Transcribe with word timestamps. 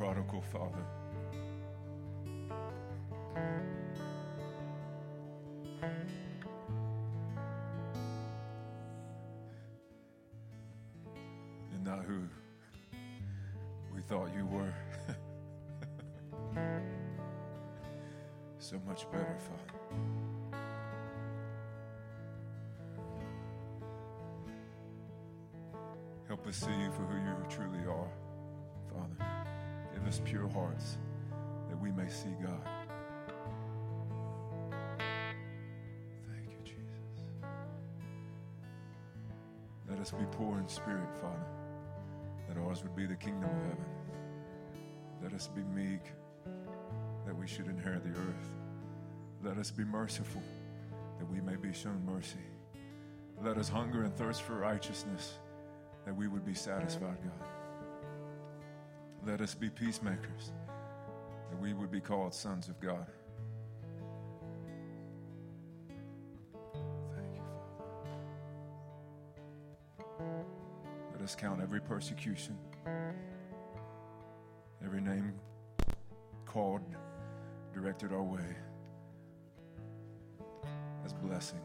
prodigal 0.00 0.40
father. 0.40 0.82
And 11.74 11.84
not 11.84 12.02
who 12.06 12.22
we 13.94 14.00
thought 14.08 14.30
you 14.34 14.46
were. 14.46 14.72
so 18.58 18.80
much 18.86 19.04
better, 19.12 19.36
Father. 19.38 19.60
Help 26.26 26.46
us 26.46 26.56
see 26.56 26.70
you 26.70 26.90
for 26.90 27.02
who 27.02 27.18
you 27.18 27.36
truly 27.50 27.84
are, 27.86 28.08
us 30.10 30.20
pure 30.24 30.48
hearts 30.48 30.98
that 31.68 31.80
we 31.80 31.92
may 31.92 32.08
see 32.08 32.34
God. 32.42 32.66
Thank 36.26 36.50
you, 36.50 36.58
Jesus. 36.64 37.22
Let 39.88 40.00
us 40.00 40.10
be 40.10 40.24
poor 40.32 40.58
in 40.58 40.66
spirit, 40.66 41.14
Father, 41.20 41.46
that 42.48 42.58
ours 42.58 42.82
would 42.82 42.96
be 42.96 43.06
the 43.06 43.14
kingdom 43.14 43.48
of 43.50 43.62
heaven. 43.62 43.84
Let 45.22 45.32
us 45.32 45.46
be 45.46 45.62
meek, 45.62 46.02
that 47.24 47.36
we 47.36 47.46
should 47.46 47.68
inherit 47.68 48.02
the 48.02 48.18
earth. 48.18 48.50
Let 49.44 49.58
us 49.58 49.70
be 49.70 49.84
merciful, 49.84 50.42
that 51.20 51.30
we 51.30 51.40
may 51.40 51.54
be 51.54 51.72
shown 51.72 52.04
mercy. 52.04 52.42
Let 53.40 53.58
us 53.58 53.68
hunger 53.68 54.02
and 54.02 54.12
thirst 54.16 54.42
for 54.42 54.56
righteousness, 54.56 55.38
that 56.04 56.16
we 56.16 56.26
would 56.26 56.44
be 56.44 56.54
satisfied, 56.54 57.18
God. 57.22 57.59
Let 59.26 59.40
us 59.42 59.54
be 59.54 59.70
peacemakers, 59.70 60.52
that 61.50 61.60
we 61.60 61.72
would 61.74 61.90
be 61.90 62.00
called 62.00 62.34
sons 62.34 62.68
of 62.68 62.80
God. 62.80 63.06
Thank 67.14 67.36
you, 67.36 67.42
Father. 70.18 70.44
Let 71.12 71.22
us 71.22 71.36
count 71.36 71.60
every 71.60 71.80
persecution, 71.80 72.56
every 74.84 75.00
name 75.00 75.34
called, 76.46 76.80
directed 77.72 78.12
our 78.12 78.22
way 78.22 78.56
as 81.04 81.12
blessing. 81.12 81.60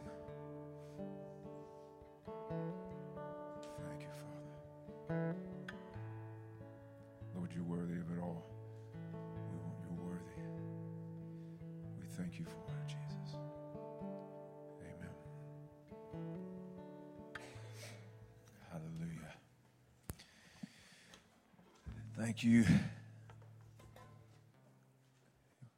You, 22.46 22.64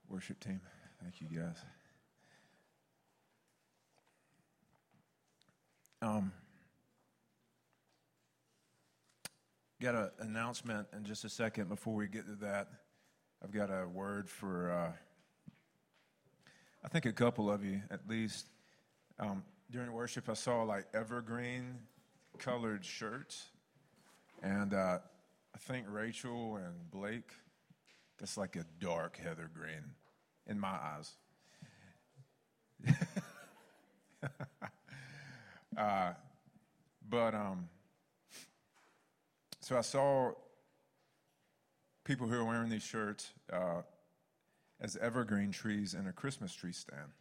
worship 0.09 0.37
team. 0.41 0.59
Thank 1.01 1.21
you, 1.21 1.27
guys. 1.39 1.55
Um, 6.01 6.33
got 9.81 9.95
an 9.95 10.09
announcement 10.19 10.87
in 10.93 11.05
just 11.05 11.23
a 11.23 11.29
second 11.29 11.69
before 11.69 11.95
we 11.95 12.07
get 12.07 12.25
to 12.25 12.35
that. 12.35 12.67
I've 13.41 13.51
got 13.51 13.69
a 13.69 13.87
word 13.87 14.29
for, 14.29 14.71
uh, 14.71 14.91
I 16.83 16.87
think 16.89 17.05
a 17.05 17.13
couple 17.13 17.49
of 17.49 17.63
you 17.63 17.81
at 17.89 18.01
least. 18.09 18.45
Um, 19.19 19.43
during 19.71 19.93
worship, 19.93 20.27
I 20.27 20.33
saw 20.33 20.63
like 20.63 20.87
evergreen 20.93 21.79
colored 22.37 22.83
shirts. 22.83 23.45
And 24.43 24.73
uh, 24.73 24.99
I 25.57 25.59
think 25.59 25.87
Rachel 25.89 26.57
and 26.57 26.91
Blake, 26.91 27.31
that's 28.19 28.37
like 28.37 28.55
a 28.55 28.63
dark 28.79 29.17
heather 29.17 29.49
green 29.51 29.95
in 30.45 30.59
my 30.59 30.67
eyes. 30.69 31.15
uh, 35.75 36.11
but 37.09 37.33
um, 37.33 37.69
so 39.59 39.75
I 39.75 39.81
saw 39.81 40.33
people 42.03 42.27
who 42.27 42.35
are 42.35 42.45
wearing 42.45 42.69
these 42.69 42.83
shirts 42.83 43.33
uh, 43.51 43.81
as 44.79 44.95
evergreen 44.97 45.49
trees 45.49 45.95
in 45.95 46.05
a 46.05 46.13
Christmas 46.13 46.53
tree 46.53 46.71
stand. 46.71 47.13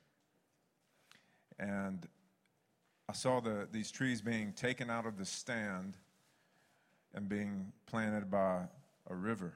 And 1.58 2.06
I 3.08 3.14
saw 3.14 3.40
the, 3.40 3.66
these 3.72 3.90
trees 3.90 4.20
being 4.20 4.52
taken 4.52 4.90
out 4.90 5.06
of 5.06 5.16
the 5.16 5.24
stand 5.24 5.96
and 7.16 7.28
being 7.28 7.72
planted 7.86 8.30
by 8.30 8.64
a 9.08 9.14
river. 9.14 9.54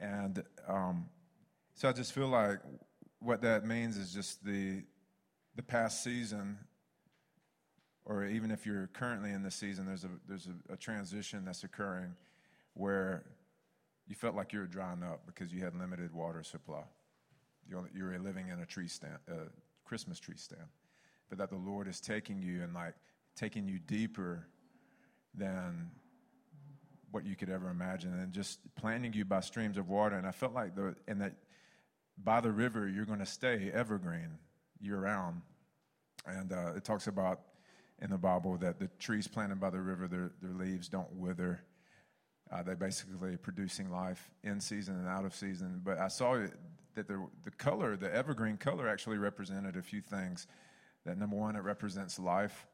And 0.00 0.42
um, 0.66 1.06
so 1.74 1.88
I 1.88 1.92
just 1.92 2.12
feel 2.12 2.28
like 2.28 2.58
what 3.20 3.40
that 3.42 3.64
means 3.64 3.96
is 3.96 4.12
just 4.12 4.44
the, 4.44 4.82
the 5.56 5.62
past 5.62 6.02
season, 6.02 6.58
or 8.04 8.24
even 8.24 8.50
if 8.50 8.66
you're 8.66 8.88
currently 8.88 9.30
in 9.30 9.42
the 9.42 9.50
season, 9.50 9.86
there's, 9.86 10.04
a, 10.04 10.10
there's 10.28 10.48
a, 10.48 10.72
a 10.72 10.76
transition 10.76 11.44
that's 11.44 11.64
occurring 11.64 12.14
where 12.74 13.24
you 14.08 14.14
felt 14.14 14.34
like 14.34 14.52
you 14.52 14.58
were 14.58 14.66
drying 14.66 15.02
up 15.02 15.22
because 15.26 15.52
you 15.52 15.62
had 15.62 15.74
limited 15.76 16.12
water 16.12 16.42
supply. 16.42 16.82
You're, 17.68 17.88
you 17.94 18.04
were 18.04 18.18
living 18.18 18.48
in 18.48 18.60
a 18.60 18.66
tree 18.66 18.88
stand, 18.88 19.18
a 19.28 19.48
Christmas 19.84 20.18
tree 20.18 20.36
stand. 20.36 20.68
But 21.28 21.38
that 21.38 21.50
the 21.50 21.56
Lord 21.56 21.86
is 21.86 22.00
taking 22.00 22.40
you 22.40 22.62
and 22.62 22.72
like 22.72 22.94
taking 23.36 23.68
you 23.68 23.78
deeper 23.78 24.46
than 25.34 25.90
what 27.10 27.24
you 27.24 27.36
could 27.36 27.50
ever 27.50 27.70
imagine 27.70 28.12
and 28.18 28.32
just 28.32 28.60
planting 28.74 29.12
you 29.12 29.24
by 29.24 29.40
streams 29.40 29.78
of 29.78 29.88
water. 29.88 30.16
And 30.16 30.26
I 30.26 30.30
felt 30.30 30.54
like 30.54 30.74
the, 30.74 30.94
and 31.06 31.20
that 31.20 31.34
by 32.22 32.40
the 32.40 32.50
river, 32.50 32.88
you're 32.88 33.04
going 33.04 33.18
to 33.20 33.26
stay 33.26 33.70
evergreen 33.72 34.38
year 34.80 34.98
round. 34.98 35.42
And 36.26 36.52
uh, 36.52 36.72
it 36.76 36.84
talks 36.84 37.06
about 37.06 37.40
in 38.00 38.10
the 38.10 38.18
Bible 38.18 38.56
that 38.58 38.78
the 38.78 38.88
trees 38.98 39.26
planted 39.26 39.60
by 39.60 39.70
the 39.70 39.80
river, 39.80 40.06
their, 40.06 40.32
their 40.42 40.52
leaves 40.52 40.88
don't 40.88 41.12
wither. 41.14 41.62
Uh, 42.50 42.62
they 42.62 42.74
basically 42.74 43.36
producing 43.36 43.90
life 43.90 44.30
in 44.42 44.60
season 44.60 44.96
and 44.96 45.08
out 45.08 45.24
of 45.24 45.34
season. 45.34 45.80
But 45.84 45.98
I 45.98 46.08
saw 46.08 46.38
that 46.94 47.08
the, 47.08 47.26
the 47.44 47.50
color, 47.50 47.96
the 47.96 48.12
evergreen 48.14 48.56
color, 48.56 48.88
actually 48.88 49.18
represented 49.18 49.76
a 49.76 49.82
few 49.82 50.00
things. 50.00 50.46
That 51.04 51.18
number 51.18 51.36
one, 51.36 51.56
it 51.56 51.62
represents 51.62 52.18
life. 52.18 52.66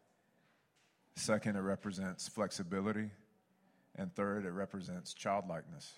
Second, 1.17 1.57
it 1.57 1.61
represents 1.61 2.29
flexibility. 2.29 3.11
And 3.97 4.15
third, 4.15 4.45
it 4.45 4.51
represents 4.51 5.15
childlikeness. 5.15 5.93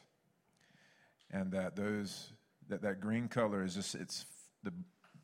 And 1.31 1.51
that 1.53 1.77
those 1.77 2.33
that, 2.69 2.83
that 2.83 3.01
green 3.01 3.29
color 3.29 3.65
is 3.65 3.75
just 3.75 3.95
it's 3.95 4.27
the 4.63 4.73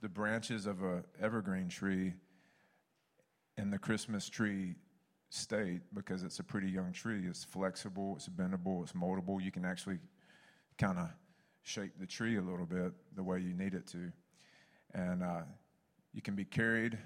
the 0.01 0.09
branches 0.09 0.67
of 0.67 0.83
a 0.83 1.05
evergreen 1.21 1.69
tree 1.69 2.15
in 3.57 3.71
the 3.71 3.79
Christmas 3.79 4.29
tree 4.29 4.75
state 5.31 5.81
because 5.95 6.23
it's 6.23 6.39
a 6.41 6.45
pretty 6.45 6.69
young 6.69 6.93
tree. 6.93 7.25
It's 7.27 7.45
flexible, 7.45 8.15
it's 8.17 8.29
bendable, 8.29 8.83
it's 8.83 8.93
moldable. 8.93 9.43
You 9.43 9.51
can 9.51 9.65
actually 9.65 9.99
kind 10.79 10.99
of 10.99 11.09
shape 11.63 11.93
the 11.99 12.07
tree 12.07 12.37
a 12.37 12.43
little 12.43 12.67
bit 12.67 12.93
the 13.15 13.23
way 13.23 13.39
you 13.39 13.55
need 13.55 13.75
it 13.75 13.87
to. 13.89 14.13
And 14.95 15.23
uh, 15.23 15.43
you 16.13 16.21
can 16.21 16.35
be 16.35 16.45
carried 16.45 16.99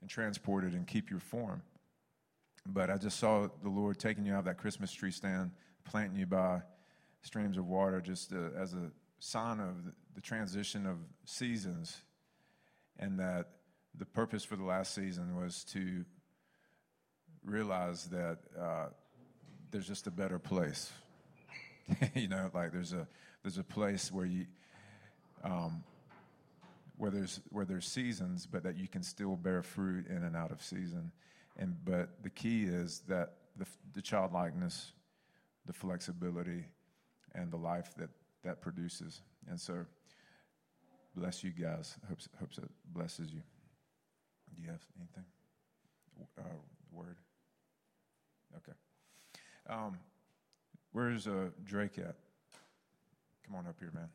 and 0.00 0.10
transported 0.10 0.72
and 0.72 0.86
keep 0.86 1.10
your 1.10 1.20
form. 1.20 1.62
But 2.66 2.90
I 2.90 2.96
just 2.96 3.18
saw 3.18 3.48
the 3.62 3.68
Lord 3.68 3.98
taking 3.98 4.24
you 4.24 4.34
out 4.34 4.40
of 4.40 4.44
that 4.44 4.58
Christmas 4.58 4.92
tree 4.92 5.10
stand, 5.10 5.50
planting 5.84 6.16
you 6.16 6.26
by 6.26 6.62
streams 7.22 7.56
of 7.56 7.66
water, 7.66 8.00
just 8.00 8.32
uh, 8.32 8.50
as 8.56 8.74
a 8.74 8.90
sign 9.18 9.60
of 9.60 9.74
the, 10.14 10.20
transition 10.20 10.86
of 10.86 10.98
seasons, 11.24 11.96
and 12.98 13.18
that 13.18 13.46
the 13.98 14.04
purpose 14.04 14.44
for 14.44 14.56
the 14.56 14.64
last 14.64 14.94
season 14.94 15.34
was 15.36 15.64
to 15.64 16.04
realize 17.44 18.04
that 18.06 18.38
uh, 18.58 18.86
there's 19.70 19.86
just 19.86 20.06
a 20.06 20.10
better 20.10 20.38
place. 20.38 20.92
you 22.14 22.28
know, 22.28 22.50
like 22.54 22.72
there's 22.72 22.92
a 22.92 23.06
there's 23.42 23.58
a 23.58 23.64
place 23.64 24.12
where 24.12 24.26
you 24.26 24.46
um, 25.42 25.82
where 26.96 27.10
there's 27.10 27.40
where 27.50 27.64
there's 27.64 27.86
seasons, 27.86 28.46
but 28.46 28.62
that 28.62 28.76
you 28.76 28.86
can 28.86 29.02
still 29.02 29.34
bear 29.34 29.62
fruit 29.62 30.06
in 30.06 30.22
and 30.22 30.36
out 30.36 30.52
of 30.52 30.62
season. 30.62 31.10
And 31.58 31.76
but 31.84 32.22
the 32.22 32.30
key 32.30 32.64
is 32.64 33.02
that 33.08 33.34
the, 33.56 33.66
the 33.92 34.02
childlikeness, 34.02 34.92
the 35.66 35.72
flexibility, 35.72 36.64
and 37.34 37.50
the 37.50 37.56
life 37.56 37.94
that 37.96 38.10
that 38.42 38.60
produces. 38.60 39.22
And 39.48 39.60
so, 39.60 39.84
bless 41.14 41.44
you 41.44 41.50
guys. 41.50 41.96
Hopes 42.08 42.28
hopes 42.40 42.58
it 42.58 42.70
blesses 42.92 43.32
you. 43.32 43.42
Do 44.54 44.62
you 44.62 44.68
have 44.68 44.84
anything? 44.98 45.24
Uh, 46.38 46.42
word. 46.90 47.16
Okay. 48.56 48.72
Um, 49.68 49.98
where's 50.92 51.26
uh, 51.26 51.50
Drake 51.64 51.98
at? 51.98 52.16
come 53.52 53.56
on 53.56 53.66
up 53.66 53.76
here, 53.78 53.90
man. 53.92 54.08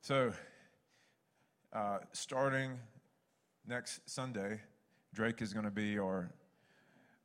So, 0.00 0.32
uh, 1.72 1.98
starting 2.12 2.78
next 3.66 4.08
Sunday, 4.08 4.60
Drake 5.14 5.42
is 5.42 5.52
going 5.52 5.64
to 5.64 5.70
be 5.70 5.98
our 5.98 6.30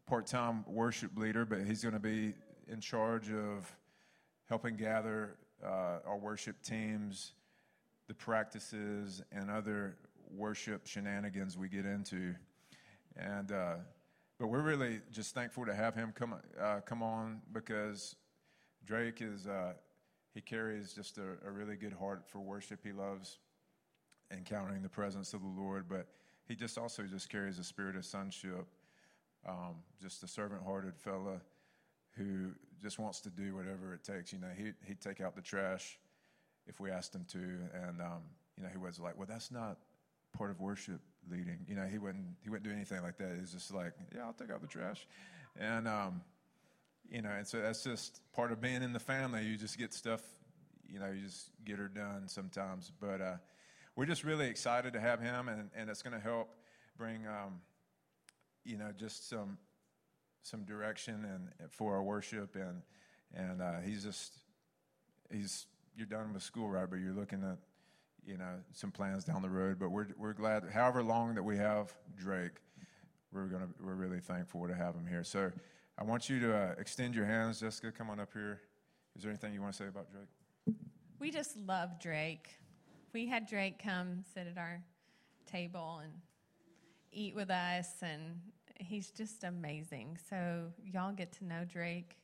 part 0.06 0.28
time 0.28 0.64
worship 0.68 1.18
leader, 1.18 1.46
but 1.46 1.62
he's 1.66 1.82
going 1.82 1.94
to 1.94 2.00
be 2.00 2.34
in 2.68 2.80
charge 2.80 3.32
of 3.32 3.72
helping 4.50 4.76
gather 4.76 5.38
uh, 5.64 6.00
our 6.06 6.18
worship 6.18 6.62
teams, 6.62 7.34
the 8.08 8.14
practices, 8.14 9.24
and 9.32 9.50
other 9.50 9.98
worship 10.32 10.86
shenanigans 10.86 11.58
we 11.58 11.68
get 11.68 11.86
into. 11.86 12.36
And, 13.16 13.52
uh, 13.52 13.76
but 14.40 14.48
we're 14.48 14.62
really 14.62 15.02
just 15.12 15.34
thankful 15.34 15.66
to 15.66 15.74
have 15.74 15.96
him 15.96 16.14
come, 16.14 16.36
uh, 16.60 16.82
come 16.86 17.02
on 17.02 17.42
because 17.54 18.16
Drake 18.86 19.22
is, 19.22 19.48
uh, 19.48 19.74
he 20.34 20.42
carries 20.42 20.94
just 20.94 21.18
a, 21.18 21.48
a 21.48 21.52
really 21.52 21.76
good 21.76 21.94
heart 21.94 22.24
for 22.28 22.40
worship. 22.40 22.80
He 22.84 22.92
loves 22.92 23.40
encountering 24.32 24.82
the 24.82 24.90
presence 24.90 25.34
of 25.34 25.42
the 25.42 25.62
Lord, 25.62 25.86
but 25.88 26.08
he 26.48 26.56
just 26.56 26.78
also 26.78 27.04
just 27.04 27.30
carries 27.30 27.60
a 27.60 27.64
spirit 27.64 27.96
of 27.96 28.06
sonship. 28.06 28.66
Um, 29.48 29.76
just 30.02 30.24
a 30.24 30.28
servant-hearted 30.28 30.98
fella 30.98 31.40
who 32.18 32.52
just 32.82 32.98
wants 32.98 33.22
to 33.22 33.30
do 33.30 33.56
whatever 33.56 33.94
it 33.94 34.04
takes. 34.04 34.34
You 34.34 34.40
know, 34.40 34.50
he 34.56 34.72
he'd 34.86 35.02
take 35.02 35.22
out 35.22 35.36
the 35.36 35.42
trash 35.42 36.00
if 36.68 36.80
we 36.80 36.90
asked 36.90 37.14
him 37.14 37.26
to, 37.32 37.38
and 37.38 38.02
um, 38.02 38.24
you 38.58 38.64
know, 38.64 38.70
he 38.70 38.78
was 38.78 39.00
like, 39.00 39.18
"Well, 39.18 39.28
that's 39.30 39.52
not 39.52 39.78
part 40.36 40.50
of 40.50 40.60
worship 40.62 41.02
leading." 41.30 41.60
You 41.68 41.76
know, 41.76 41.86
he 41.86 41.98
wouldn't 41.98 42.26
he 42.44 42.50
wouldn't 42.50 42.68
do 42.68 42.74
anything 42.74 43.02
like 43.04 43.18
that. 43.18 43.38
He's 43.40 43.52
just 43.52 43.74
like, 43.74 43.94
"Yeah, 44.14 44.26
I'll 44.26 44.34
take 44.34 44.52
out 44.52 44.62
the 44.62 44.68
trash," 44.68 45.08
and 45.60 45.88
um, 45.88 46.22
you 47.10 47.22
know, 47.22 47.30
and 47.30 47.46
so 47.46 47.62
that's 47.62 47.84
just 47.84 48.22
part 48.34 48.52
of 48.52 48.62
being 48.62 48.82
in 48.82 48.94
the 48.94 49.00
family. 49.00 49.46
You 49.46 49.58
just 49.58 49.78
get 49.78 49.94
stuff, 49.94 50.22
you 50.88 51.00
know, 51.00 51.12
you 51.12 51.22
just 51.22 51.52
get 51.66 51.78
her 51.78 51.88
done 51.88 52.28
sometimes, 52.28 52.92
but. 53.00 53.22
Uh, 53.22 53.36
we're 53.96 54.06
just 54.06 54.24
really 54.24 54.48
excited 54.48 54.94
to 54.94 55.00
have 55.00 55.22
him, 55.22 55.48
and, 55.48 55.70
and 55.76 55.90
it's 55.90 56.02
going 56.02 56.14
to 56.14 56.20
help 56.20 56.50
bring, 56.98 57.26
um, 57.28 57.62
you 58.64 58.78
know, 58.78 58.92
just 58.98 59.30
some 59.30 59.58
some 60.42 60.64
direction 60.64 61.26
and 61.26 61.72
for 61.72 61.96
our 61.96 62.04
worship, 62.04 62.56
and 62.56 62.82
and 63.34 63.62
uh, 63.62 63.80
he's 63.84 64.04
just 64.04 64.38
he's 65.32 65.66
you're 65.96 66.06
done 66.06 66.34
with 66.34 66.44
school, 66.44 66.70
right? 66.70 66.90
But 66.90 67.00
you're 67.00 67.14
looking 67.14 67.44
at 67.44 67.58
you 68.26 68.38
know 68.38 68.60
some 68.74 68.92
plans 68.92 69.24
down 69.24 69.42
the 69.42 69.50
road. 69.50 69.78
But 69.80 69.90
we're 69.90 70.08
we're 70.18 70.34
glad, 70.34 70.64
however 70.72 71.02
long 71.02 71.36
that 71.36 71.44
we 71.44 71.58
have 71.58 71.94
Drake, 72.18 72.62
we're 73.32 73.46
gonna 73.46 73.70
we're 73.84 73.96
really 73.96 74.20
thankful 74.20 74.68
to 74.68 74.76
have 74.76 74.96
him 74.96 75.08
here. 75.08 75.24
So 75.24 75.52
I 75.98 76.04
want 76.04 76.30
you 76.30 76.40
to 76.42 76.56
uh, 76.56 76.76
extend 76.78 77.16
your 77.16 77.26
hands, 77.26 77.60
Jessica. 77.60 77.92
Come 77.92 78.10
on 78.10 78.20
up 78.20 78.34
here. 78.34 78.62
Is 79.16 79.24
there 79.24 79.32
anything 79.32 79.54
you 79.54 79.62
want 79.62 79.74
to 79.74 79.84
say 79.84 79.88
about 79.88 80.08
Drake? 80.12 80.76
We 81.20 81.32
just 81.32 81.58
love 81.58 82.00
Drake 82.02 82.50
we 83.16 83.26
had 83.26 83.48
Drake 83.48 83.82
come 83.82 84.26
sit 84.34 84.46
at 84.46 84.58
our 84.58 84.84
table 85.50 86.02
and 86.04 86.12
eat 87.14 87.34
with 87.34 87.50
us, 87.50 87.88
and 88.02 88.42
he's 88.78 89.10
just 89.10 89.46
amazing. 89.46 90.18
So, 90.30 90.66
y'all 90.84 91.14
get 91.14 91.32
to 91.38 91.46
know 91.46 91.64
Drake. 91.64 92.18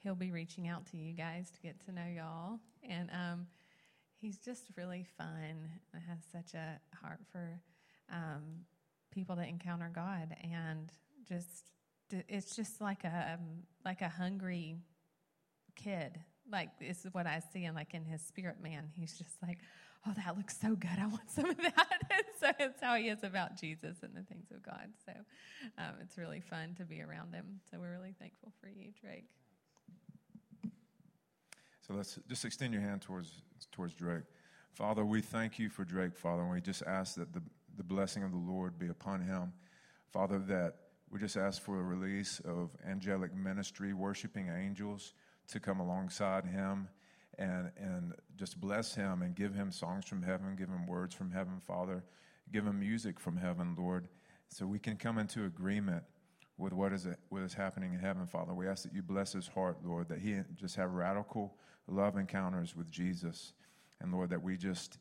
He'll 0.00 0.14
be 0.14 0.30
reaching 0.30 0.68
out 0.68 0.84
to 0.88 0.98
you 0.98 1.14
guys 1.14 1.50
to 1.52 1.60
get 1.62 1.82
to 1.86 1.92
know 1.92 2.04
y'all. 2.14 2.58
And 2.86 3.08
um, 3.14 3.46
he's 4.20 4.36
just 4.36 4.64
really 4.76 5.06
fun. 5.16 5.70
And 5.94 6.02
has 6.06 6.18
such 6.30 6.52
a 6.52 6.78
heart 6.94 7.20
for 7.32 7.58
um, 8.12 8.42
people 9.10 9.36
to 9.36 9.42
encounter 9.42 9.90
God, 9.92 10.36
and 10.42 10.92
just 11.26 11.70
it's 12.28 12.54
just 12.54 12.82
like 12.82 13.04
a 13.04 13.38
um, 13.38 13.62
like 13.86 14.02
a 14.02 14.10
hungry 14.10 14.76
kid. 15.76 16.20
Like 16.52 16.78
this 16.78 17.06
is 17.06 17.14
what 17.14 17.26
I 17.26 17.40
see 17.54 17.64
in 17.64 17.74
like 17.74 17.94
in 17.94 18.04
his 18.04 18.20
spirit 18.20 18.56
man. 18.62 18.90
He's 18.94 19.16
just 19.16 19.42
like, 19.42 19.60
oh, 20.06 20.12
that 20.16 20.36
looks 20.36 20.56
so 20.60 20.74
good. 20.74 20.98
I 20.98 21.06
want 21.06 21.30
some 21.30 21.50
of 21.50 21.56
that. 21.56 22.02
and 22.10 22.24
so 22.40 22.50
it's 22.58 22.80
how 22.80 22.96
he 22.96 23.08
is 23.08 23.22
about 23.24 23.58
Jesus 23.60 23.96
and 24.02 24.14
the 24.14 24.22
things 24.22 24.50
of 24.50 24.62
God. 24.62 24.88
So 25.04 25.12
um, 25.78 25.94
it's 26.02 26.16
really 26.18 26.40
fun 26.40 26.74
to 26.78 26.84
be 26.84 27.02
around 27.02 27.34
him. 27.34 27.60
So 27.70 27.78
we're 27.78 27.92
really 27.92 28.14
thankful 28.18 28.52
for 28.60 28.68
you, 28.68 28.92
Drake. 29.00 29.26
So 31.86 31.94
let's 31.94 32.18
just 32.28 32.44
extend 32.44 32.72
your 32.72 32.82
hand 32.82 33.02
towards 33.02 33.42
towards 33.70 33.94
Drake. 33.94 34.24
Father, 34.72 35.04
we 35.04 35.20
thank 35.22 35.58
you 35.58 35.70
for 35.70 35.84
Drake, 35.84 36.16
Father, 36.16 36.42
and 36.42 36.50
we 36.50 36.60
just 36.60 36.82
ask 36.82 37.14
that 37.14 37.32
the, 37.32 37.40
the 37.76 37.84
blessing 37.84 38.22
of 38.22 38.32
the 38.32 38.36
Lord 38.36 38.78
be 38.78 38.88
upon 38.88 39.22
him. 39.22 39.52
Father, 40.12 40.38
that 40.40 40.74
we 41.10 41.20
just 41.20 41.36
ask 41.36 41.62
for 41.62 41.78
a 41.78 41.82
release 41.82 42.40
of 42.44 42.70
angelic 42.86 43.34
ministry, 43.34 43.94
worshiping 43.94 44.50
angels 44.50 45.14
to 45.48 45.60
come 45.60 45.80
alongside 45.80 46.44
him 46.44 46.88
and, 47.38 47.70
and 47.76 48.14
just 48.36 48.60
bless 48.60 48.94
him 48.94 49.22
and 49.22 49.34
give 49.34 49.54
him 49.54 49.70
songs 49.70 50.06
from 50.06 50.22
heaven, 50.22 50.56
give 50.56 50.68
him 50.68 50.86
words 50.86 51.14
from 51.14 51.30
heaven, 51.30 51.60
Father. 51.60 52.02
Give 52.52 52.66
him 52.66 52.78
music 52.78 53.18
from 53.18 53.36
heaven, 53.36 53.74
Lord, 53.76 54.08
so 54.48 54.66
we 54.66 54.78
can 54.78 54.96
come 54.96 55.18
into 55.18 55.44
agreement 55.46 56.04
with 56.58 56.72
what 56.72 56.92
is, 56.92 57.04
it, 57.04 57.18
what 57.28 57.42
is 57.42 57.52
happening 57.52 57.92
in 57.92 57.98
heaven, 57.98 58.26
Father. 58.26 58.54
We 58.54 58.68
ask 58.68 58.84
that 58.84 58.94
you 58.94 59.02
bless 59.02 59.32
his 59.32 59.48
heart, 59.48 59.78
Lord, 59.84 60.08
that 60.08 60.20
he 60.20 60.38
just 60.54 60.76
have 60.76 60.92
radical 60.92 61.56
love 61.88 62.16
encounters 62.16 62.76
with 62.76 62.90
Jesus. 62.90 63.52
And 64.00 64.12
Lord, 64.12 64.30
that 64.30 64.42
we 64.42 64.56
just 64.56 64.98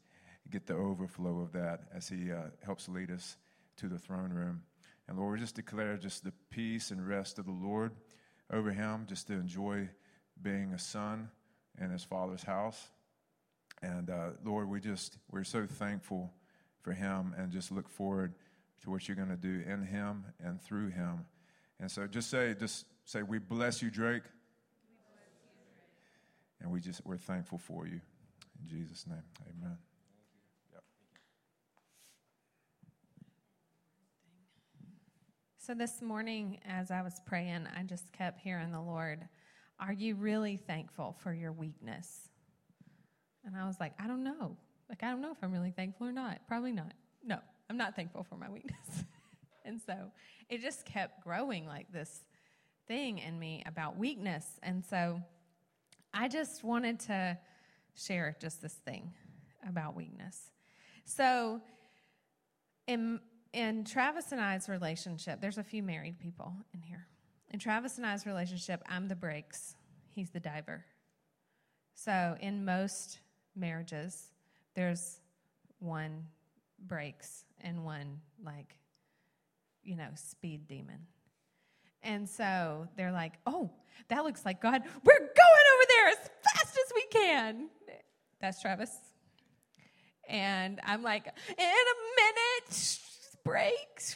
get 0.50 0.66
the 0.66 0.76
overflow 0.76 1.40
of 1.40 1.52
that 1.54 1.82
as 1.94 2.10
he 2.10 2.32
uh, 2.32 2.50
helps 2.64 2.90
lead 2.90 3.12
us 3.12 3.38
to 3.78 3.88
the 3.88 4.00
throne 4.00 4.32
room. 4.32 4.62
And 5.08 5.18
Lord, 5.18 5.34
we 5.34 5.40
just 5.40 5.56
declare 5.56 5.98
just 5.98 6.24
the 6.24 6.34
peace 6.50 6.92
and 6.92 7.08
rest 7.08 7.38
of 7.38 7.46
the 7.46 7.52
Lord 7.52 7.92
over 8.52 8.72
him, 8.72 9.06
just 9.08 9.28
to 9.28 9.34
enjoy 9.34 9.90
being 10.42 10.74
a 10.74 10.80
son 10.80 11.30
in 11.80 11.90
his 11.90 12.04
father's 12.04 12.44
house. 12.44 12.90
And 13.82 14.10
uh, 14.10 14.30
Lord, 14.44 14.70
we 14.70 14.80
just, 14.80 15.18
we're 15.32 15.44
so 15.44 15.66
thankful 15.66 16.32
for 16.82 16.94
him 16.94 17.34
and 17.38 17.52
just 17.52 17.72
look 17.72 17.90
forward 17.90 18.34
to 18.84 18.90
what 18.90 19.08
you're 19.08 19.18
going 19.18 19.30
to 19.30 19.36
do 19.36 19.64
in 19.68 19.84
him 19.84 20.26
and 20.44 20.62
through 20.62 20.90
him. 20.90 21.26
And 21.80 21.92
so 21.92 22.08
just 22.08 22.30
say, 22.30 22.56
just 22.58 22.86
say, 23.04 23.24
we 23.24 23.40
bless 23.40 23.82
you, 23.82 23.90
Drake. 23.90 24.24
And 26.62 26.72
we 26.72 26.80
just, 26.80 27.06
we're 27.06 27.18
thankful 27.18 27.58
for 27.58 27.86
you. 27.86 28.00
In 28.62 28.68
Jesus' 28.68 29.06
name, 29.08 29.24
amen. 29.50 29.78
So 35.58 35.74
this 35.74 36.00
morning, 36.02 36.60
as 36.64 36.92
I 36.92 37.02
was 37.02 37.20
praying, 37.26 37.68
I 37.76 37.82
just 37.84 38.12
kept 38.14 38.40
hearing 38.40 38.72
the 38.72 38.82
Lord 38.82 39.28
are 39.80 39.94
you 39.94 40.16
really 40.16 40.58
thankful 40.58 41.16
for 41.22 41.34
your 41.34 41.52
weakness? 41.52 42.30
And 43.46 43.56
I 43.56 43.66
was 43.68 43.80
like, 43.80 43.94
I 44.00 44.08
don't 44.08 44.24
know. 44.24 44.58
Like, 44.90 45.04
I 45.04 45.10
don't 45.10 45.22
know 45.22 45.32
if 45.32 45.38
I'm 45.42 45.52
really 45.52 45.72
thankful 45.72 46.08
or 46.08 46.12
not. 46.12 46.40
Probably 46.48 46.72
not. 46.72 46.94
No, 47.24 47.40
I'm 47.70 47.78
not 47.78 47.96
thankful 47.96 48.24
for 48.24 48.36
my 48.36 48.50
weakness. 48.50 49.04
and 49.66 49.82
so 49.86 50.12
it 50.50 50.62
just 50.62 50.86
kept 50.86 51.24
growing 51.24 51.66
like 51.66 51.92
this 51.92 52.22
thing 52.88 53.20
in 53.20 53.38
me 53.40 53.64
about 53.66 53.98
weakness. 53.98 54.46
And 54.64 54.84
so 54.86 55.22
I 56.14 56.28
just 56.28 56.64
wanted 56.64 57.00
to 57.02 57.38
share 57.96 58.36
just 58.40 58.62
this 58.62 58.74
thing 58.74 59.14
about 59.68 59.96
weakness. 59.96 60.52
So 61.06 61.62
in 62.88 63.20
in 63.54 63.86
Travis 63.86 64.34
and 64.34 64.42
I's 64.42 64.68
relationship, 64.68 65.40
there's 65.40 65.58
a 65.58 65.64
few 65.64 65.82
married 65.82 66.20
people 66.20 66.54
in 66.74 66.82
here. 66.82 67.08
In 67.52 67.60
Travis 67.60 67.98
and 67.98 68.06
I's 68.06 68.26
relationship, 68.26 68.84
I'm 68.90 69.08
the 69.08 69.16
brakes, 69.16 69.76
he's 70.10 70.30
the 70.32 70.40
diver. 70.40 70.84
So 71.94 72.36
in 72.42 72.66
most 72.66 73.20
marriages, 73.56 74.32
there's 74.76 75.20
one 75.80 76.26
brakes 76.80 77.46
and 77.62 77.86
one, 77.86 78.20
like, 78.44 78.76
you 79.84 79.96
know, 79.96 80.10
speed 80.16 80.68
demon. 80.68 81.08
And 82.04 82.28
so 82.28 82.88
they're 82.98 83.12
like, 83.12 83.34
oh, 83.48 83.72
that 84.10 84.24
looks 84.24 84.46
like 84.46 84.62
God. 84.62 84.84
We're 85.04 85.20
going 85.20 85.30
over 85.30 85.86
there 85.90 86.08
as 86.10 86.18
fast 86.18 86.78
as 86.78 86.94
we 86.94 87.06
can. 87.12 87.70
That's 88.42 88.62
Travis. 88.62 88.92
And 90.28 90.80
I'm 90.84 91.02
like, 91.02 91.26
in 91.26 91.66
a 91.66 91.98
minute, 92.22 93.00
brakes 93.44 94.16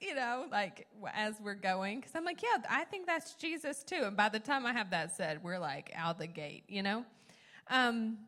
you 0.00 0.14
know, 0.14 0.46
like 0.50 0.86
as 1.14 1.34
we're 1.40 1.54
going. 1.54 2.00
Because 2.00 2.14
I'm 2.14 2.24
like, 2.24 2.42
yeah, 2.42 2.62
I 2.68 2.84
think 2.84 3.06
that's 3.06 3.34
Jesus 3.34 3.82
too. 3.82 4.02
And 4.04 4.16
by 4.16 4.28
the 4.28 4.40
time 4.40 4.66
I 4.66 4.72
have 4.72 4.90
that 4.90 5.14
said, 5.16 5.42
we're 5.42 5.58
like 5.58 5.92
out 5.94 6.18
the 6.18 6.26
gate, 6.26 6.64
you 6.68 6.82
know? 6.82 7.04
Um, 7.68 8.18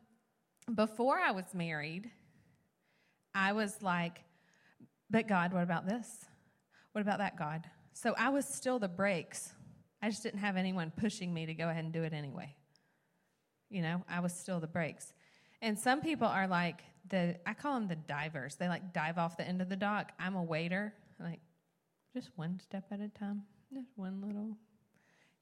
before 0.72 1.18
I 1.18 1.32
was 1.32 1.46
married, 1.54 2.10
I 3.34 3.52
was 3.52 3.82
like, 3.82 4.22
but 5.10 5.26
God, 5.26 5.52
what 5.52 5.62
about 5.62 5.86
this? 5.86 6.24
What 6.92 7.02
about 7.02 7.18
that, 7.18 7.38
God? 7.38 7.64
So 7.94 8.14
I 8.16 8.28
was 8.28 8.46
still 8.46 8.78
the 8.78 8.88
brakes. 8.88 9.52
I 10.02 10.10
just 10.10 10.22
didn't 10.22 10.40
have 10.40 10.56
anyone 10.56 10.92
pushing 10.94 11.32
me 11.32 11.46
to 11.46 11.54
go 11.54 11.68
ahead 11.68 11.84
and 11.84 11.92
do 11.92 12.02
it 12.02 12.12
anyway. 12.12 12.54
You 13.70 13.82
know, 13.82 14.04
I 14.08 14.20
was 14.20 14.32
still 14.32 14.60
the 14.60 14.66
brakes. 14.66 15.12
And 15.62 15.78
some 15.78 16.00
people 16.00 16.26
are 16.26 16.46
like 16.46 16.82
the 17.08 17.36
I 17.46 17.54
call 17.54 17.74
them 17.74 17.88
the 17.88 17.96
divers. 17.96 18.56
They 18.56 18.68
like 18.68 18.92
dive 18.92 19.18
off 19.18 19.36
the 19.36 19.46
end 19.46 19.62
of 19.62 19.68
the 19.68 19.76
dock. 19.76 20.12
I'm 20.18 20.34
a 20.34 20.42
waiter. 20.42 20.92
Like 21.18 21.40
just 22.12 22.30
one 22.36 22.60
step 22.60 22.84
at 22.90 23.00
a 23.00 23.08
time, 23.08 23.42
just 23.72 23.88
one 23.96 24.20
little, 24.20 24.56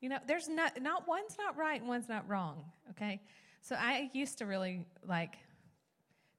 You 0.00 0.09
know, 0.09 0.19
there's 0.27 0.49
not, 0.49 0.81
not 0.81 1.07
one's 1.09 1.37
not 1.37 1.57
right 1.57 1.81
and 1.81 1.89
one's 1.89 2.09
not 2.09 2.29
wrong, 2.29 2.65
okay? 2.91 3.21
So 3.61 3.75
I 3.77 4.11
used 4.15 4.39
to 4.39 4.47
really 4.47 4.87
like 5.07 5.37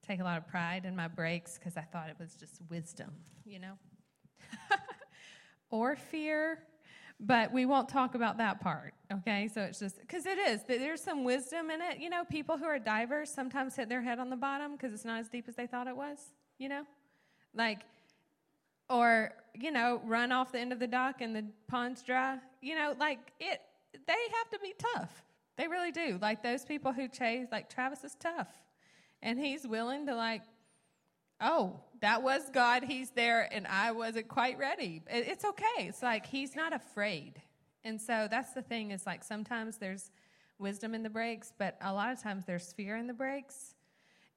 take 0.05 0.19
a 0.19 0.23
lot 0.23 0.37
of 0.37 0.47
pride 0.47 0.85
in 0.85 0.95
my 0.95 1.07
brakes 1.07 1.57
because 1.57 1.77
I 1.77 1.81
thought 1.81 2.09
it 2.09 2.15
was 2.19 2.33
just 2.35 2.59
wisdom, 2.69 3.11
you 3.45 3.59
know? 3.59 3.73
or 5.69 5.95
fear, 5.95 6.59
but 7.19 7.53
we 7.53 7.65
won't 7.65 7.87
talk 7.87 8.15
about 8.15 8.37
that 8.39 8.61
part, 8.61 8.93
okay? 9.13 9.47
So 9.47 9.61
it's 9.61 9.79
just 9.79 9.99
because 9.99 10.25
it 10.25 10.39
is, 10.39 10.63
there's 10.67 11.03
some 11.03 11.23
wisdom 11.23 11.69
in 11.69 11.81
it. 11.81 11.99
You 11.99 12.09
know, 12.09 12.23
people 12.23 12.57
who 12.57 12.65
are 12.65 12.79
divers 12.79 13.29
sometimes 13.29 13.75
hit 13.75 13.89
their 13.89 14.01
head 14.01 14.17
on 14.17 14.29
the 14.29 14.35
bottom 14.35 14.71
because 14.71 14.91
it's 14.93 15.05
not 15.05 15.19
as 15.19 15.29
deep 15.29 15.45
as 15.47 15.55
they 15.55 15.67
thought 15.67 15.87
it 15.87 15.95
was, 15.95 16.17
you 16.57 16.67
know? 16.67 16.83
Like, 17.53 17.81
or, 18.91 19.31
you 19.55 19.71
know, 19.71 20.01
run 20.05 20.31
off 20.31 20.51
the 20.51 20.59
end 20.59 20.73
of 20.73 20.79
the 20.79 20.87
dock 20.87 21.21
and 21.21 21.35
the 21.35 21.45
pond's 21.67 22.01
dry. 22.01 22.37
You 22.61 22.75
know, 22.75 22.95
like 22.99 23.19
it, 23.39 23.61
they 23.93 24.13
have 24.13 24.49
to 24.51 24.59
be 24.59 24.73
tough. 24.93 25.23
They 25.57 25.67
really 25.67 25.91
do. 25.91 26.17
Like 26.21 26.43
those 26.43 26.65
people 26.65 26.91
who 26.91 27.07
chase, 27.07 27.47
like 27.51 27.69
Travis 27.69 28.03
is 28.03 28.15
tough. 28.19 28.49
And 29.21 29.39
he's 29.39 29.67
willing 29.67 30.07
to, 30.07 30.15
like, 30.15 30.41
oh, 31.39 31.79
that 32.01 32.23
was 32.23 32.49
God. 32.51 32.83
He's 32.83 33.11
there, 33.11 33.47
and 33.51 33.67
I 33.67 33.91
wasn't 33.91 34.27
quite 34.27 34.57
ready. 34.57 35.03
It's 35.07 35.45
okay. 35.45 35.65
It's 35.79 36.01
like 36.01 36.25
he's 36.25 36.55
not 36.55 36.73
afraid. 36.73 37.33
And 37.83 37.99
so 37.99 38.27
that's 38.29 38.53
the 38.53 38.61
thing 38.61 38.91
is 38.91 39.05
like 39.05 39.23
sometimes 39.23 39.77
there's 39.77 40.11
wisdom 40.59 40.93
in 40.93 41.03
the 41.03 41.09
brakes, 41.09 41.51
but 41.57 41.77
a 41.81 41.93
lot 41.93 42.11
of 42.11 42.21
times 42.21 42.45
there's 42.45 42.73
fear 42.73 42.95
in 42.95 43.07
the 43.07 43.13
brakes. 43.13 43.75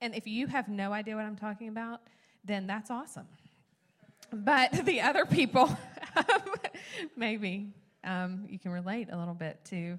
And 0.01 0.15
if 0.15 0.27
you 0.27 0.47
have 0.47 0.69
no 0.69 0.93
idea 0.93 1.17
what 1.17 1.25
I'm 1.25 1.37
talking 1.37 1.69
about, 1.69 2.01
then 2.45 2.67
that's 2.67 2.91
awesome. 2.91 3.29
But 4.35 4.73
the 4.85 5.01
other 5.01 5.25
people, 5.25 5.77
maybe 7.17 7.73
um, 8.03 8.47
you 8.49 8.59
can 8.59 8.73
relate 8.73 9.09
a 9.11 9.17
little 9.17 9.35
bit 9.35 9.65
to. 9.67 9.99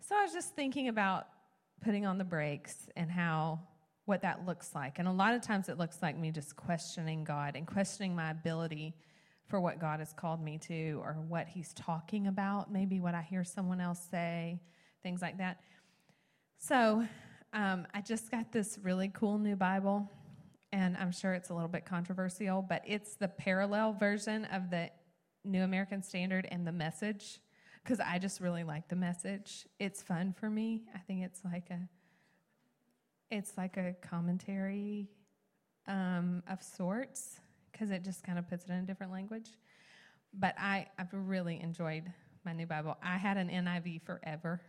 So 0.00 0.16
I 0.16 0.22
was 0.22 0.32
just 0.32 0.54
thinking 0.54 0.88
about 0.88 1.26
putting 1.82 2.06
on 2.06 2.18
the 2.18 2.24
brakes 2.24 2.88
and 2.96 3.10
how 3.10 3.60
what 4.04 4.22
that 4.22 4.46
looks 4.46 4.74
like. 4.74 4.98
And 4.98 5.06
a 5.06 5.12
lot 5.12 5.34
of 5.34 5.42
times 5.42 5.68
it 5.68 5.76
looks 5.76 5.98
like 6.00 6.16
me 6.16 6.30
just 6.30 6.56
questioning 6.56 7.24
God 7.24 7.56
and 7.56 7.66
questioning 7.66 8.16
my 8.16 8.30
ability 8.30 8.94
for 9.46 9.60
what 9.60 9.78
God 9.78 9.98
has 9.98 10.12
called 10.12 10.42
me 10.42 10.58
to 10.58 11.00
or 11.02 11.14
what 11.28 11.46
He's 11.46 11.74
talking 11.74 12.26
about, 12.26 12.72
maybe 12.72 13.00
what 13.00 13.14
I 13.14 13.22
hear 13.22 13.44
someone 13.44 13.80
else 13.80 14.00
say, 14.10 14.60
things 15.02 15.20
like 15.20 15.38
that. 15.38 15.60
So 16.58 17.06
um, 17.52 17.86
I 17.94 18.00
just 18.00 18.30
got 18.30 18.50
this 18.52 18.78
really 18.82 19.10
cool 19.12 19.38
new 19.38 19.56
Bible, 19.56 20.10
and 20.72 20.96
I'm 20.96 21.12
sure 21.12 21.34
it's 21.34 21.50
a 21.50 21.54
little 21.54 21.68
bit 21.68 21.84
controversial, 21.84 22.62
but 22.62 22.82
it's 22.86 23.14
the 23.14 23.28
parallel 23.28 23.92
version 23.92 24.44
of 24.46 24.70
the 24.70 24.90
New 25.44 25.62
American 25.62 26.02
Standard 26.02 26.46
and 26.50 26.66
the 26.66 26.72
message 26.72 27.40
because 27.82 28.00
I 28.00 28.18
just 28.18 28.40
really 28.40 28.64
like 28.64 28.88
the 28.88 28.96
message. 28.96 29.66
It's 29.78 30.02
fun 30.02 30.34
for 30.38 30.50
me. 30.50 30.82
I 30.94 30.98
think 30.98 31.24
it's 31.24 31.40
like 31.44 31.70
a 31.70 31.88
it's 33.30 33.56
like 33.56 33.76
a 33.76 33.94
commentary 34.00 35.08
um, 35.86 36.42
of 36.48 36.62
sorts 36.62 37.40
because 37.72 37.90
it 37.90 38.04
just 38.04 38.24
kind 38.24 38.38
of 38.38 38.48
puts 38.48 38.64
it 38.64 38.70
in 38.70 38.78
a 38.78 38.82
different 38.82 39.12
language. 39.12 39.50
But 40.34 40.54
I, 40.58 40.86
I've 40.98 41.12
really 41.12 41.60
enjoyed 41.60 42.04
my 42.44 42.52
new 42.52 42.66
Bible. 42.66 42.96
I 43.02 43.16
had 43.16 43.36
an 43.36 43.48
NIV 43.48 44.02
forever, 44.02 44.60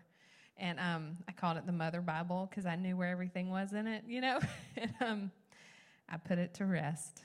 and 0.57 0.79
um, 0.79 1.17
I 1.27 1.31
called 1.31 1.57
it 1.57 1.65
the 1.65 1.71
Mother 1.71 2.01
Bible 2.01 2.47
because 2.49 2.65
I 2.65 2.75
knew 2.75 2.97
where 2.97 3.09
everything 3.09 3.49
was 3.49 3.73
in 3.73 3.87
it, 3.87 4.03
you 4.07 4.21
know. 4.21 4.39
and 4.77 4.93
um, 5.01 5.31
I 6.09 6.17
put 6.17 6.39
it 6.39 6.53
to 6.55 6.65
rest. 6.65 7.23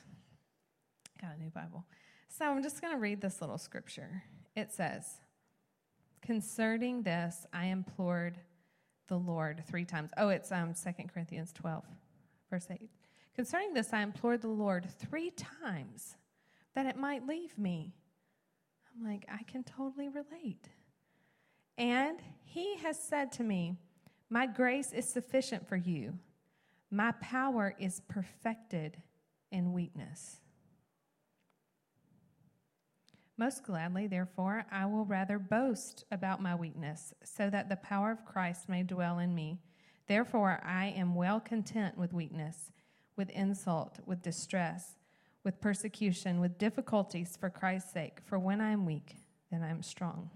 Got 1.21 1.37
a 1.37 1.43
new 1.43 1.51
Bible. 1.51 1.85
So 2.29 2.45
I'm 2.45 2.63
just 2.63 2.81
going 2.81 2.93
to 2.93 3.01
read 3.01 3.21
this 3.21 3.41
little 3.41 3.59
scripture. 3.59 4.23
It 4.55 4.73
says, 4.73 5.21
Concerning 6.23 7.03
this, 7.03 7.47
I 7.53 7.67
implored 7.67 8.39
the 9.09 9.17
Lord 9.17 9.63
three 9.67 9.85
times. 9.85 10.11
Oh, 10.17 10.29
it's 10.29 10.51
um, 10.51 10.75
2 10.75 10.91
Corinthians 11.13 11.53
12, 11.53 11.85
verse 12.51 12.67
8. 12.71 12.91
Concerning 13.35 13.75
this, 13.75 13.93
I 13.93 14.03
implored 14.03 14.41
the 14.41 14.49
Lord 14.49 14.89
three 14.99 15.31
times 15.31 16.17
that 16.75 16.87
it 16.87 16.97
might 16.97 17.27
leave 17.27 17.57
me. 17.59 17.95
I'm 18.95 19.07
like, 19.07 19.27
I 19.29 19.43
can 19.45 19.65
totally 19.65 20.09
relate. 20.09 20.69
And 21.77 22.19
he 22.45 22.77
has 22.77 23.03
said 23.03 23.33
to 23.33 23.43
me, 23.43 23.77
My 24.31 24.47
grace 24.47 24.93
is 24.93 25.09
sufficient 25.09 25.69
for 25.69 25.77
you. 25.77 26.15
My 26.95 27.11
power 27.21 27.75
is 27.77 28.03
perfected 28.07 29.03
in 29.51 29.73
weakness. 29.73 30.37
Most 33.37 33.65
gladly, 33.65 34.07
therefore, 34.07 34.65
I 34.71 34.87
will 34.87 35.05
rather 35.05 35.41
boast 35.41 36.05
about 36.13 36.41
my 36.41 36.55
weakness, 36.55 37.13
so 37.25 37.51
that 37.51 37.69
the 37.69 37.75
power 37.75 38.13
of 38.13 38.25
Christ 38.25 38.69
may 38.69 38.85
dwell 38.85 39.19
in 39.19 39.35
me. 39.35 39.59
Therefore, 40.07 40.61
I 40.65 40.87
am 40.97 41.17
well 41.17 41.41
content 41.41 41.99
with 41.99 42.13
weakness, 42.13 42.71
with 43.17 43.29
insult, 43.31 43.99
with 44.07 44.23
distress, 44.23 44.95
with 45.43 45.61
persecution, 45.61 46.39
with 46.39 46.59
difficulties 46.59 47.37
for 47.37 47.51
Christ's 47.51 47.93
sake. 47.93 48.21
For 48.25 48.39
when 48.39 48.61
I 48.61 48.71
am 48.71 48.87
weak, 48.87 49.17
then 49.51 49.65
I 49.65 49.71
am 49.71 49.83
strong. 49.83 50.31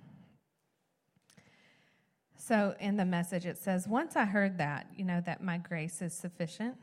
So 2.40 2.74
in 2.78 2.96
the 2.96 3.04
message, 3.04 3.46
it 3.46 3.58
says, 3.58 3.88
Once 3.88 4.14
I 4.14 4.24
heard 4.24 4.58
that, 4.58 4.86
you 4.96 5.04
know, 5.04 5.20
that 5.26 5.42
my 5.42 5.58
grace 5.58 6.00
is 6.00 6.14
sufficient, 6.14 6.76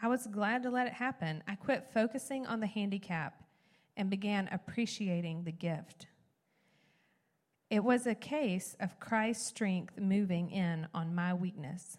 I 0.00 0.08
was 0.08 0.26
glad 0.28 0.62
to 0.62 0.70
let 0.70 0.86
it 0.86 0.92
happen. 0.92 1.42
I 1.48 1.56
quit 1.56 1.90
focusing 1.92 2.46
on 2.46 2.60
the 2.60 2.66
handicap 2.66 3.42
and 3.96 4.08
began 4.08 4.48
appreciating 4.52 5.42
the 5.42 5.52
gift. 5.52 6.06
It 7.70 7.82
was 7.82 8.06
a 8.06 8.14
case 8.14 8.76
of 8.78 9.00
Christ's 9.00 9.48
strength 9.48 9.98
moving 9.98 10.50
in 10.50 10.86
on 10.94 11.14
my 11.14 11.34
weakness. 11.34 11.98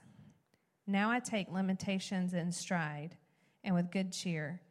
Now 0.85 1.11
I 1.11 1.19
take 1.19 1.51
limitations 1.51 2.33
in 2.33 2.53
stride 2.53 3.17
and 3.65 3.75
with 3.75 3.91
good 3.91 4.13
cheer. 4.13 4.61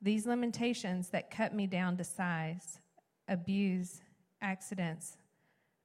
These 0.00 0.26
limitations 0.26 1.08
that 1.08 1.32
cut 1.32 1.52
me 1.52 1.66
down 1.66 1.96
to 1.96 2.04
size, 2.04 2.78
abuse, 3.26 4.00
accidents, 4.40 5.16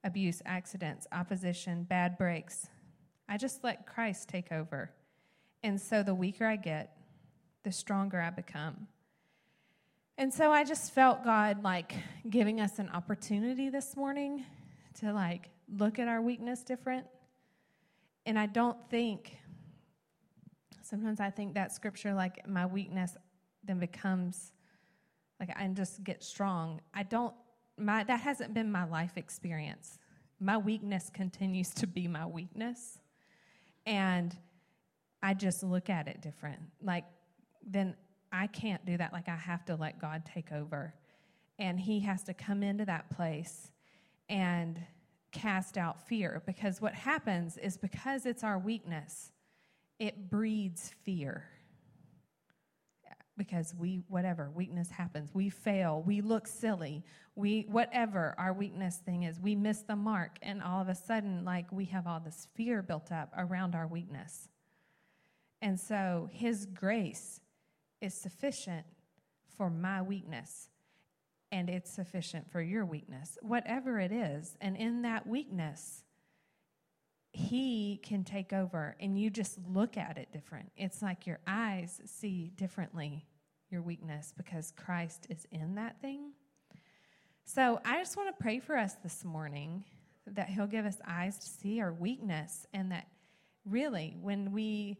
abuse, 0.03 0.41
accidents, 0.45 1.07
opposition, 1.11 1.83
bad 1.83 2.17
breaks. 2.17 2.67
I 3.29 3.37
just 3.37 3.63
let 3.63 3.85
Christ 3.85 4.29
take 4.29 4.51
over. 4.51 4.91
And 5.63 5.79
so 5.79 6.03
the 6.03 6.15
weaker 6.15 6.45
I 6.45 6.55
get, 6.55 6.97
the 7.63 7.71
stronger 7.71 8.19
I 8.19 8.31
become. 8.31 8.87
And 10.17 10.33
so 10.33 10.51
I 10.51 10.63
just 10.63 10.93
felt 10.93 11.23
God 11.23 11.63
like 11.63 11.95
giving 12.29 12.59
us 12.59 12.79
an 12.79 12.89
opportunity 12.89 13.69
this 13.69 13.95
morning 13.95 14.43
to 14.99 15.13
like 15.13 15.49
look 15.77 15.99
at 15.99 16.07
our 16.07 16.21
weakness 16.21 16.63
different. 16.63 17.05
And 18.25 18.37
I 18.37 18.45
don't 18.45 18.77
think, 18.89 19.37
sometimes 20.83 21.19
I 21.19 21.29
think 21.29 21.53
that 21.55 21.71
scripture, 21.71 22.13
like 22.13 22.47
my 22.47 22.65
weakness 22.65 23.15
then 23.63 23.79
becomes 23.79 24.51
like 25.39 25.49
I 25.57 25.67
just 25.67 26.03
get 26.03 26.23
strong. 26.23 26.81
I 26.93 27.03
don't, 27.03 27.33
my, 27.77 28.03
that 28.03 28.19
hasn't 28.21 28.53
been 28.53 28.71
my 28.71 28.85
life 28.85 29.17
experience. 29.17 29.97
My 30.39 30.57
weakness 30.57 31.09
continues 31.13 31.69
to 31.75 31.87
be 31.87 32.07
my 32.07 32.25
weakness. 32.25 32.99
And 33.85 34.35
I 35.23 35.33
just 35.33 35.63
look 35.63 35.89
at 35.89 36.07
it 36.07 36.21
different. 36.21 36.59
Like, 36.81 37.05
then 37.65 37.95
I 38.31 38.47
can't 38.47 38.85
do 38.85 38.97
that. 38.97 39.13
Like, 39.13 39.29
I 39.29 39.35
have 39.35 39.65
to 39.65 39.75
let 39.75 39.99
God 39.99 40.23
take 40.25 40.51
over. 40.51 40.93
And 41.59 41.79
He 41.79 41.99
has 42.01 42.23
to 42.23 42.33
come 42.33 42.63
into 42.63 42.85
that 42.85 43.09
place 43.09 43.71
and 44.29 44.79
cast 45.31 45.77
out 45.77 46.07
fear. 46.07 46.41
Because 46.45 46.81
what 46.81 46.93
happens 46.93 47.57
is 47.57 47.77
because 47.77 48.25
it's 48.25 48.43
our 48.43 48.57
weakness, 48.57 49.31
it 49.99 50.29
breeds 50.29 50.91
fear. 51.03 51.45
Because 53.37 53.73
we, 53.77 54.03
whatever, 54.07 54.51
weakness 54.51 54.91
happens. 54.91 55.33
We 55.33 55.49
fail. 55.49 56.03
We 56.05 56.21
look 56.21 56.47
silly. 56.47 57.03
We, 57.35 57.65
whatever 57.69 58.35
our 58.37 58.53
weakness 58.53 58.97
thing 58.97 59.23
is, 59.23 59.39
we 59.39 59.55
miss 59.55 59.81
the 59.81 59.95
mark. 59.95 60.37
And 60.41 60.61
all 60.61 60.81
of 60.81 60.89
a 60.89 60.95
sudden, 60.95 61.45
like, 61.45 61.71
we 61.71 61.85
have 61.85 62.05
all 62.05 62.19
this 62.19 62.47
fear 62.55 62.81
built 62.81 63.11
up 63.11 63.33
around 63.37 63.73
our 63.73 63.87
weakness. 63.87 64.49
And 65.61 65.79
so, 65.79 66.29
His 66.31 66.65
grace 66.65 67.39
is 68.01 68.13
sufficient 68.13 68.85
for 69.55 69.69
my 69.69 70.01
weakness, 70.01 70.69
and 71.51 71.69
it's 71.69 71.91
sufficient 71.91 72.51
for 72.51 72.61
your 72.61 72.85
weakness, 72.85 73.37
whatever 73.41 73.99
it 73.99 74.11
is. 74.11 74.57
And 74.59 74.75
in 74.75 75.03
that 75.03 75.27
weakness, 75.27 76.03
he 77.31 77.99
can 78.03 78.23
take 78.23 78.51
over, 78.51 78.95
and 78.99 79.17
you 79.17 79.29
just 79.29 79.57
look 79.73 79.95
at 79.97 80.17
it 80.17 80.29
different. 80.33 80.71
It's 80.75 81.01
like 81.01 81.25
your 81.25 81.39
eyes 81.47 82.01
see 82.05 82.51
differently 82.55 83.25
your 83.69 83.81
weakness 83.81 84.33
because 84.35 84.73
Christ 84.75 85.27
is 85.29 85.47
in 85.51 85.75
that 85.75 86.01
thing. 86.01 86.33
So 87.45 87.79
I 87.85 87.99
just 87.99 88.17
want 88.17 88.35
to 88.35 88.41
pray 88.41 88.59
for 88.59 88.77
us 88.77 88.95
this 89.01 89.23
morning 89.23 89.85
that 90.27 90.49
He'll 90.49 90.67
give 90.67 90.85
us 90.85 90.97
eyes 91.07 91.37
to 91.39 91.47
see 91.47 91.79
our 91.79 91.93
weakness, 91.93 92.65
and 92.73 92.91
that 92.91 93.07
really, 93.65 94.17
when 94.19 94.51
we 94.51 94.97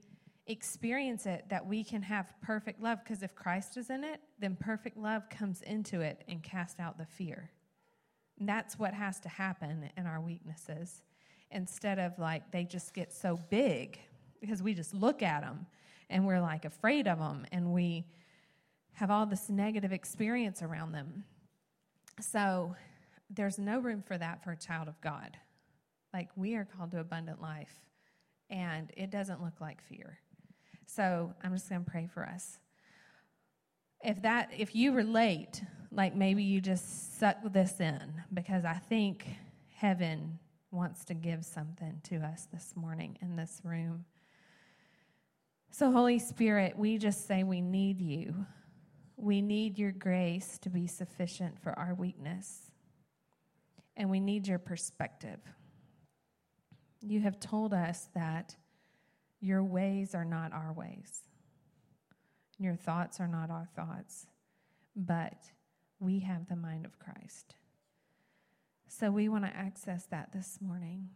experience 0.48 1.26
it 1.26 1.46
that 1.50 1.66
we 1.66 1.84
can 1.84 2.02
have 2.02 2.34
perfect 2.42 2.82
love 2.82 3.00
because 3.04 3.22
if 3.22 3.36
Christ 3.36 3.78
is 3.78 3.90
in 3.90 4.04
it, 4.04 4.20
then 4.40 4.56
perfect 4.60 4.98
love 4.98 5.30
comes 5.30 5.62
into 5.62 6.02
it 6.02 6.24
and 6.28 6.42
casts 6.42 6.80
out 6.80 6.98
the 6.98 7.06
fear. 7.06 7.52
that's 8.40 8.80
what 8.80 8.92
has 8.94 9.20
to 9.20 9.30
happen 9.30 9.90
in 9.96 10.08
our 10.08 10.20
weaknesses 10.20 11.04
instead 11.52 12.00
of 12.00 12.18
like 12.20 12.52
they 12.52 12.64
just 12.64 12.94
get 12.94 13.12
so 13.14 13.40
big 13.50 14.00
because 14.40 14.64
we 14.64 14.74
just 14.74 14.94
look 14.94 15.22
at 15.22 15.42
them 15.42 15.66
and 16.10 16.26
we're 16.26 16.42
like 16.42 16.66
afraid 16.66 17.08
of 17.08 17.20
them 17.20 17.46
and 17.52 17.74
we 17.74 18.06
have 18.94 19.10
all 19.10 19.26
this 19.26 19.50
negative 19.50 19.92
experience 19.92 20.62
around 20.62 20.92
them. 20.92 21.24
So 22.20 22.76
there's 23.30 23.58
no 23.58 23.80
room 23.80 24.04
for 24.06 24.18
that 24.18 24.44
for 24.44 24.52
a 24.52 24.58
child 24.58 24.88
of 24.88 25.00
God. 25.02 25.38
Like 26.14 26.30
we 26.36 26.56
are 26.56 26.66
called 26.66 26.92
to 26.92 27.00
abundant 27.00 27.42
life 27.42 27.74
and 28.50 28.92
it 28.98 29.10
doesn't 29.10 29.42
look 29.42 29.62
like 29.62 29.82
fear. 29.82 30.20
So 30.86 31.34
I'm 31.42 31.54
just 31.54 31.70
going 31.70 31.86
to 31.86 31.90
pray 31.90 32.10
for 32.14 32.26
us. 32.26 32.60
If 34.04 34.22
that 34.24 34.50
if 34.58 34.76
you 34.76 34.94
relate, 34.94 35.62
like 35.92 36.16
maybe 36.16 36.44
you 36.44 36.60
just 36.60 37.18
suck 37.20 37.38
this 37.54 37.80
in 37.80 38.14
because 38.34 38.66
I 38.66 38.74
think 38.74 39.26
heaven 39.74 40.40
wants 40.72 41.04
to 41.06 41.14
give 41.14 41.46
something 41.46 42.00
to 42.04 42.18
us 42.18 42.48
this 42.52 42.74
morning 42.76 43.18
in 43.22 43.36
this 43.36 43.62
room. 43.64 44.06
So, 45.70 45.92
Holy 45.92 46.20
Spirit, 46.20 46.78
we 46.78 46.98
just 46.98 47.28
say 47.28 47.44
we 47.44 47.62
need 47.62 48.02
you. 48.02 48.46
We 49.18 49.42
need 49.42 49.78
your 49.78 49.92
grace 49.92 50.58
to 50.60 50.70
be 50.70 50.88
sufficient 50.88 51.60
for 51.62 51.78
our 51.78 51.94
weakness. 51.94 52.72
And 53.96 54.10
we 54.10 54.20
need 54.20 54.48
your 54.48 54.60
perspective. 54.60 55.40
You 57.02 57.20
have 57.22 57.40
told 57.40 57.74
us 57.74 58.10
that 58.16 58.56
your 59.42 59.64
ways 59.64 60.16
are 60.16 60.26
not 60.26 60.54
our 60.54 60.72
ways, 60.72 61.22
your 62.60 62.76
thoughts 62.76 63.20
are 63.20 63.28
not 63.28 63.50
our 63.50 63.68
thoughts, 63.76 64.28
but 64.96 65.52
we 66.00 66.20
have 66.20 66.48
the 66.48 66.56
mind 66.56 66.86
of 66.86 67.00
Christ. 67.00 67.56
So 68.94 69.10
we 69.10 69.30
want 69.30 69.46
to 69.46 69.56
access 69.56 70.06
that 70.08 70.34
this 70.34 70.60
morning. 70.60 71.08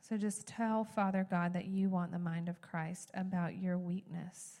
So 0.00 0.16
just 0.16 0.48
tell 0.48 0.82
Father 0.84 1.24
God 1.30 1.52
that 1.52 1.66
you 1.66 1.88
want 1.88 2.10
the 2.10 2.18
mind 2.18 2.48
of 2.48 2.60
Christ 2.60 3.12
about 3.14 3.56
your 3.56 3.78
weakness. 3.78 4.58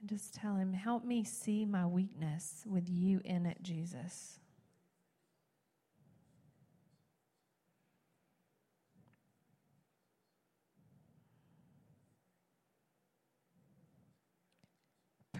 And 0.00 0.08
just 0.08 0.32
tell 0.32 0.56
him, 0.56 0.72
help 0.72 1.04
me 1.04 1.24
see 1.24 1.66
my 1.66 1.84
weakness 1.84 2.64
with 2.66 2.88
you 2.88 3.20
in 3.22 3.44
it, 3.44 3.58
Jesus. 3.62 4.40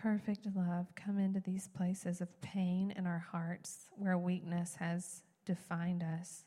Perfect 0.05 0.47
love 0.55 0.87
come 0.95 1.19
into 1.19 1.41
these 1.41 1.67
places 1.67 2.21
of 2.21 2.29
pain 2.43 2.93
in 2.95 3.07
our 3.07 3.25
hearts 3.33 3.89
where 3.93 4.19
weakness 4.19 4.75
has 4.79 5.23
defined 5.47 6.03
us. 6.03 6.45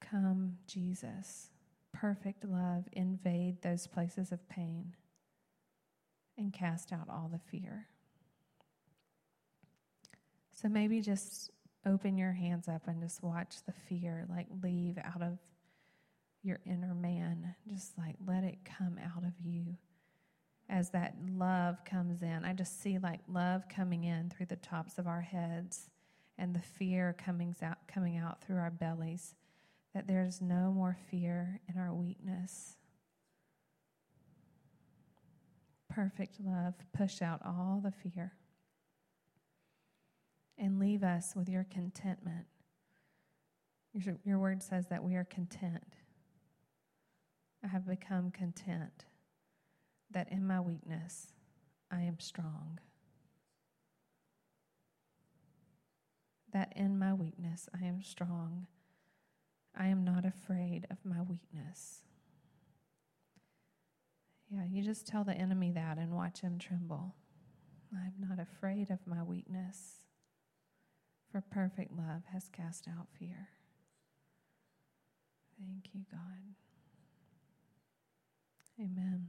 Come, 0.00 0.56
Jesus. 0.66 1.50
Perfect 1.92 2.44
love, 2.44 2.88
invade 2.92 3.62
those 3.62 3.86
places 3.86 4.32
of 4.32 4.48
pain 4.48 4.96
and 6.36 6.52
cast 6.52 6.92
out 6.92 7.08
all 7.08 7.30
the 7.32 7.38
fear. 7.38 7.86
So 10.50 10.68
maybe 10.68 11.00
just 11.00 11.52
open 11.86 12.18
your 12.18 12.32
hands 12.32 12.66
up 12.66 12.88
and 12.88 13.00
just 13.00 13.22
watch 13.22 13.58
the 13.64 13.74
fear 13.88 14.26
like 14.28 14.48
leave 14.60 14.98
out 14.98 15.22
of 15.22 15.38
your 16.42 16.60
inner 16.64 16.94
man. 16.94 17.54
Just 17.68 17.96
like 17.98 18.16
let 18.26 18.44
it 18.44 18.58
come 18.64 18.98
out 18.98 19.24
of 19.24 19.32
you 19.40 19.76
as 20.68 20.90
that 20.90 21.14
love 21.36 21.84
comes 21.84 22.22
in. 22.22 22.44
I 22.44 22.52
just 22.52 22.80
see 22.80 22.98
like 22.98 23.20
love 23.28 23.68
coming 23.68 24.04
in 24.04 24.30
through 24.30 24.46
the 24.46 24.56
tops 24.56 24.98
of 24.98 25.06
our 25.06 25.20
heads 25.20 25.90
and 26.38 26.54
the 26.54 26.60
fear 26.60 27.14
coming 27.18 27.54
out 27.62 27.78
coming 27.88 28.16
out 28.16 28.42
through 28.42 28.56
our 28.56 28.70
bellies. 28.70 29.34
That 29.94 30.06
there's 30.06 30.40
no 30.40 30.70
more 30.70 30.96
fear 31.10 31.60
in 31.68 31.80
our 31.80 31.92
weakness. 31.92 32.76
Perfect 35.88 36.36
love, 36.40 36.74
push 36.96 37.20
out 37.20 37.40
all 37.44 37.80
the 37.82 37.90
fear 37.90 38.34
and 40.56 40.78
leave 40.78 41.02
us 41.02 41.32
with 41.34 41.48
your 41.48 41.66
contentment. 41.68 42.46
Your, 43.94 44.16
your 44.24 44.38
word 44.38 44.62
says 44.62 44.86
that 44.88 45.02
we 45.02 45.16
are 45.16 45.24
content. 45.24 45.96
I 47.62 47.68
have 47.68 47.86
become 47.86 48.30
content 48.30 49.04
that 50.10 50.30
in 50.32 50.46
my 50.46 50.60
weakness 50.60 51.28
I 51.90 52.02
am 52.02 52.18
strong. 52.18 52.78
That 56.52 56.72
in 56.74 56.98
my 56.98 57.14
weakness 57.14 57.68
I 57.78 57.84
am 57.84 58.02
strong. 58.02 58.66
I 59.76 59.86
am 59.88 60.04
not 60.04 60.24
afraid 60.24 60.86
of 60.90 60.98
my 61.04 61.22
weakness. 61.22 62.02
Yeah, 64.50 64.64
you 64.68 64.82
just 64.82 65.06
tell 65.06 65.22
the 65.22 65.34
enemy 65.34 65.70
that 65.72 65.98
and 65.98 66.12
watch 66.12 66.40
him 66.40 66.58
tremble. 66.58 67.14
I'm 67.94 68.14
not 68.18 68.40
afraid 68.40 68.90
of 68.90 69.06
my 69.06 69.22
weakness, 69.22 70.00
for 71.30 71.40
perfect 71.40 71.92
love 71.92 72.22
has 72.32 72.48
cast 72.48 72.88
out 72.88 73.06
fear. 73.18 73.48
Thank 75.58 75.94
you, 75.94 76.04
God. 76.10 76.54
Amen. 78.80 79.28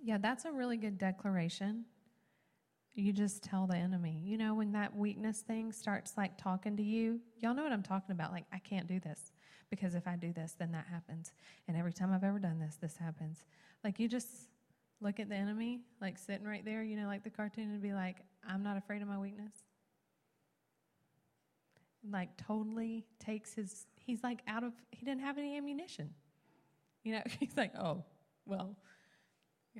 Yeah, 0.00 0.18
that's 0.18 0.44
a 0.44 0.52
really 0.52 0.76
good 0.76 0.98
declaration. 0.98 1.86
You 2.94 3.12
just 3.12 3.42
tell 3.42 3.66
the 3.66 3.76
enemy, 3.76 4.22
you 4.24 4.38
know, 4.38 4.54
when 4.54 4.70
that 4.72 4.94
weakness 4.94 5.40
thing 5.40 5.72
starts 5.72 6.12
like 6.16 6.38
talking 6.38 6.76
to 6.76 6.82
you, 6.82 7.20
y'all 7.40 7.54
know 7.54 7.64
what 7.64 7.72
I'm 7.72 7.82
talking 7.82 8.12
about. 8.12 8.30
Like, 8.30 8.44
I 8.52 8.58
can't 8.58 8.86
do 8.86 9.00
this 9.00 9.32
because 9.70 9.96
if 9.96 10.06
I 10.06 10.14
do 10.14 10.32
this, 10.32 10.54
then 10.56 10.70
that 10.72 10.86
happens. 10.88 11.32
And 11.66 11.76
every 11.76 11.92
time 11.92 12.12
I've 12.12 12.22
ever 12.22 12.38
done 12.38 12.60
this, 12.60 12.76
this 12.80 12.96
happens. 12.96 13.44
Like, 13.82 13.98
you 13.98 14.06
just 14.06 14.28
look 15.00 15.18
at 15.18 15.28
the 15.28 15.34
enemy, 15.34 15.80
like 16.00 16.18
sitting 16.18 16.46
right 16.46 16.64
there, 16.64 16.84
you 16.84 16.96
know, 16.96 17.08
like 17.08 17.24
the 17.24 17.30
cartoon, 17.30 17.64
and 17.64 17.82
be 17.82 17.92
like, 17.92 18.18
I'm 18.48 18.62
not 18.62 18.76
afraid 18.76 19.02
of 19.02 19.08
my 19.08 19.18
weakness. 19.18 19.54
Like, 22.08 22.36
totally 22.36 23.06
takes 23.18 23.54
his, 23.54 23.86
he's 23.96 24.22
like 24.22 24.40
out 24.46 24.62
of, 24.62 24.72
he 24.92 25.04
didn't 25.04 25.22
have 25.22 25.38
any 25.38 25.56
ammunition. 25.56 26.10
You 27.04 27.12
know, 27.12 27.22
he's 27.38 27.56
like, 27.56 27.72
oh, 27.78 28.02
well, 28.46 28.76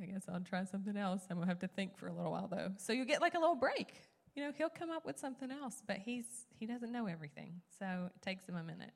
I 0.00 0.06
guess 0.06 0.24
I'll 0.28 0.40
try 0.40 0.64
something 0.64 0.96
else. 0.96 1.22
I'm 1.30 1.38
gonna 1.38 1.48
have 1.48 1.60
to 1.60 1.68
think 1.68 1.96
for 1.96 2.06
a 2.06 2.12
little 2.12 2.32
while 2.32 2.48
though. 2.48 2.72
So 2.78 2.92
you 2.92 3.04
get 3.04 3.20
like 3.20 3.34
a 3.34 3.38
little 3.38 3.56
break. 3.56 3.94
You 4.34 4.42
know, 4.42 4.52
he'll 4.56 4.68
come 4.68 4.90
up 4.90 5.06
with 5.06 5.18
something 5.18 5.50
else, 5.50 5.82
but 5.86 5.98
he's 5.98 6.26
he 6.58 6.66
doesn't 6.66 6.92
know 6.92 7.06
everything, 7.06 7.60
so 7.78 8.10
it 8.14 8.22
takes 8.22 8.48
him 8.48 8.56
a 8.56 8.62
minute. 8.62 8.92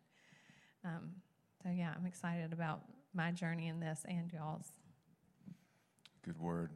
Um, 0.85 1.11
so 1.62 1.71
yeah, 1.71 1.93
I'm 1.97 2.07
excited 2.07 2.53
about 2.53 2.83
my 3.14 3.31
journey 3.31 3.69
in 3.69 3.81
this 3.81 4.05
and 4.09 4.33
y'all's. 4.33 4.73
Good 6.25 6.38
word. 6.38 6.71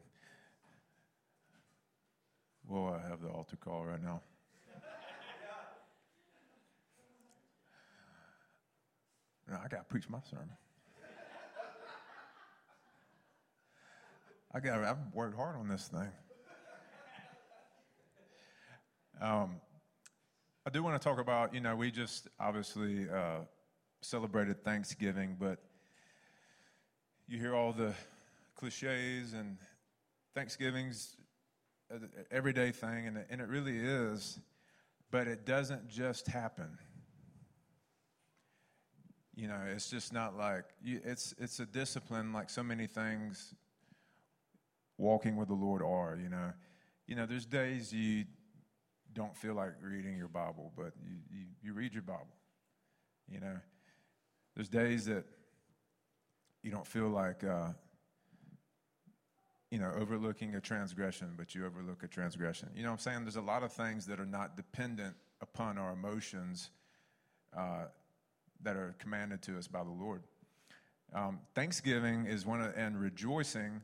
Well, 2.69 2.99
I 3.05 3.09
have 3.09 3.21
the 3.21 3.29
altar 3.29 3.57
call 3.57 3.85
right 3.85 4.03
now. 4.03 4.23
no, 9.49 9.57
I 9.57 9.69
got 9.69 9.79
to 9.79 9.85
preach 9.89 10.09
my 10.09 10.21
sermon. 10.31 10.49
I 14.55 14.61
got. 14.61 14.85
I've 14.85 14.99
worked 15.15 15.35
hard 15.35 15.57
on 15.57 15.67
this 15.67 15.89
thing. 15.89 16.11
Um, 19.19 19.61
I 20.67 20.71
do 20.71 20.83
want 20.83 21.01
to 21.01 21.09
talk 21.09 21.19
about. 21.19 21.55
You 21.55 21.61
know, 21.61 21.75
we 21.75 21.91
just 21.91 22.29
obviously 22.39 23.09
uh, 23.09 23.45
celebrated 24.03 24.63
Thanksgiving, 24.63 25.39
but 25.41 25.59
you 27.27 27.39
hear 27.39 27.55
all 27.55 27.73
the 27.73 27.95
cliches 28.55 29.33
and 29.33 29.57
Thanksgiving's 30.35 31.17
an 31.89 32.11
everyday 32.31 32.73
thing, 32.73 33.07
and, 33.07 33.25
and 33.31 33.41
it 33.41 33.49
really 33.49 33.79
is, 33.79 34.39
but 35.11 35.29
it 35.29 35.47
doesn't 35.47 35.89
just 35.89 36.27
happen. 36.27 36.77
You 39.35 39.49
know, 39.49 39.61
it's 39.67 39.89
just 39.89 40.13
not 40.13 40.37
like 40.37 40.65
it's 40.85 41.35
it's 41.39 41.59
a 41.59 41.65
discipline, 41.65 42.35
like 42.35 42.51
so 42.51 42.63
many 42.63 42.87
things 42.87 43.55
walking 45.03 45.37
with 45.37 45.49
the 45.49 45.55
Lord 45.55 45.83
are, 45.83 46.19
you 46.23 46.29
know. 46.29 46.53
You 47.07 47.17
know, 47.17 47.27
there's 47.27 47.45
days 47.45 47.93
you 47.93 48.25
don't 49.13 49.37
feel 49.37 49.55
like 49.55 49.73
reading 49.83 50.17
your 50.17 50.29
Bible, 50.29 50.73
but 50.77 50.93
you, 51.05 51.17
you, 51.31 51.45
you 51.63 51.73
read 51.75 51.93
your 51.93 52.05
Bible. 52.05 52.37
You 53.29 53.41
know, 53.41 53.59
there's 54.55 54.69
days 54.69 55.05
that 55.07 55.25
you 56.63 56.71
don't 56.71 56.87
feel 56.87 57.09
like, 57.09 57.43
uh, 57.43 57.71
you 59.71 59.79
know, 59.79 59.93
overlooking 59.99 60.55
a 60.55 60.61
transgression, 60.61 61.35
but 61.37 61.55
you 61.55 61.67
overlook 61.67 62.05
a 62.05 62.09
transgression. 62.09 62.69
You 62.75 62.83
know 62.83 62.91
what 62.91 62.95
I'm 62.95 62.99
saying? 63.01 63.25
There's 63.25 63.37
a 63.37 63.43
lot 63.43 63.63
of 63.63 63.73
things 63.73 64.07
that 64.07 64.21
are 64.21 64.27
not 64.27 64.57
dependent 64.57 65.17
upon 65.41 65.79
our 65.79 65.93
emotions 65.93 66.71
uh, 67.57 67.87
that 68.63 68.77
are 68.77 68.95
commanded 68.99 69.43
to 69.43 69.59
us 69.59 69.67
by 69.67 69.83
the 69.83 69.91
Lord. 69.91 70.23
Um, 71.15 71.41
Thanksgiving 71.55 72.27
is 72.27 72.47
one 72.47 72.63
of, 72.63 72.73
and 72.77 72.99
rejoicing 72.99 73.83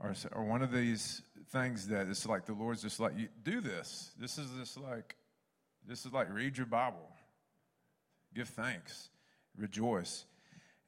are, 0.00 0.14
are 0.32 0.44
one 0.44 0.62
of 0.62 0.72
these 0.72 1.22
things 1.50 1.88
that 1.88 2.08
it's 2.08 2.26
like 2.26 2.46
the 2.46 2.52
Lord's 2.52 2.82
just 2.82 3.00
like, 3.00 3.12
you 3.16 3.28
do 3.42 3.60
this. 3.60 4.12
This 4.18 4.38
is 4.38 4.48
just 4.58 4.78
like, 4.78 5.16
this 5.86 6.06
is 6.06 6.12
like 6.12 6.32
read 6.32 6.56
your 6.56 6.66
Bible, 6.66 7.08
give 8.34 8.48
thanks, 8.48 9.10
rejoice. 9.56 10.24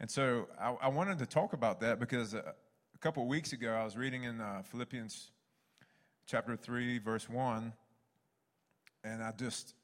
And 0.00 0.10
so 0.10 0.48
I, 0.60 0.74
I 0.82 0.88
wanted 0.88 1.18
to 1.18 1.26
talk 1.26 1.52
about 1.52 1.80
that 1.80 2.00
because 2.00 2.34
a, 2.34 2.54
a 2.94 2.98
couple 2.98 3.26
weeks 3.26 3.52
ago 3.52 3.72
I 3.72 3.84
was 3.84 3.96
reading 3.96 4.24
in 4.24 4.40
uh, 4.40 4.62
Philippians 4.64 5.30
chapter 6.26 6.56
3, 6.56 6.98
verse 6.98 7.28
1, 7.28 7.72
and 9.04 9.22
I 9.22 9.32
just, 9.32 9.74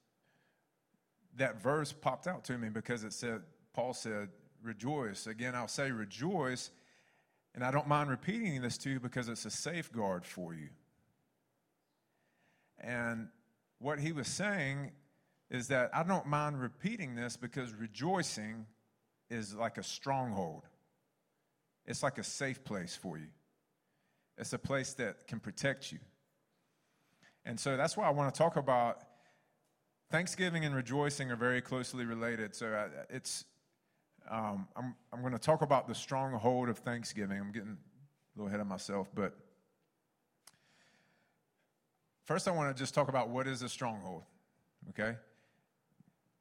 that 1.37 1.61
verse 1.61 1.93
popped 1.93 2.27
out 2.27 2.45
to 2.45 2.57
me 2.57 2.69
because 2.69 3.05
it 3.05 3.12
said, 3.12 3.43
Paul 3.75 3.93
said, 3.93 4.29
rejoice. 4.62 5.27
Again, 5.27 5.55
I'll 5.55 5.69
say 5.69 5.91
rejoice, 5.91 6.71
and 7.59 7.64
I 7.64 7.73
don't 7.73 7.88
mind 7.88 8.09
repeating 8.09 8.62
this 8.62 8.79
to 8.79 8.90
you 8.90 9.01
because 9.01 9.29
it's 9.29 9.44
a 9.44 9.51
safeguard 9.51 10.25
for 10.25 10.55
you. 10.55 10.68
And 12.79 13.31
what 13.81 13.99
he 13.99 14.12
was 14.12 14.29
saying 14.29 14.92
is 15.51 15.66
that 15.66 15.90
I 15.92 16.05
don't 16.05 16.29
mind 16.29 16.61
repeating 16.61 17.16
this 17.16 17.37
because 17.37 17.75
rejoicing 17.75 18.64
is 19.29 19.57
like 19.57 19.77
a 19.77 19.83
stronghold. 19.83 20.68
It's 21.85 22.01
like 22.01 22.18
a 22.18 22.23
safe 22.23 22.62
place 22.62 22.94
for 22.94 23.18
you. 23.18 23.27
It's 24.37 24.53
a 24.53 24.59
place 24.61 24.94
that 24.94 25.27
can 25.27 25.40
protect 25.40 25.90
you. 25.90 25.99
And 27.44 27.59
so 27.59 27.77
that's 27.77 27.97
why 27.97 28.07
I 28.07 28.11
want 28.11 28.33
to 28.33 28.38
talk 28.38 28.55
about 28.55 29.01
Thanksgiving 30.12 30.64
and 30.64 30.77
rejoicing 30.77 31.33
are 31.33 31.37
very 31.37 31.61
closely 31.61 32.05
related. 32.05 32.55
So 32.55 32.68
uh, 32.68 32.87
it's 33.11 33.44
um, 34.31 34.69
I'm, 34.77 34.95
I'm 35.12 35.21
going 35.21 35.33
to 35.33 35.38
talk 35.38 35.62
about 35.62 35.88
the 35.88 35.95
stronghold 35.95 36.69
of 36.69 36.79
Thanksgiving. 36.79 37.38
I'm 37.38 37.53
getting 37.53 37.77
a 37.77 38.38
little 38.38 38.49
ahead 38.49 38.61
of 38.61 38.67
myself, 38.67 39.09
but 39.14 39.35
first 42.25 42.47
I 42.47 42.51
want 42.51 42.75
to 42.75 42.81
just 42.81 42.95
talk 42.95 43.09
about 43.09 43.31
what 43.31 43.47
is 43.47 43.62
a 43.62 43.69
stronghold, 43.69 44.23
okay? 44.91 45.17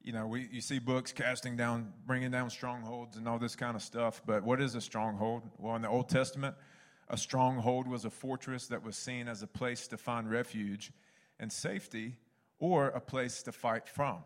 You 0.01 0.13
know, 0.13 0.27
we, 0.27 0.47
you 0.51 0.61
see 0.61 0.79
books 0.79 1.11
casting 1.11 1.55
down, 1.55 1.93
bringing 2.05 2.31
down 2.31 2.49
strongholds 2.49 3.17
and 3.17 3.27
all 3.27 3.39
this 3.39 3.55
kind 3.55 3.75
of 3.75 3.81
stuff, 3.81 4.21
but 4.25 4.43
what 4.43 4.61
is 4.61 4.75
a 4.75 4.81
stronghold? 4.81 5.43
Well, 5.57 5.75
in 5.75 5.81
the 5.81 5.89
Old 5.89 6.09
Testament, 6.09 6.55
a 7.09 7.17
stronghold 7.17 7.87
was 7.87 8.05
a 8.05 8.09
fortress 8.09 8.67
that 8.67 8.83
was 8.83 8.97
seen 8.97 9.27
as 9.27 9.43
a 9.43 9.47
place 9.47 9.87
to 9.87 9.97
find 9.97 10.29
refuge 10.29 10.91
and 11.39 11.51
safety 11.51 12.17
or 12.59 12.87
a 12.87 12.99
place 12.99 13.43
to 13.43 13.51
fight 13.51 13.87
from, 13.87 14.23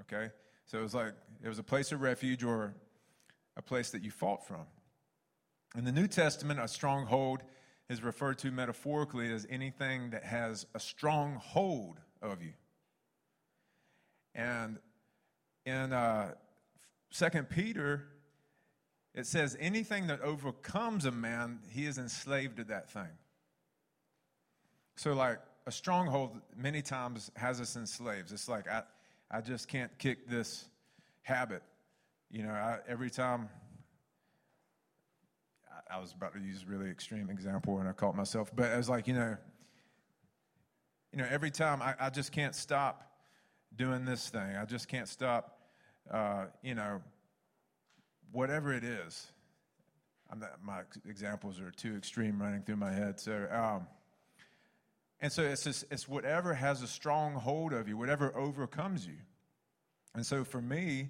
okay? 0.00 0.30
So 0.66 0.78
it 0.78 0.82
was 0.82 0.94
like 0.94 1.12
it 1.42 1.48
was 1.48 1.58
a 1.58 1.64
place 1.64 1.92
of 1.92 2.00
refuge 2.00 2.42
or 2.42 2.74
a 3.56 3.62
place 3.62 3.90
that 3.90 4.02
you 4.02 4.10
fought 4.10 4.46
from. 4.46 4.66
In 5.76 5.84
the 5.84 5.92
New 5.92 6.06
Testament, 6.06 6.60
a 6.60 6.68
stronghold 6.68 7.42
is 7.88 8.02
referred 8.02 8.38
to 8.38 8.50
metaphorically 8.50 9.32
as 9.32 9.46
anything 9.50 10.10
that 10.10 10.24
has 10.24 10.66
a 10.74 10.80
strong 10.80 11.34
hold 11.34 12.00
of 12.22 12.42
you. 12.42 12.52
And 14.34 14.78
in 15.66 15.92
uh, 15.92 16.32
2 17.12 17.42
Peter, 17.44 18.06
it 19.14 19.26
says, 19.26 19.56
anything 19.60 20.08
that 20.08 20.20
overcomes 20.22 21.04
a 21.04 21.12
man, 21.12 21.60
he 21.70 21.86
is 21.86 21.98
enslaved 21.98 22.56
to 22.56 22.64
that 22.64 22.90
thing. 22.90 23.08
So, 24.96 25.12
like, 25.12 25.38
a 25.66 25.72
stronghold 25.72 26.40
many 26.56 26.82
times 26.82 27.30
has 27.36 27.60
us 27.60 27.76
enslaved. 27.76 28.32
It's 28.32 28.48
like, 28.48 28.68
I, 28.68 28.82
I 29.34 29.40
just 29.40 29.66
can't 29.66 29.90
kick 29.98 30.28
this 30.28 30.64
habit. 31.22 31.64
You 32.30 32.44
know, 32.44 32.52
I, 32.52 32.78
every 32.86 33.10
time 33.10 33.48
I, 35.68 35.96
I, 35.96 35.98
was 35.98 36.12
about 36.12 36.34
to 36.34 36.40
use 36.40 36.62
a 36.62 36.70
really 36.70 36.88
extreme 36.88 37.28
example 37.28 37.78
and 37.80 37.88
I 37.88 37.92
caught 37.92 38.14
myself, 38.14 38.52
but 38.54 38.70
I 38.70 38.76
was 38.76 38.88
like, 38.88 39.08
you 39.08 39.14
know, 39.14 39.36
you 41.10 41.18
know, 41.18 41.26
every 41.28 41.50
time 41.50 41.82
I, 41.82 41.96
I 41.98 42.10
just 42.10 42.30
can't 42.30 42.54
stop 42.54 43.10
doing 43.74 44.04
this 44.04 44.28
thing. 44.28 44.56
I 44.56 44.64
just 44.66 44.86
can't 44.86 45.08
stop, 45.08 45.58
uh, 46.12 46.44
you 46.62 46.76
know, 46.76 47.02
whatever 48.30 48.72
it 48.72 48.84
is. 48.84 49.32
Not, 50.32 50.62
my 50.62 50.82
examples 51.08 51.58
are 51.60 51.72
too 51.72 51.96
extreme 51.96 52.40
running 52.40 52.62
through 52.62 52.76
my 52.76 52.92
head. 52.92 53.18
So, 53.18 53.48
um, 53.50 53.88
and 55.24 55.32
so 55.32 55.42
it's, 55.42 55.64
just, 55.64 55.86
it's 55.90 56.06
whatever 56.06 56.52
has 56.52 56.82
a 56.82 56.86
strong 56.86 57.32
hold 57.32 57.72
of 57.72 57.88
you, 57.88 57.96
whatever 57.96 58.36
overcomes 58.36 59.06
you. 59.06 59.16
And 60.14 60.26
so 60.26 60.44
for 60.44 60.60
me, 60.60 61.08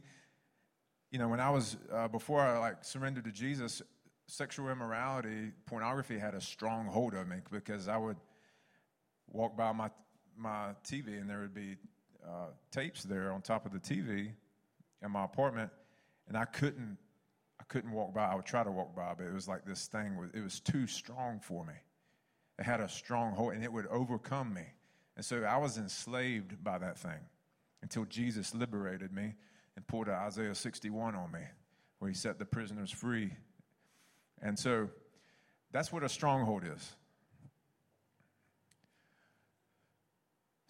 you 1.10 1.18
know, 1.18 1.26
when 1.26 1.40
I 1.40 1.50
was, 1.50 1.76
uh, 1.92 2.06
before 2.06 2.40
I 2.40 2.56
like 2.58 2.84
surrendered 2.84 3.24
to 3.24 3.32
Jesus, 3.32 3.82
sexual 4.28 4.70
immorality, 4.70 5.50
pornography 5.66 6.16
had 6.16 6.36
a 6.36 6.40
strong 6.40 6.86
hold 6.86 7.14
of 7.14 7.26
me 7.26 7.38
because 7.50 7.88
I 7.88 7.96
would 7.96 8.16
walk 9.32 9.56
by 9.56 9.72
my, 9.72 9.90
my 10.38 10.74
TV 10.84 11.20
and 11.20 11.28
there 11.28 11.40
would 11.40 11.52
be 11.52 11.74
uh, 12.24 12.50
tapes 12.70 13.02
there 13.02 13.32
on 13.32 13.42
top 13.42 13.66
of 13.66 13.72
the 13.72 13.80
TV 13.80 14.30
in 15.02 15.10
my 15.10 15.24
apartment, 15.24 15.72
and 16.28 16.36
I 16.36 16.44
couldn't, 16.44 16.98
I 17.60 17.64
couldn't 17.64 17.90
walk 17.90 18.14
by. 18.14 18.26
I 18.26 18.36
would 18.36 18.46
try 18.46 18.62
to 18.62 18.70
walk 18.70 18.94
by, 18.94 19.14
but 19.18 19.26
it 19.26 19.34
was 19.34 19.48
like 19.48 19.64
this 19.64 19.88
thing, 19.88 20.16
it 20.32 20.40
was 20.40 20.60
too 20.60 20.86
strong 20.86 21.40
for 21.40 21.64
me. 21.64 21.74
It 22.58 22.64
had 22.64 22.80
a 22.80 22.88
stronghold 22.88 23.54
and 23.54 23.64
it 23.64 23.72
would 23.72 23.86
overcome 23.86 24.54
me. 24.54 24.64
And 25.16 25.24
so 25.24 25.42
I 25.44 25.56
was 25.58 25.78
enslaved 25.78 26.62
by 26.62 26.78
that 26.78 26.98
thing 26.98 27.20
until 27.82 28.04
Jesus 28.04 28.54
liberated 28.54 29.12
me 29.12 29.34
and 29.76 29.86
pulled 29.86 30.08
out 30.08 30.26
Isaiah 30.26 30.54
61 30.54 31.14
on 31.14 31.32
me, 31.32 31.40
where 31.98 32.08
he 32.08 32.14
set 32.14 32.38
the 32.38 32.44
prisoners 32.44 32.90
free. 32.90 33.32
And 34.40 34.58
so 34.58 34.88
that's 35.72 35.92
what 35.92 36.02
a 36.02 36.08
stronghold 36.08 36.64
is. 36.64 36.96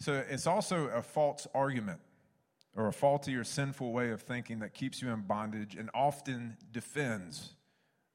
So 0.01 0.23
it's 0.29 0.45
also 0.45 0.87
a 0.87 1.01
false 1.01 1.47
argument 1.53 1.99
or 2.75 2.87
a 2.87 2.93
faulty 2.93 3.35
or 3.35 3.43
sinful 3.43 3.91
way 3.91 4.11
of 4.11 4.21
thinking 4.21 4.59
that 4.59 4.73
keeps 4.73 5.01
you 5.01 5.09
in 5.09 5.21
bondage 5.21 5.75
and 5.75 5.89
often 5.93 6.57
defends 6.71 7.51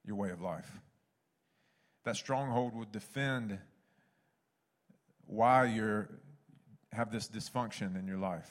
your 0.05 0.17
way 0.17 0.31
of 0.31 0.41
life. 0.41 0.81
That 2.05 2.17
stronghold 2.17 2.75
will 2.75 2.87
defend 2.91 3.59
why 5.27 5.67
you 5.67 6.07
have 6.93 7.13
this 7.13 7.29
dysfunction 7.29 7.99
in 7.99 8.07
your 8.07 8.19
life. 8.19 8.51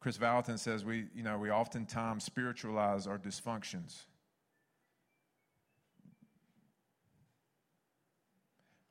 Kris 0.00 0.16
Vallotton 0.18 0.58
says 0.58 0.84
we, 0.84 1.06
you 1.14 1.22
know, 1.22 1.36
we 1.36 1.50
oftentimes 1.50 2.24
spiritualize 2.24 3.06
our 3.06 3.18
dysfunctions. 3.18 4.04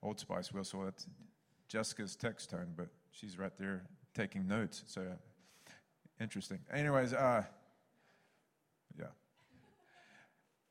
Old 0.04 0.20
Spice 0.20 0.54
whistle. 0.54 0.84
That's 0.84 1.08
Jessica's 1.68 2.16
text 2.16 2.52
tone, 2.52 2.74
but 2.76 2.90
she's 3.12 3.40
right 3.40 3.54
there 3.58 3.84
taking 4.14 4.48
notes. 4.48 4.84
So 4.86 5.04
interesting. 6.20 6.60
Anyways, 6.72 7.14
uh, 7.14 7.44
yeah. 9.00 9.06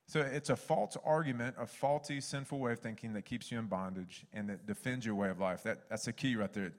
So 0.07 0.21
it's 0.21 0.51
a 0.51 0.57
false 0.57 0.97
argument, 1.05 1.57
a 1.59 1.67
faulty, 1.67 2.21
sinful 2.21 2.59
way 2.59 2.73
of 2.73 2.79
thinking 2.79 3.15
that 3.15 3.25
keeps 3.25 3.51
you 3.51 3.59
in 3.59 3.67
bondage 3.67 4.27
and 4.33 4.49
that 4.51 4.67
defends 4.67 5.07
your 5.07 5.15
way 5.15 5.31
of 5.31 5.41
life. 5.41 5.63
That, 5.63 5.89
that's 5.89 6.05
the 6.05 6.13
key 6.13 6.37
right 6.37 6.53
there. 6.53 6.67
It 6.67 6.75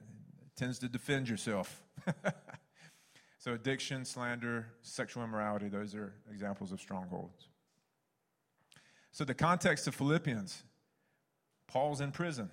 tends 0.56 0.78
to 0.80 0.88
defend 0.88 1.28
yourself. 1.28 1.82
so 3.38 3.52
addiction, 3.52 4.04
slander, 4.04 4.68
sexual 4.82 5.24
immorality, 5.24 5.68
those 5.68 5.94
are 5.94 6.14
examples 6.30 6.70
of 6.70 6.80
strongholds. 6.80 7.48
So 9.10 9.24
the 9.24 9.34
context 9.34 9.88
of 9.88 9.94
Philippians, 9.94 10.62
Paul's 11.66 12.00
in 12.00 12.12
prison. 12.12 12.50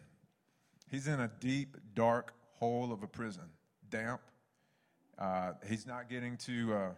He's 0.90 1.08
in 1.08 1.20
a 1.20 1.30
deep, 1.40 1.78
dark 1.94 2.34
hole 2.54 2.92
of 2.92 3.04
a 3.04 3.08
prison, 3.08 3.44
damp. 3.90 4.22
Uh, 5.20 5.54
he's 5.68 5.86
not 5.86 6.10
getting 6.10 6.38
to, 6.38 6.74
uh, 6.74 6.90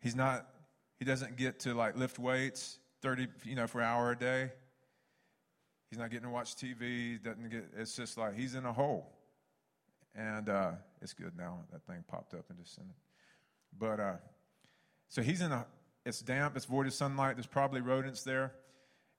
he's 0.00 0.16
not 0.16 0.46
he 1.00 1.06
doesn't 1.06 1.36
get 1.36 1.58
to 1.60 1.74
like 1.74 1.96
lift 1.96 2.18
weights 2.18 2.78
30, 3.02 3.26
you 3.44 3.56
know, 3.56 3.66
for 3.66 3.80
an 3.80 3.86
hour 3.86 4.12
a 4.12 4.16
day. 4.16 4.52
He's 5.88 5.98
not 5.98 6.10
getting 6.10 6.26
to 6.26 6.30
watch 6.30 6.54
TV. 6.54 7.20
Doesn't 7.20 7.48
get, 7.50 7.64
it's 7.76 7.96
just 7.96 8.16
like 8.16 8.36
he's 8.36 8.54
in 8.54 8.66
a 8.66 8.72
hole. 8.72 9.10
And 10.14 10.48
uh, 10.48 10.72
it's 11.00 11.14
good 11.14 11.32
now. 11.36 11.60
That 11.72 11.82
thing 11.86 12.04
popped 12.06 12.34
up 12.34 12.44
and 12.50 12.58
just 12.58 12.74
sent 12.74 12.88
it. 12.88 12.94
But 13.78 13.98
uh, 13.98 14.16
so 15.08 15.22
he's 15.22 15.40
in 15.40 15.50
a, 15.52 15.66
it's 16.04 16.20
damp, 16.20 16.54
it's 16.54 16.66
void 16.66 16.86
of 16.86 16.92
sunlight. 16.92 17.36
There's 17.36 17.46
probably 17.46 17.80
rodents 17.80 18.22
there. 18.22 18.52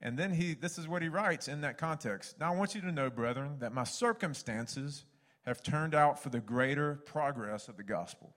And 0.02 0.18
then 0.18 0.32
he, 0.32 0.54
this 0.54 0.78
is 0.78 0.88
what 0.88 1.02
he 1.02 1.10
writes 1.10 1.48
in 1.48 1.62
that 1.62 1.78
context. 1.78 2.40
Now 2.40 2.54
I 2.54 2.56
want 2.56 2.76
you 2.76 2.82
to 2.82 2.92
know, 2.92 3.10
brethren, 3.10 3.58
that 3.60 3.74
my 3.74 3.84
circumstances 3.86 5.06
have 5.46 5.64
turned 5.64 5.96
out 5.96 6.22
for 6.22 6.30
the 6.30 6.40
greater 6.40 6.96
progress 7.06 7.68
of 7.68 7.78
the 7.78 7.84
gospel. 7.84 8.36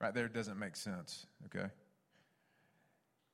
Right 0.00 0.14
there 0.14 0.26
it 0.26 0.34
doesn't 0.34 0.58
make 0.58 0.76
sense, 0.76 1.26
okay? 1.46 1.68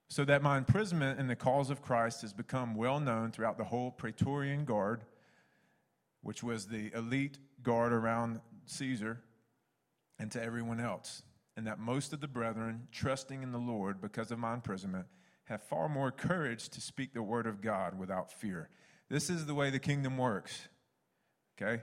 So 0.08 0.24
that 0.24 0.42
my 0.42 0.56
imprisonment 0.56 1.20
in 1.20 1.26
the 1.26 1.36
cause 1.36 1.70
of 1.70 1.82
Christ 1.82 2.22
has 2.22 2.32
become 2.32 2.74
well 2.74 2.98
known 2.98 3.30
throughout 3.30 3.58
the 3.58 3.64
whole 3.64 3.90
Praetorian 3.90 4.64
Guard, 4.64 5.04
which 6.22 6.42
was 6.42 6.66
the 6.66 6.90
elite 6.94 7.38
guard 7.62 7.92
around 7.92 8.40
Caesar, 8.66 9.20
and 10.18 10.30
to 10.32 10.42
everyone 10.42 10.80
else. 10.80 11.22
and 11.56 11.66
that 11.66 11.80
most 11.80 12.12
of 12.12 12.20
the 12.20 12.28
brethren, 12.28 12.86
trusting 12.92 13.42
in 13.42 13.50
the 13.50 13.58
Lord 13.58 14.00
because 14.00 14.30
of 14.30 14.38
my 14.38 14.54
imprisonment, 14.54 15.06
have 15.46 15.60
far 15.60 15.88
more 15.88 16.12
courage 16.12 16.68
to 16.68 16.80
speak 16.80 17.12
the 17.12 17.22
word 17.22 17.48
of 17.48 17.60
God 17.60 17.98
without 17.98 18.30
fear. 18.30 18.68
This 19.08 19.28
is 19.28 19.44
the 19.44 19.56
way 19.56 19.68
the 19.70 19.80
kingdom 19.80 20.16
works. 20.16 20.68
Okay? 21.60 21.82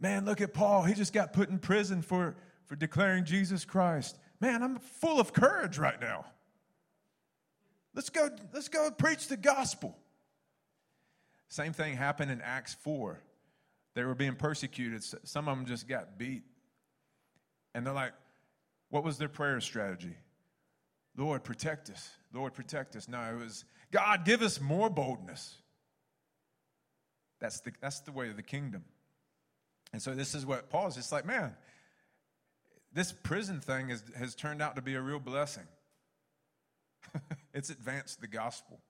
Man, 0.00 0.24
look 0.24 0.40
at 0.40 0.52
Paul. 0.52 0.82
He 0.82 0.94
just 0.94 1.12
got 1.12 1.32
put 1.32 1.48
in 1.48 1.60
prison 1.60 2.02
for, 2.02 2.34
for 2.64 2.74
declaring 2.74 3.24
Jesus 3.24 3.64
Christ. 3.64 4.18
Man, 4.40 4.64
I'm 4.64 4.80
full 4.80 5.20
of 5.20 5.32
courage 5.32 5.78
right 5.78 6.00
now. 6.00 6.26
Let's 7.94 8.10
go, 8.10 8.28
let's 8.52 8.68
go 8.68 8.90
preach 8.90 9.28
the 9.28 9.36
gospel. 9.36 9.96
Same 11.48 11.72
thing 11.72 11.96
happened 11.96 12.30
in 12.30 12.40
Acts 12.40 12.74
4. 12.82 13.20
They 13.94 14.02
were 14.02 14.14
being 14.14 14.34
persecuted. 14.34 15.04
Some 15.24 15.48
of 15.48 15.56
them 15.56 15.66
just 15.66 15.86
got 15.86 16.18
beat. 16.18 16.42
And 17.74 17.86
they're 17.86 17.94
like, 17.94 18.12
what 18.90 19.04
was 19.04 19.18
their 19.18 19.28
prayer 19.28 19.60
strategy? 19.60 20.16
Lord, 21.16 21.44
protect 21.44 21.90
us. 21.90 22.10
Lord, 22.32 22.54
protect 22.54 22.96
us. 22.96 23.08
No, 23.08 23.20
it 23.20 23.38
was, 23.38 23.64
God, 23.92 24.24
give 24.24 24.42
us 24.42 24.60
more 24.60 24.90
boldness. 24.90 25.56
That's 27.40 27.60
the, 27.60 27.72
that's 27.80 28.00
the 28.00 28.12
way 28.12 28.30
of 28.30 28.36
the 28.36 28.42
kingdom. 28.42 28.84
And 29.92 30.02
so 30.02 30.14
this 30.14 30.34
is 30.34 30.44
what 30.44 30.70
Paul's 30.70 30.96
just 30.96 31.12
like, 31.12 31.24
man, 31.24 31.54
this 32.92 33.12
prison 33.12 33.60
thing 33.60 33.90
is, 33.90 34.02
has 34.16 34.34
turned 34.34 34.60
out 34.60 34.74
to 34.76 34.82
be 34.82 34.94
a 34.94 35.00
real 35.00 35.20
blessing. 35.20 35.66
it's 37.54 37.70
advanced 37.70 38.20
the 38.20 38.26
gospel. 38.26 38.80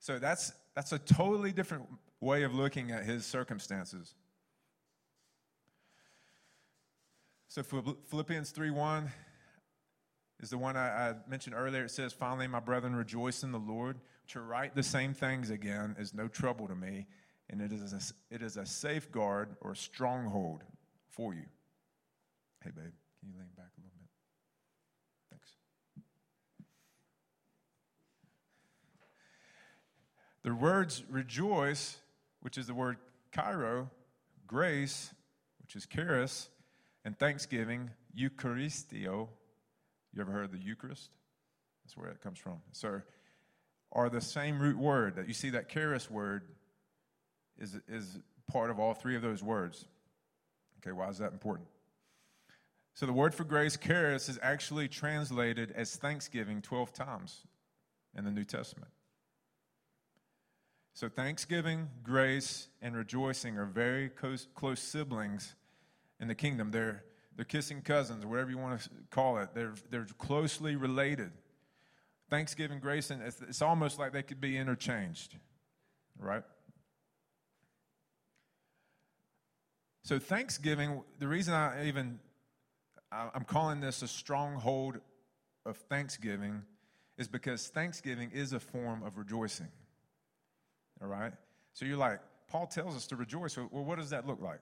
So 0.00 0.18
that's, 0.18 0.52
that's 0.74 0.92
a 0.92 0.98
totally 0.98 1.52
different 1.52 1.86
way 2.20 2.42
of 2.42 2.54
looking 2.54 2.90
at 2.90 3.04
his 3.04 3.24
circumstances. 3.24 4.14
So 7.48 7.62
Philippians 7.62 8.50
3 8.50 8.70
1 8.70 9.10
is 10.40 10.50
the 10.50 10.58
one 10.58 10.76
I, 10.76 11.10
I, 11.10 11.14
mentioned 11.26 11.54
earlier. 11.56 11.84
It 11.84 11.90
says, 11.90 12.12
Finally, 12.12 12.48
my 12.48 12.60
brethren, 12.60 12.94
rejoice 12.94 13.42
in 13.42 13.52
the 13.52 13.58
Lord. 13.58 13.98
To 14.28 14.40
write 14.40 14.74
the 14.74 14.82
same 14.82 15.14
things 15.14 15.50
again 15.50 15.96
is 15.98 16.12
no 16.12 16.28
trouble 16.28 16.68
to 16.68 16.74
me, 16.74 17.06
and 17.48 17.62
it 17.62 17.72
is 17.72 17.92
a, 17.92 18.34
it 18.34 18.42
is 18.42 18.56
a 18.56 18.66
safeguard 18.66 19.56
or 19.60 19.72
a 19.72 19.76
stronghold 19.76 20.64
for 21.08 21.32
you. 21.32 21.46
Hey, 22.62 22.70
babe, 22.74 22.92
can 23.20 23.28
you 23.28 23.38
lean 23.38 23.48
back 23.56 23.70
a 23.78 23.80
little 23.80 23.96
bit? 23.98 24.08
Thanks. 25.30 25.52
The 30.46 30.54
words 30.54 31.02
rejoice, 31.10 31.98
which 32.40 32.56
is 32.56 32.68
the 32.68 32.74
word 32.74 32.98
chairo, 33.32 33.90
grace, 34.46 35.12
which 35.60 35.74
is 35.74 35.86
charis, 35.86 36.48
and 37.04 37.18
thanksgiving, 37.18 37.90
Eucharistio. 38.16 39.26
You 40.12 40.20
ever 40.20 40.30
heard 40.30 40.52
the 40.52 40.58
Eucharist? 40.58 41.10
That's 41.82 41.96
where 41.96 42.10
it 42.10 42.20
comes 42.22 42.38
from. 42.38 42.58
So, 42.70 43.02
are 43.90 44.08
the 44.08 44.20
same 44.20 44.60
root 44.60 44.78
word 44.78 45.16
that 45.16 45.26
you 45.26 45.34
see 45.34 45.50
that 45.50 45.68
charis 45.68 46.08
word 46.08 46.44
is, 47.58 47.76
is 47.88 48.20
part 48.46 48.70
of 48.70 48.78
all 48.78 48.94
three 48.94 49.16
of 49.16 49.22
those 49.22 49.42
words. 49.42 49.84
Okay, 50.78 50.92
why 50.92 51.08
is 51.08 51.18
that 51.18 51.32
important? 51.32 51.66
So, 52.94 53.04
the 53.04 53.12
word 53.12 53.34
for 53.34 53.42
grace, 53.42 53.76
charis, 53.76 54.28
is 54.28 54.38
actually 54.40 54.86
translated 54.86 55.72
as 55.72 55.96
thanksgiving 55.96 56.62
12 56.62 56.92
times 56.92 57.40
in 58.16 58.24
the 58.24 58.30
New 58.30 58.44
Testament. 58.44 58.92
So, 60.96 61.10
thanksgiving, 61.10 61.90
grace, 62.02 62.68
and 62.80 62.96
rejoicing 62.96 63.58
are 63.58 63.66
very 63.66 64.08
close, 64.08 64.48
close 64.54 64.80
siblings 64.80 65.54
in 66.20 66.26
the 66.26 66.34
kingdom. 66.34 66.70
They're, 66.70 67.04
they're 67.36 67.44
kissing 67.44 67.82
cousins, 67.82 68.24
whatever 68.24 68.48
you 68.48 68.56
want 68.56 68.80
to 68.80 68.88
call 69.10 69.36
it. 69.36 69.50
They're, 69.52 69.74
they're 69.90 70.06
closely 70.16 70.74
related. 70.74 71.32
Thanksgiving, 72.30 72.80
grace, 72.80 73.10
and 73.10 73.20
it's, 73.20 73.42
it's 73.42 73.60
almost 73.60 73.98
like 73.98 74.14
they 74.14 74.22
could 74.22 74.40
be 74.40 74.56
interchanged, 74.56 75.36
right? 76.18 76.44
So, 80.02 80.18
Thanksgiving, 80.18 81.02
the 81.18 81.28
reason 81.28 81.52
I 81.52 81.88
even 81.88 82.20
I'm 83.12 83.44
calling 83.44 83.82
this 83.82 84.00
a 84.00 84.08
stronghold 84.08 85.00
of 85.66 85.76
thanksgiving 85.76 86.62
is 87.18 87.28
because 87.28 87.68
thanksgiving 87.68 88.30
is 88.32 88.54
a 88.54 88.60
form 88.60 89.02
of 89.02 89.18
rejoicing. 89.18 89.68
All 91.00 91.08
right? 91.08 91.32
So 91.74 91.84
you're 91.84 91.96
like, 91.96 92.20
Paul 92.48 92.66
tells 92.66 92.96
us 92.96 93.06
to 93.08 93.16
rejoice. 93.16 93.56
Well, 93.56 93.84
what 93.84 93.98
does 93.98 94.10
that 94.10 94.26
look 94.26 94.40
like? 94.40 94.60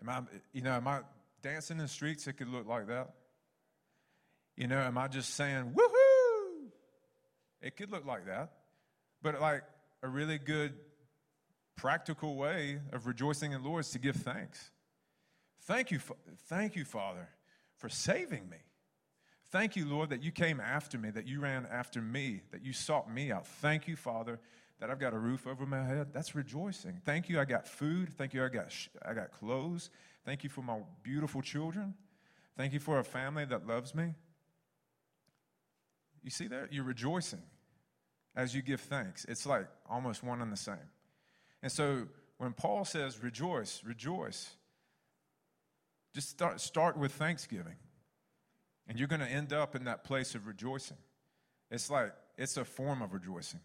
Am 0.00 0.08
I, 0.08 0.20
you 0.52 0.62
know, 0.62 0.72
am 0.72 0.88
I 0.88 1.00
dancing 1.42 1.78
in 1.78 1.84
the 1.84 1.88
streets? 1.88 2.26
It 2.26 2.34
could 2.34 2.48
look 2.48 2.66
like 2.66 2.88
that. 2.88 3.10
You 4.56 4.66
know, 4.66 4.78
am 4.78 4.98
I 4.98 5.08
just 5.08 5.34
saying, 5.34 5.72
woohoo? 5.74 6.66
It 7.62 7.76
could 7.76 7.90
look 7.90 8.04
like 8.04 8.26
that. 8.26 8.52
But 9.22 9.40
like 9.40 9.62
a 10.02 10.08
really 10.08 10.38
good 10.38 10.74
practical 11.76 12.34
way 12.36 12.80
of 12.92 13.06
rejoicing 13.06 13.52
in 13.52 13.62
the 13.62 13.68
Lord 13.68 13.84
is 13.84 13.90
to 13.90 13.98
give 13.98 14.16
thanks. 14.16 14.70
Thank 15.62 15.90
you, 15.92 16.00
thank 16.48 16.74
you, 16.74 16.84
Father, 16.84 17.28
for 17.76 17.88
saving 17.88 18.48
me. 18.48 18.58
Thank 19.50 19.76
you, 19.76 19.86
Lord, 19.86 20.10
that 20.10 20.22
you 20.22 20.32
came 20.32 20.60
after 20.60 20.98
me, 20.98 21.10
that 21.10 21.26
you 21.26 21.40
ran 21.40 21.66
after 21.70 22.00
me, 22.00 22.40
that 22.50 22.64
you 22.64 22.72
sought 22.72 23.12
me 23.12 23.30
out. 23.30 23.46
Thank 23.46 23.86
you, 23.86 23.96
Father, 23.96 24.40
that 24.82 24.90
I've 24.90 24.98
got 24.98 25.14
a 25.14 25.18
roof 25.18 25.46
over 25.46 25.64
my 25.64 25.84
head, 25.84 26.08
that's 26.12 26.34
rejoicing. 26.34 27.00
Thank 27.04 27.28
you, 27.28 27.38
I 27.38 27.44
got 27.44 27.68
food. 27.68 28.12
Thank 28.18 28.34
you, 28.34 28.44
I 28.44 28.48
got, 28.48 28.74
I 29.06 29.14
got 29.14 29.30
clothes. 29.30 29.90
Thank 30.24 30.42
you 30.42 30.50
for 30.50 30.62
my 30.62 30.78
beautiful 31.04 31.40
children. 31.40 31.94
Thank 32.56 32.72
you 32.72 32.80
for 32.80 32.98
a 32.98 33.04
family 33.04 33.44
that 33.44 33.64
loves 33.64 33.94
me. 33.94 34.16
You 36.24 36.30
see 36.30 36.48
that? 36.48 36.72
You're 36.72 36.82
rejoicing 36.82 37.42
as 38.34 38.56
you 38.56 38.62
give 38.62 38.80
thanks. 38.80 39.24
It's 39.26 39.46
like 39.46 39.68
almost 39.88 40.24
one 40.24 40.42
and 40.42 40.50
the 40.52 40.56
same. 40.56 40.88
And 41.62 41.70
so 41.70 42.08
when 42.38 42.52
Paul 42.52 42.84
says 42.84 43.22
rejoice, 43.22 43.82
rejoice, 43.84 44.50
just 46.12 46.28
start, 46.28 46.60
start 46.60 46.96
with 46.96 47.12
thanksgiving. 47.12 47.76
And 48.88 48.98
you're 48.98 49.06
going 49.06 49.20
to 49.20 49.30
end 49.30 49.52
up 49.52 49.76
in 49.76 49.84
that 49.84 50.02
place 50.02 50.34
of 50.34 50.48
rejoicing. 50.48 50.98
It's 51.70 51.88
like, 51.88 52.12
it's 52.36 52.56
a 52.56 52.64
form 52.64 53.00
of 53.00 53.12
rejoicing 53.12 53.60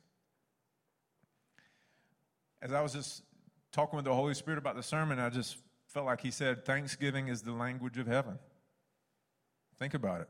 as 2.62 2.74
I 2.74 2.82
was 2.82 2.94
just 2.94 3.24
talking 3.72 3.96
with 3.96 4.06
the 4.06 4.14
Holy 4.14 4.34
Spirit 4.34 4.58
about 4.58 4.76
the 4.76 4.84
sermon, 4.84 5.20
I 5.20 5.30
just 5.30 5.58
felt 5.88 6.06
like 6.06 6.22
He 6.22 6.32
said, 6.32 6.66
Thanksgiving 6.66 7.28
is 7.28 7.42
the 7.42 7.52
language 7.52 7.98
of 7.98 8.08
heaven. 8.08 8.40
Think 9.78 9.94
about 9.94 10.22
it. 10.22 10.30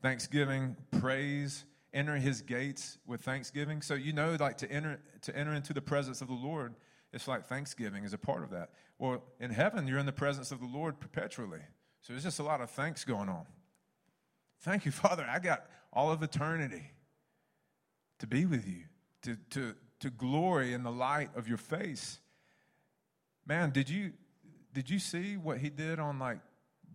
Thanksgiving, 0.00 0.76
praise, 0.90 1.64
enter 1.92 2.16
His 2.16 2.42
gates 2.42 2.98
with 3.06 3.22
thanksgiving. 3.22 3.82
So 3.82 3.94
you 3.94 4.12
know, 4.12 4.36
like 4.38 4.58
to 4.58 4.70
enter 4.70 5.00
to 5.22 5.36
enter 5.36 5.52
into 5.52 5.72
the 5.72 5.82
presence 5.82 6.20
of 6.20 6.28
the 6.28 6.34
Lord, 6.34 6.74
it's 7.12 7.28
like 7.28 7.44
Thanksgiving 7.46 8.04
is 8.04 8.12
a 8.12 8.18
part 8.18 8.42
of 8.42 8.50
that. 8.50 8.70
Well, 8.98 9.22
in 9.40 9.50
heaven, 9.50 9.86
you're 9.86 9.98
in 9.98 10.06
the 10.06 10.12
presence 10.12 10.50
of 10.50 10.60
the 10.60 10.66
Lord 10.66 10.98
perpetually. 10.98 11.60
So 12.00 12.12
there's 12.12 12.24
just 12.24 12.38
a 12.38 12.42
lot 12.42 12.60
of 12.60 12.70
thanks 12.70 13.04
going 13.04 13.28
on. 13.28 13.44
Thank 14.60 14.84
you, 14.84 14.92
Father. 14.92 15.26
I 15.28 15.38
got 15.38 15.66
all 15.92 16.10
of 16.10 16.22
eternity 16.22 16.90
to 18.18 18.26
be 18.26 18.46
with 18.46 18.66
you, 18.66 18.84
to, 19.22 19.36
to, 19.50 19.74
to 20.02 20.10
glory 20.10 20.74
in 20.74 20.82
the 20.82 20.90
light 20.90 21.30
of 21.36 21.48
your 21.48 21.56
face. 21.56 22.18
Man, 23.46 23.70
did 23.70 23.88
you 23.88 24.12
did 24.74 24.90
you 24.90 24.98
see 24.98 25.36
what 25.36 25.58
he 25.58 25.70
did 25.70 25.98
on 25.98 26.18
like 26.18 26.40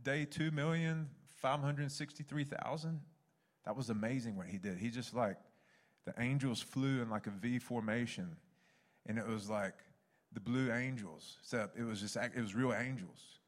day 0.04 0.26
two 0.26 0.52
million 0.52 1.10
five 1.42 1.62
hundred 1.62 1.92
sixty 1.92 2.24
three 2.24 2.44
thousand? 2.44 3.02
That 3.66 3.76
was 3.76 3.90
amazing 3.90 4.36
what 4.36 4.48
he 4.48 4.58
did. 4.58 4.78
He 4.78 4.90
just 4.90 5.14
like 5.14 5.38
the 6.06 6.14
angels 6.20 6.62
flew 6.62 7.02
in 7.02 7.10
like 7.10 7.28
a 7.28 7.32
V 7.32 7.60
formation, 7.60 8.36
and 9.06 9.18
it 9.18 9.28
was 9.28 9.50
like 9.50 9.76
the 10.34 10.40
blue 10.40 10.72
angels. 10.72 11.38
Except 11.42 11.78
it 11.78 11.84
was 11.84 12.02
just 12.02 12.18
it 12.18 12.42
was 12.42 12.56
real 12.56 12.74
angels, 12.74 13.40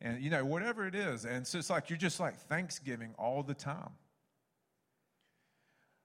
and 0.00 0.22
you 0.22 0.30
know 0.30 0.44
whatever 0.44 0.86
it 0.86 0.94
is, 0.94 1.24
and 1.24 1.46
so 1.46 1.58
it's 1.58 1.70
like 1.70 1.90
you're 1.90 1.98
just 1.98 2.20
like 2.20 2.36
Thanksgiving 2.36 3.14
all 3.18 3.42
the 3.42 3.54
time. 3.54 3.90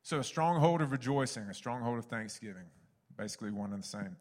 So 0.02 0.20
a 0.20 0.24
stronghold 0.24 0.82
of 0.82 0.92
rejoicing, 0.92 1.44
a 1.44 1.54
stronghold 1.54 1.98
of 1.98 2.06
thanksgiving 2.06 2.66
basically 3.18 3.52
one 3.52 3.74
and 3.74 3.84
the 3.84 3.88
same. 3.88 4.16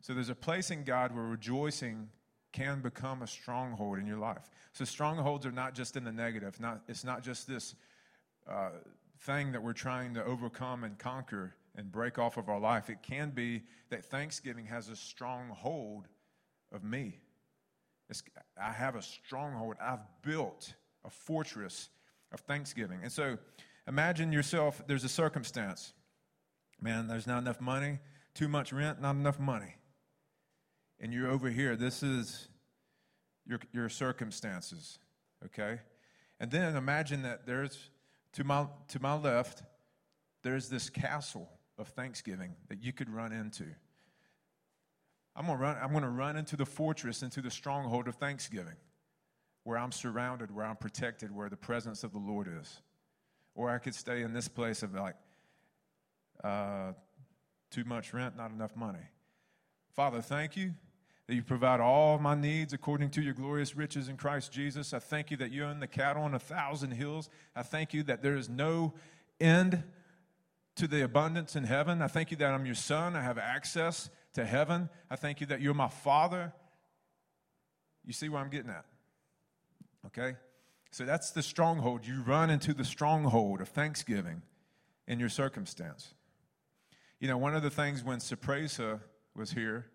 So 0.00 0.14
there's 0.14 0.28
a 0.28 0.34
place 0.34 0.70
in 0.70 0.84
God 0.84 1.14
where 1.14 1.24
rejoicing 1.24 2.08
can 2.52 2.80
become 2.80 3.22
a 3.22 3.26
stronghold 3.26 3.98
in 3.98 4.06
your 4.06 4.18
life. 4.18 4.50
So 4.72 4.84
strongholds 4.84 5.44
are 5.46 5.52
not 5.52 5.74
just 5.74 5.96
in 5.96 6.04
the 6.04 6.12
negative. 6.12 6.58
Not, 6.60 6.82
it's 6.88 7.04
not 7.04 7.22
just 7.22 7.46
this 7.46 7.74
uh, 8.48 8.70
thing 9.20 9.52
that 9.52 9.62
we're 9.62 9.72
trying 9.72 10.14
to 10.14 10.24
overcome 10.24 10.84
and 10.84 10.98
conquer 10.98 11.54
and 11.74 11.90
break 11.90 12.18
off 12.18 12.36
of 12.36 12.48
our 12.48 12.60
life. 12.60 12.88
It 12.88 13.02
can 13.02 13.30
be 13.30 13.62
that 13.90 14.04
Thanksgiving 14.04 14.66
has 14.66 14.88
a 14.88 14.96
stronghold 14.96 16.06
of 16.72 16.84
me. 16.84 17.20
It's, 18.08 18.22
I 18.60 18.72
have 18.72 18.94
a 18.96 19.02
stronghold. 19.02 19.76
I've 19.80 20.06
built 20.22 20.74
a 21.04 21.10
fortress 21.10 21.88
of 22.32 22.40
Thanksgiving. 22.40 23.00
And 23.02 23.12
so 23.12 23.38
imagine 23.86 24.32
yourself, 24.32 24.82
there's 24.86 25.04
a 25.04 25.08
circumstance. 25.08 25.92
Man, 26.80 27.06
there's 27.08 27.26
not 27.26 27.38
enough 27.38 27.60
money 27.60 27.98
too 28.36 28.48
much 28.48 28.72
rent, 28.72 29.00
not 29.00 29.16
enough 29.16 29.40
money. 29.40 29.74
And 31.00 31.12
you're 31.12 31.28
over 31.28 31.50
here. 31.50 31.74
This 31.74 32.02
is 32.02 32.48
your, 33.46 33.58
your 33.72 33.88
circumstances. 33.88 34.98
Okay? 35.44 35.80
And 36.38 36.50
then 36.50 36.76
imagine 36.76 37.22
that 37.22 37.46
there's, 37.46 37.90
to 38.34 38.44
my, 38.44 38.66
to 38.88 39.00
my 39.00 39.14
left, 39.14 39.62
there's 40.42 40.68
this 40.68 40.90
castle 40.90 41.48
of 41.78 41.88
thanksgiving 41.88 42.54
that 42.68 42.82
you 42.82 42.92
could 42.92 43.08
run 43.08 43.32
into. 43.32 43.64
I'm 45.34 45.46
gonna 45.46 45.58
run, 45.58 45.76
I'm 45.82 45.92
gonna 45.92 46.10
run 46.10 46.36
into 46.36 46.56
the 46.56 46.66
fortress, 46.66 47.22
into 47.22 47.40
the 47.40 47.50
stronghold 47.50 48.08
of 48.08 48.16
thanksgiving, 48.16 48.76
where 49.64 49.76
I'm 49.76 49.92
surrounded, 49.92 50.54
where 50.54 50.64
I'm 50.64 50.76
protected, 50.76 51.34
where 51.34 51.48
the 51.48 51.56
presence 51.56 52.04
of 52.04 52.12
the 52.12 52.18
Lord 52.18 52.48
is. 52.60 52.80
Or 53.54 53.70
I 53.70 53.78
could 53.78 53.94
stay 53.94 54.22
in 54.22 54.32
this 54.32 54.48
place 54.48 54.82
of 54.82 54.94
like, 54.94 55.16
uh, 56.44 56.92
too 57.70 57.84
much 57.84 58.12
rent, 58.12 58.36
not 58.36 58.50
enough 58.50 58.76
money. 58.76 59.10
Father, 59.94 60.20
thank 60.20 60.56
you 60.56 60.74
that 61.26 61.34
you 61.34 61.42
provide 61.42 61.80
all 61.80 62.18
my 62.18 62.34
needs 62.34 62.72
according 62.72 63.10
to 63.10 63.20
your 63.20 63.34
glorious 63.34 63.76
riches 63.76 64.08
in 64.08 64.16
Christ 64.16 64.52
Jesus. 64.52 64.94
I 64.94 64.98
thank 65.00 65.30
you 65.30 65.36
that 65.38 65.50
you 65.50 65.64
own 65.64 65.80
the 65.80 65.86
cattle 65.86 66.22
on 66.22 66.34
a 66.34 66.38
thousand 66.38 66.92
hills. 66.92 67.28
I 67.54 67.62
thank 67.62 67.92
you 67.92 68.02
that 68.04 68.22
there 68.22 68.36
is 68.36 68.48
no 68.48 68.94
end 69.40 69.82
to 70.76 70.86
the 70.86 71.02
abundance 71.02 71.56
in 71.56 71.64
heaven. 71.64 72.00
I 72.00 72.06
thank 72.06 72.30
you 72.30 72.36
that 72.36 72.52
I'm 72.52 72.66
your 72.66 72.74
son. 72.74 73.16
I 73.16 73.22
have 73.22 73.38
access 73.38 74.10
to 74.34 74.44
heaven. 74.44 74.88
I 75.10 75.16
thank 75.16 75.40
you 75.40 75.46
that 75.48 75.60
you're 75.60 75.74
my 75.74 75.88
father. 75.88 76.52
You 78.04 78.12
see 78.12 78.28
where 78.28 78.40
I'm 78.40 78.50
getting 78.50 78.70
at? 78.70 78.84
Okay? 80.06 80.36
So 80.92 81.04
that's 81.04 81.30
the 81.30 81.42
stronghold. 81.42 82.06
You 82.06 82.22
run 82.22 82.50
into 82.50 82.72
the 82.72 82.84
stronghold 82.84 83.60
of 83.60 83.68
thanksgiving 83.68 84.42
in 85.08 85.18
your 85.18 85.28
circumstance. 85.28 86.14
You 87.20 87.28
know, 87.28 87.38
one 87.38 87.54
of 87.54 87.62
the 87.62 87.70
things 87.70 88.04
when 88.04 88.18
Sapresa 88.18 89.00
was 89.34 89.50
here, 89.50 89.86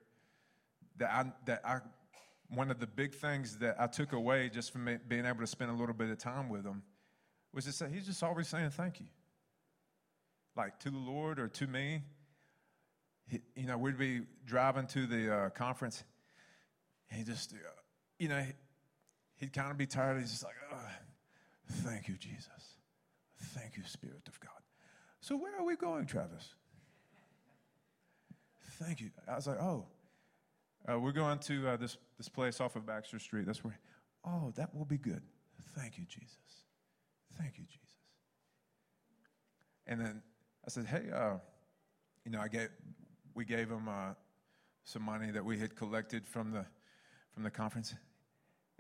that 0.98 1.12
I, 1.12 1.32
that 1.46 1.62
I, 1.66 1.80
one 2.50 2.72
of 2.72 2.80
the 2.80 2.88
big 2.88 3.14
things 3.14 3.58
that 3.60 3.76
I 3.80 3.88
took 3.88 4.14
away 4.14 4.50
just 4.50 4.74
from 4.74 4.90
being 5.08 5.26
able 5.26 5.40
to 5.40 5.48
spend 5.48 5.72
a 5.72 5.74
little 5.74 5.96
bit 5.96 6.10
of 6.10 6.18
time 6.18 6.50
with 6.50 6.66
him 6.66 6.84
was 7.54 7.66
to 7.66 7.72
say, 7.72 7.88
he's 7.92 8.06
just 8.06 8.24
always 8.24 8.48
saying 8.48 8.72
thank 8.72 9.00
you. 9.00 9.08
Like 10.56 10.80
to 10.80 10.90
the 10.90 10.98
Lord 10.98 11.40
or 11.40 11.48
to 11.48 11.68
me. 11.68 12.04
He, 13.28 13.40
you 13.56 13.68
know, 13.68 13.78
we'd 13.78 13.98
be 13.98 14.22
driving 14.46 14.88
to 14.88 15.06
the 15.06 15.34
uh, 15.34 15.50
conference. 15.52 16.04
he 17.10 17.24
just, 17.24 17.54
uh, 17.54 17.58
you 18.20 18.28
know, 18.28 18.44
he'd 19.36 19.54
kind 19.54 19.72
of 19.72 19.78
be 19.78 19.86
tired. 19.86 20.20
He's 20.20 20.32
just 20.32 20.44
like, 20.44 20.56
thank 21.68 22.08
you, 22.08 22.16
Jesus. 22.16 22.76
Thank 23.54 23.78
you, 23.78 23.84
Spirit 23.86 24.28
of 24.28 24.40
God. 24.40 24.52
So 25.22 25.38
where 25.38 25.58
are 25.58 25.64
we 25.64 25.76
going, 25.76 26.06
Travis? 26.06 26.56
Thank 28.82 29.02
you. 29.02 29.10
I 29.28 29.36
was 29.36 29.48
like, 29.48 29.60
oh, 29.62 29.86
uh, 30.90 31.00
we're 31.00 31.12
going 31.12 31.40
to 31.40 31.70
uh, 31.70 31.78
this, 31.78 31.98
this 32.18 32.28
place 32.28 32.60
off 32.60 32.76
of 32.76 32.86
Baxter 32.86 33.20
Street. 33.20 33.46
That's 33.46 33.64
where, 33.64 33.78
oh, 34.26 34.52
that 34.56 34.74
will 34.76 34.86
be 34.86 34.98
good. 34.98 35.22
Thank 35.76 35.98
you, 35.98 36.06
Jesus. 36.06 36.38
Thank 37.38 37.58
you, 37.58 37.66
Jesus. 37.66 37.80
And 39.88 40.00
then 40.00 40.22
I 40.66 40.70
said, 40.70 40.86
hey, 40.86 41.04
uh, 41.14 41.36
you 42.26 42.32
know, 42.32 42.40
I 42.40 42.48
gave, 42.48 42.70
we 43.36 43.46
gave 43.46 43.70
him 43.70 43.88
uh, 43.88 44.14
some 44.84 45.04
money 45.04 45.32
that 45.32 45.44
we 45.44 45.58
had 45.58 45.76
collected 45.76 46.28
from 46.28 46.52
the, 46.52 46.66
from 47.34 47.44
the 47.44 47.52
conference. 47.52 47.94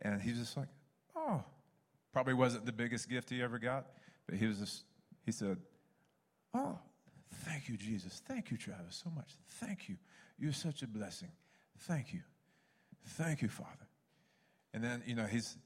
And 0.02 0.22
he 0.22 0.32
was 0.32 0.40
just 0.40 0.58
like, 0.58 0.68
oh, 1.16 1.44
probably 2.12 2.34
wasn't 2.34 2.66
the 2.66 2.72
biggest 2.72 3.10
gift 3.10 3.30
he 3.30 3.42
ever 3.42 3.60
got, 3.60 3.88
but 4.28 4.38
he 4.38 4.48
was 4.48 4.60
just, 4.60 4.84
he 5.26 5.32
said, 5.32 5.58
oh, 6.54 6.80
Thank 7.32 7.70
you, 7.70 7.78
Jesus. 7.78 8.22
Thank 8.26 8.52
you, 8.52 8.58
Travis, 8.58 9.02
so 9.04 9.10
much. 9.10 9.36
Thank 9.60 9.88
you. 9.90 9.96
You're 10.38 10.54
such 10.54 10.82
a 10.82 10.88
blessing. 10.88 11.32
Thank 11.80 12.14
you. 12.14 12.22
Thank 13.06 13.42
you, 13.42 13.48
Father. 13.48 13.88
And 14.74 14.84
then, 14.84 15.04
you 15.06 15.16
know, 15.16 15.26
he's 15.26 15.58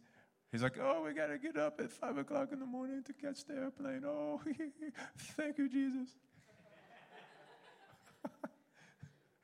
he's 0.52 0.62
like, 0.64 0.78
oh, 0.82 1.04
we 1.04 1.14
got 1.14 1.28
to 1.28 1.38
get 1.38 1.58
up 1.58 1.80
at 1.80 1.92
five 1.92 2.18
o'clock 2.18 2.50
in 2.52 2.60
the 2.60 2.66
morning 2.66 3.04
to 3.04 3.14
catch 3.14 3.46
the 3.46 3.56
airplane. 3.56 4.04
Oh, 4.06 4.42
thank 5.18 5.58
you, 5.58 5.70
Jesus. 5.70 6.10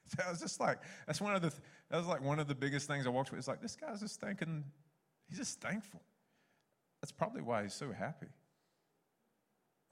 so 0.07 0.23
I 0.25 0.31
was 0.31 0.39
just 0.39 0.59
like, 0.59 0.79
that's 1.05 1.21
one 1.21 1.35
of 1.35 1.41
the, 1.41 1.51
that 1.89 1.97
was 1.97 2.07
like 2.07 2.21
one 2.21 2.39
of 2.39 2.47
the 2.47 2.55
biggest 2.55 2.87
things 2.87 3.05
I 3.05 3.09
walked 3.09 3.31
with. 3.31 3.39
It's 3.39 3.47
like, 3.47 3.61
this 3.61 3.75
guy's 3.75 3.99
just 3.99 4.19
thinking, 4.19 4.63
he's 5.27 5.37
just 5.37 5.59
thankful. 5.59 6.01
That's 7.01 7.11
probably 7.11 7.41
why 7.41 7.63
he's 7.63 7.73
so 7.73 7.91
happy. 7.91 8.27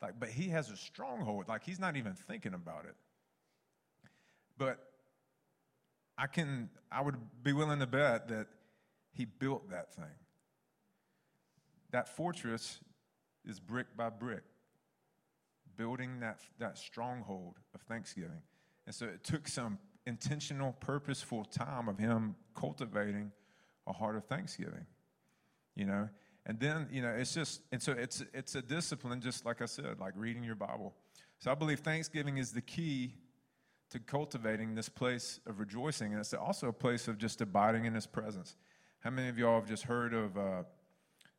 Like, 0.02 0.20
but 0.20 0.30
he 0.30 0.50
has 0.50 0.70
a 0.70 0.78
stronghold. 0.78 1.48
Like 1.48 1.64
he's 1.64 1.80
not 1.80 1.96
even 1.96 2.14
thinking 2.14 2.54
about 2.54 2.86
it. 2.86 2.96
But 4.58 4.80
I 6.18 6.28
can, 6.28 6.70
I 6.92 7.02
would 7.02 7.16
be 7.44 7.54
willing 7.54 7.80
to 7.80 7.88
bet 7.88 8.28
that 8.30 8.48
he 9.14 9.26
built 9.26 9.70
that 9.72 9.94
thing. 9.94 10.06
That 11.92 12.08
fortress 12.08 12.80
is 13.46 13.60
brick 13.60 13.88
by 13.98 14.10
brick, 14.10 14.44
building 15.76 16.20
that, 16.20 16.40
that 16.60 16.78
stronghold 16.78 17.56
of 17.74 17.82
thanksgiving. 17.82 18.42
And 18.86 18.94
so 18.94 19.06
it 19.06 19.24
took 19.24 19.48
some 19.48 19.80
intentional, 20.06 20.74
purposeful 20.80 21.46
time 21.46 21.88
of 21.88 21.98
him 21.98 22.36
cultivating 22.54 23.32
a 23.88 23.94
heart 23.94 24.16
of 24.16 24.26
thanksgiving. 24.26 24.86
You 25.76 25.86
know, 25.86 26.10
and 26.50 26.60
then, 26.60 26.88
you 26.92 27.04
know, 27.04 27.10
it's 27.10 27.36
just, 27.36 27.62
and 27.72 27.80
so 27.80 27.92
it's, 27.92 28.24
it's 28.34 28.56
a 28.56 28.62
discipline, 28.64 29.22
just 29.22 29.46
like 29.46 29.62
I 29.62 29.66
said, 29.66 30.00
like 30.00 30.14
reading 30.16 30.44
your 30.44 30.56
Bible. 30.56 30.96
So 31.38 31.52
I 31.52 31.54
believe 31.54 31.82
Thanksgiving 31.82 32.40
is 32.40 32.52
the 32.52 32.62
key 32.62 33.14
to 33.92 34.00
cultivating 34.00 34.74
this 34.74 34.90
place 34.90 35.40
of 35.46 35.60
rejoicing. 35.60 36.12
And 36.12 36.20
it's 36.20 36.34
also 36.34 36.70
a 36.70 36.74
place 36.74 37.08
of 37.08 37.20
just 37.20 37.40
abiding 37.42 37.86
in 37.86 37.94
His 37.94 38.08
presence. 38.08 38.56
How 39.02 39.12
many 39.12 39.30
of 39.30 39.38
y'all 39.38 39.60
have 39.60 39.70
just 39.70 39.84
heard 39.84 40.16
of 40.16 40.36
uh, 40.38 40.64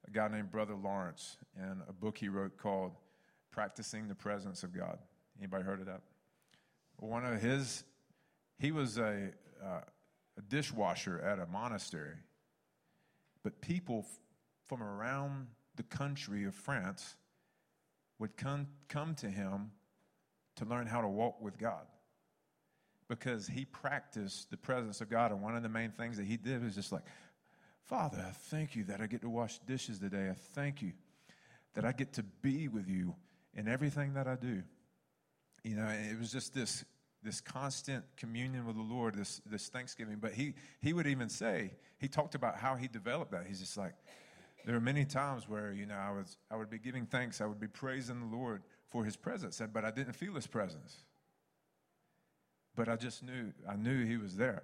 a 0.06 0.10
guy 0.12 0.28
named 0.28 0.52
Brother 0.52 0.76
Lawrence 0.76 1.38
and 1.60 1.80
a 1.88 1.92
book 1.92 2.16
he 2.16 2.28
wrote 2.28 2.56
called 2.56 2.92
Practicing 3.50 4.06
the 4.06 4.14
Presence 4.14 4.62
of 4.62 4.72
God? 4.72 4.96
Anybody 5.40 5.64
heard 5.64 5.80
of 5.80 5.86
that? 5.86 6.02
One 6.98 7.26
of 7.26 7.42
his, 7.42 7.82
he 8.60 8.70
was 8.70 8.96
a, 8.96 9.30
uh, 9.60 9.80
a 10.38 10.42
dishwasher 10.48 11.20
at 11.20 11.40
a 11.40 11.46
monastery. 11.46 12.14
But 13.42 13.60
people 13.60 14.06
from 14.70 14.84
around 14.84 15.48
the 15.74 15.82
country 15.82 16.44
of 16.44 16.54
France 16.54 17.16
would 18.20 18.36
come, 18.36 18.68
come 18.88 19.16
to 19.16 19.28
him 19.28 19.72
to 20.54 20.64
learn 20.64 20.86
how 20.86 21.00
to 21.00 21.08
walk 21.08 21.42
with 21.42 21.58
God 21.58 21.86
because 23.08 23.48
he 23.48 23.64
practiced 23.64 24.48
the 24.52 24.56
presence 24.56 25.00
of 25.00 25.10
God. 25.10 25.32
And 25.32 25.42
one 25.42 25.56
of 25.56 25.64
the 25.64 25.68
main 25.68 25.90
things 25.90 26.18
that 26.18 26.26
he 26.26 26.36
did 26.36 26.62
was 26.62 26.76
just 26.76 26.92
like, 26.92 27.02
Father, 27.82 28.24
I 28.24 28.30
thank 28.30 28.76
you 28.76 28.84
that 28.84 29.00
I 29.00 29.08
get 29.08 29.22
to 29.22 29.28
wash 29.28 29.58
dishes 29.66 29.98
today. 29.98 30.28
I 30.30 30.34
thank 30.54 30.82
you 30.82 30.92
that 31.74 31.84
I 31.84 31.90
get 31.90 32.12
to 32.12 32.22
be 32.22 32.68
with 32.68 32.88
you 32.88 33.16
in 33.56 33.66
everything 33.66 34.14
that 34.14 34.28
I 34.28 34.36
do. 34.36 34.62
You 35.64 35.74
know, 35.74 35.88
it 35.88 36.16
was 36.16 36.30
just 36.30 36.54
this 36.54 36.84
this 37.22 37.40
constant 37.40 38.02
communion 38.16 38.66
with 38.66 38.76
the 38.76 38.82
Lord, 38.82 39.16
this 39.16 39.42
this 39.44 39.68
Thanksgiving. 39.68 40.18
But 40.20 40.32
he 40.34 40.54
he 40.80 40.92
would 40.92 41.08
even 41.08 41.28
say, 41.28 41.72
he 41.98 42.06
talked 42.06 42.36
about 42.36 42.56
how 42.56 42.76
he 42.76 42.86
developed 42.86 43.32
that. 43.32 43.46
He's 43.48 43.58
just 43.58 43.76
like, 43.76 43.94
there 44.64 44.76
are 44.76 44.80
many 44.80 45.04
times 45.04 45.48
where, 45.48 45.72
you 45.72 45.86
know, 45.86 45.96
I, 45.96 46.10
was, 46.10 46.36
I 46.50 46.56
would 46.56 46.70
be 46.70 46.78
giving 46.78 47.06
thanks, 47.06 47.40
I 47.40 47.46
would 47.46 47.60
be 47.60 47.68
praising 47.68 48.20
the 48.20 48.36
Lord 48.36 48.62
for 48.88 49.04
his 49.04 49.16
presence, 49.16 49.60
but 49.72 49.84
I 49.84 49.90
didn't 49.90 50.14
feel 50.14 50.34
his 50.34 50.46
presence. 50.46 50.96
But 52.76 52.88
I 52.88 52.96
just 52.96 53.22
knew, 53.22 53.52
I 53.68 53.76
knew 53.76 54.04
he 54.04 54.16
was 54.16 54.36
there. 54.36 54.62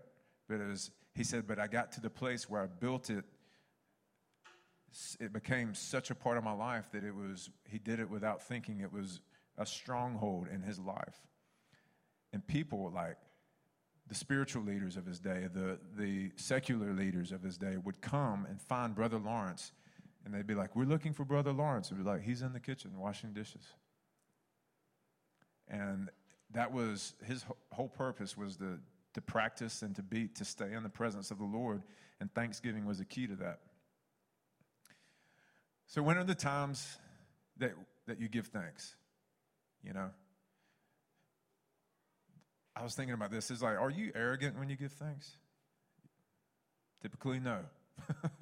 But 0.48 0.60
it 0.60 0.68
was, 0.68 0.90
he 1.14 1.24
said, 1.24 1.46
but 1.46 1.58
I 1.58 1.66
got 1.66 1.92
to 1.92 2.00
the 2.00 2.10
place 2.10 2.48
where 2.48 2.62
I 2.62 2.66
built 2.66 3.10
it. 3.10 3.24
It 5.20 5.32
became 5.32 5.74
such 5.74 6.10
a 6.10 6.14
part 6.14 6.38
of 6.38 6.44
my 6.44 6.52
life 6.52 6.86
that 6.92 7.04
it 7.04 7.14
was, 7.14 7.50
he 7.64 7.78
did 7.78 8.00
it 8.00 8.08
without 8.08 8.42
thinking. 8.42 8.80
It 8.80 8.92
was 8.92 9.20
a 9.58 9.66
stronghold 9.66 10.48
in 10.52 10.62
his 10.62 10.78
life. 10.78 11.16
And 12.32 12.46
people 12.46 12.90
like 12.94 13.16
the 14.08 14.14
spiritual 14.14 14.62
leaders 14.62 14.96
of 14.96 15.04
his 15.04 15.18
day, 15.18 15.48
the, 15.52 15.78
the 15.98 16.30
secular 16.36 16.92
leaders 16.92 17.32
of 17.32 17.42
his 17.42 17.58
day 17.58 17.76
would 17.76 18.00
come 18.00 18.46
and 18.48 18.60
find 18.60 18.94
Brother 18.94 19.18
Lawrence 19.18 19.72
and 20.26 20.34
they'd 20.34 20.46
be 20.46 20.54
like, 20.54 20.74
We're 20.74 20.84
looking 20.84 21.14
for 21.14 21.24
Brother 21.24 21.52
Lawrence. 21.52 21.86
It'd 21.86 22.04
be 22.04 22.10
like, 22.10 22.22
He's 22.22 22.42
in 22.42 22.52
the 22.52 22.60
kitchen 22.60 22.90
washing 22.98 23.32
dishes. 23.32 23.62
And 25.68 26.10
that 26.52 26.72
was 26.72 27.14
his 27.24 27.44
whole 27.72 27.88
purpose 27.88 28.36
was 28.36 28.56
to, 28.56 28.78
to 29.14 29.20
practice 29.20 29.82
and 29.82 29.94
to 29.96 30.02
be 30.02 30.28
to 30.28 30.44
stay 30.44 30.72
in 30.72 30.82
the 30.82 30.88
presence 30.88 31.30
of 31.30 31.38
the 31.38 31.44
Lord. 31.44 31.82
And 32.20 32.32
Thanksgiving 32.34 32.84
was 32.84 33.00
a 33.00 33.04
key 33.04 33.26
to 33.28 33.36
that. 33.36 33.60
So 35.86 36.02
when 36.02 36.18
are 36.18 36.24
the 36.24 36.34
times 36.34 36.98
that 37.58 37.72
that 38.06 38.20
you 38.20 38.28
give 38.28 38.48
thanks? 38.48 38.96
You 39.84 39.92
know? 39.92 40.10
I 42.74 42.82
was 42.82 42.94
thinking 42.94 43.14
about 43.14 43.30
this. 43.30 43.50
It's 43.50 43.62
like, 43.62 43.80
are 43.80 43.90
you 43.90 44.12
arrogant 44.14 44.58
when 44.58 44.68
you 44.68 44.76
give 44.76 44.92
thanks? 44.92 45.30
Typically, 47.00 47.38
no. 47.38 47.60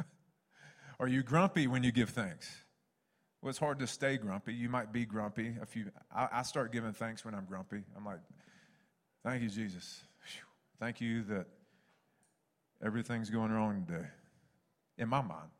Are 1.00 1.08
you 1.08 1.22
grumpy 1.22 1.66
when 1.66 1.82
you 1.82 1.92
give 1.92 2.10
thanks? 2.10 2.64
Well, 3.42 3.50
it's 3.50 3.58
hard 3.58 3.78
to 3.80 3.86
stay 3.86 4.16
grumpy. 4.16 4.54
You 4.54 4.68
might 4.68 4.92
be 4.92 5.04
grumpy. 5.04 5.54
A 5.60 5.66
few, 5.66 5.90
I, 6.14 6.28
I 6.32 6.42
start 6.42 6.72
giving 6.72 6.92
thanks 6.92 7.24
when 7.24 7.34
I'm 7.34 7.44
grumpy. 7.44 7.82
I'm 7.96 8.04
like, 8.04 8.20
thank 9.22 9.42
you, 9.42 9.48
Jesus. 9.48 10.02
Thank 10.80 11.00
you 11.00 11.22
that 11.24 11.46
everything's 12.84 13.30
going 13.30 13.52
wrong 13.52 13.84
today. 13.86 14.06
In 14.98 15.08
my 15.08 15.20
mind. 15.20 15.50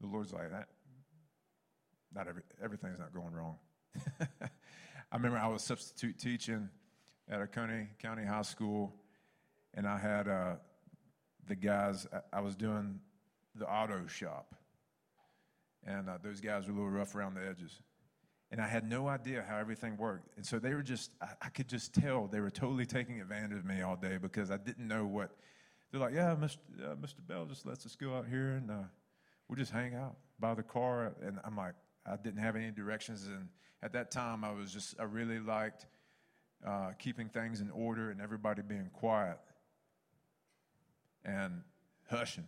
the 0.00 0.06
Lord's 0.06 0.32
like 0.32 0.50
that. 0.50 0.68
Not 2.14 2.28
every, 2.28 2.42
everything's 2.62 2.98
not 2.98 3.14
going 3.14 3.32
wrong. 3.32 3.56
I 4.20 5.16
remember 5.16 5.38
I 5.38 5.46
was 5.46 5.62
substitute 5.62 6.18
teaching 6.18 6.68
at 7.28 7.40
a 7.40 7.46
county 7.46 7.86
county 7.98 8.24
high 8.24 8.42
school, 8.42 8.94
and 9.74 9.86
I 9.86 9.98
had 9.98 10.28
uh, 10.28 10.54
the 11.46 11.54
guys. 11.54 12.06
I 12.32 12.40
was 12.40 12.56
doing 12.56 13.00
the 13.54 13.66
auto 13.66 14.06
shop, 14.06 14.54
and 15.84 16.08
uh, 16.08 16.18
those 16.22 16.40
guys 16.40 16.66
were 16.66 16.72
a 16.72 16.76
little 16.76 16.90
rough 16.90 17.14
around 17.14 17.34
the 17.34 17.46
edges, 17.46 17.80
and 18.52 18.60
I 18.60 18.68
had 18.68 18.88
no 18.88 19.08
idea 19.08 19.44
how 19.48 19.56
everything 19.56 19.96
worked. 19.96 20.36
And 20.36 20.44
so 20.44 20.58
they 20.58 20.74
were 20.74 20.82
just, 20.82 21.10
I, 21.22 21.28
I 21.42 21.48
could 21.48 21.68
just 21.68 21.94
tell 21.94 22.26
they 22.26 22.40
were 22.40 22.50
totally 22.50 22.84
taking 22.84 23.20
advantage 23.20 23.56
of 23.56 23.64
me 23.64 23.80
all 23.80 23.96
day 23.96 24.18
because 24.20 24.50
I 24.50 24.58
didn't 24.58 24.86
know 24.86 25.06
what. 25.06 25.30
They're 25.90 26.00
like, 26.00 26.14
yeah, 26.14 26.36
Mr. 26.38 26.58
Uh, 26.82 26.94
Mr. 26.96 27.26
Bell 27.26 27.46
just 27.46 27.66
lets 27.66 27.86
us 27.86 27.96
go 27.96 28.14
out 28.14 28.26
here 28.28 28.52
and 28.52 28.70
uh, 28.70 28.84
we'll 29.48 29.56
just 29.56 29.72
hang 29.72 29.94
out 29.94 30.16
by 30.38 30.54
the 30.54 30.62
car. 30.62 31.14
And 31.22 31.38
I'm 31.44 31.56
like, 31.56 31.74
I 32.06 32.16
didn't 32.16 32.40
have 32.40 32.54
any 32.54 32.70
directions. 32.70 33.26
And 33.26 33.48
at 33.82 33.94
that 33.94 34.10
time, 34.10 34.44
I 34.44 34.52
was 34.52 34.70
just, 34.70 35.00
I 35.00 35.04
really 35.04 35.38
liked 35.38 35.86
uh, 36.66 36.90
keeping 36.98 37.28
things 37.28 37.62
in 37.62 37.70
order 37.70 38.10
and 38.10 38.20
everybody 38.20 38.60
being 38.62 38.90
quiet 38.92 39.38
and 41.24 41.62
hushing. 42.10 42.44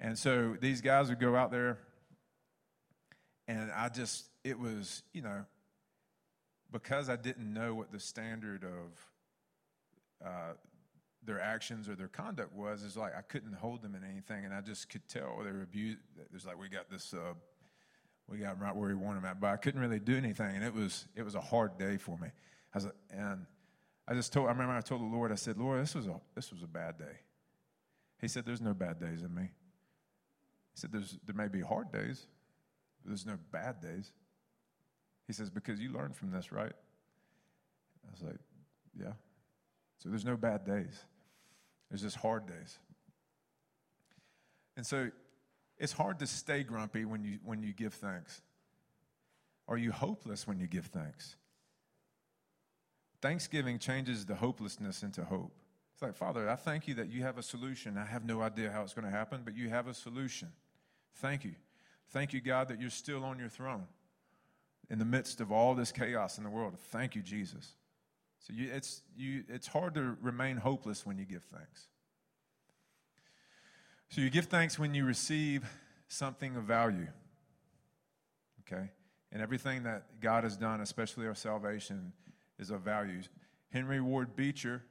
And 0.00 0.18
so 0.18 0.56
these 0.60 0.80
guys 0.80 1.08
would 1.08 1.20
go 1.20 1.34
out 1.36 1.50
there, 1.50 1.78
and 3.48 3.70
I 3.72 3.88
just, 3.88 4.26
it 4.44 4.58
was, 4.58 5.02
you 5.12 5.22
know, 5.22 5.44
because 6.70 7.08
I 7.08 7.16
didn't 7.16 7.52
know 7.52 7.74
what 7.74 7.92
the 7.92 8.00
standard 8.00 8.64
of 8.64 10.26
uh, 10.26 10.52
their 11.24 11.40
actions 11.40 11.88
or 11.88 11.94
their 11.94 12.08
conduct 12.08 12.52
was, 12.54 12.82
it's 12.84 12.96
like 12.96 13.16
I 13.16 13.22
couldn't 13.22 13.54
hold 13.54 13.82
them 13.82 13.94
in 13.94 14.04
anything, 14.04 14.44
and 14.44 14.52
I 14.52 14.60
just 14.60 14.88
could 14.88 15.08
tell 15.08 15.40
they 15.44 15.52
were 15.52 15.62
abused. 15.62 15.98
It 16.18 16.32
was 16.32 16.44
like 16.44 16.58
we 16.58 16.68
got 16.68 16.90
this, 16.90 17.14
uh, 17.14 17.34
we 18.28 18.38
got 18.38 18.60
right 18.60 18.74
where 18.74 18.88
we 18.88 18.94
wanted 18.94 19.22
them 19.22 19.30
at, 19.30 19.40
but 19.40 19.48
I 19.48 19.56
couldn't 19.56 19.80
really 19.80 20.00
do 20.00 20.16
anything, 20.16 20.56
and 20.56 20.64
it 20.64 20.74
was 20.74 21.06
it 21.14 21.22
was 21.22 21.34
a 21.34 21.40
hard 21.40 21.78
day 21.78 21.96
for 21.96 22.18
me. 22.18 22.28
I 22.74 22.78
was, 22.78 22.88
and 23.10 23.46
I 24.08 24.14
just 24.14 24.32
told. 24.32 24.48
I 24.48 24.50
remember 24.50 24.74
I 24.74 24.80
told 24.80 25.00
the 25.00 25.06
Lord, 25.06 25.32
I 25.32 25.36
said, 25.36 25.56
Lord, 25.56 25.80
this 25.80 25.94
was 25.94 26.06
a 26.06 26.20
this 26.34 26.52
was 26.52 26.62
a 26.62 26.66
bad 26.66 26.98
day. 26.98 27.20
He 28.20 28.28
said, 28.28 28.44
There's 28.46 28.60
no 28.60 28.74
bad 28.74 29.00
days 29.00 29.22
in 29.22 29.34
me. 29.34 29.50
He 30.76 30.80
said, 30.80 30.92
there 30.92 31.34
may 31.34 31.48
be 31.48 31.62
hard 31.62 31.90
days, 31.90 32.26
but 33.02 33.08
there's 33.08 33.24
no 33.24 33.38
bad 33.50 33.80
days. 33.80 34.12
He 35.26 35.32
says, 35.32 35.48
Because 35.48 35.80
you 35.80 35.90
learned 35.90 36.14
from 36.14 36.30
this, 36.30 36.52
right? 36.52 36.72
I 38.06 38.10
was 38.10 38.22
like, 38.22 38.38
Yeah. 38.98 39.12
So 39.98 40.10
there's 40.10 40.24
no 40.24 40.36
bad 40.36 40.66
days, 40.66 41.04
there's 41.88 42.02
just 42.02 42.16
hard 42.16 42.46
days. 42.46 42.78
And 44.76 44.86
so 44.86 45.10
it's 45.78 45.92
hard 45.92 46.18
to 46.18 46.26
stay 46.26 46.62
grumpy 46.62 47.06
when 47.06 47.24
you, 47.24 47.38
when 47.42 47.62
you 47.62 47.72
give 47.72 47.94
thanks. 47.94 48.42
Are 49.68 49.78
you 49.78 49.90
hopeless 49.90 50.46
when 50.46 50.60
you 50.60 50.66
give 50.66 50.86
thanks? 50.86 51.36
Thanksgiving 53.22 53.78
changes 53.78 54.26
the 54.26 54.34
hopelessness 54.34 55.02
into 55.02 55.24
hope. 55.24 55.52
It's 55.94 56.02
like, 56.02 56.14
Father, 56.14 56.50
I 56.50 56.56
thank 56.56 56.86
you 56.86 56.94
that 56.96 57.08
you 57.08 57.22
have 57.22 57.38
a 57.38 57.42
solution. 57.42 57.96
I 57.96 58.04
have 58.04 58.26
no 58.26 58.42
idea 58.42 58.70
how 58.70 58.82
it's 58.82 58.92
going 58.92 59.06
to 59.06 59.10
happen, 59.10 59.40
but 59.42 59.56
you 59.56 59.70
have 59.70 59.88
a 59.88 59.94
solution. 59.94 60.52
Thank 61.16 61.44
you. 61.44 61.54
Thank 62.10 62.32
you, 62.32 62.40
God, 62.40 62.68
that 62.68 62.80
you're 62.80 62.90
still 62.90 63.24
on 63.24 63.38
your 63.38 63.48
throne 63.48 63.84
in 64.88 64.98
the 64.98 65.04
midst 65.04 65.40
of 65.40 65.50
all 65.50 65.74
this 65.74 65.92
chaos 65.92 66.38
in 66.38 66.44
the 66.44 66.50
world. 66.50 66.78
Thank 66.90 67.14
you, 67.14 67.22
Jesus. 67.22 67.74
So 68.40 68.52
you, 68.52 68.70
it's, 68.72 69.02
you, 69.16 69.44
it's 69.48 69.66
hard 69.66 69.94
to 69.94 70.16
remain 70.20 70.56
hopeless 70.56 71.04
when 71.04 71.18
you 71.18 71.24
give 71.24 71.42
thanks. 71.52 71.88
So 74.10 74.20
you 74.20 74.30
give 74.30 74.46
thanks 74.46 74.78
when 74.78 74.94
you 74.94 75.04
receive 75.04 75.64
something 76.08 76.54
of 76.56 76.64
value. 76.64 77.08
Okay? 78.60 78.90
And 79.32 79.42
everything 79.42 79.82
that 79.82 80.20
God 80.20 80.44
has 80.44 80.56
done, 80.56 80.80
especially 80.80 81.26
our 81.26 81.34
salvation, 81.34 82.12
is 82.58 82.70
of 82.70 82.82
value. 82.82 83.20
Henry 83.72 84.00
Ward 84.00 84.36
Beecher 84.36 84.82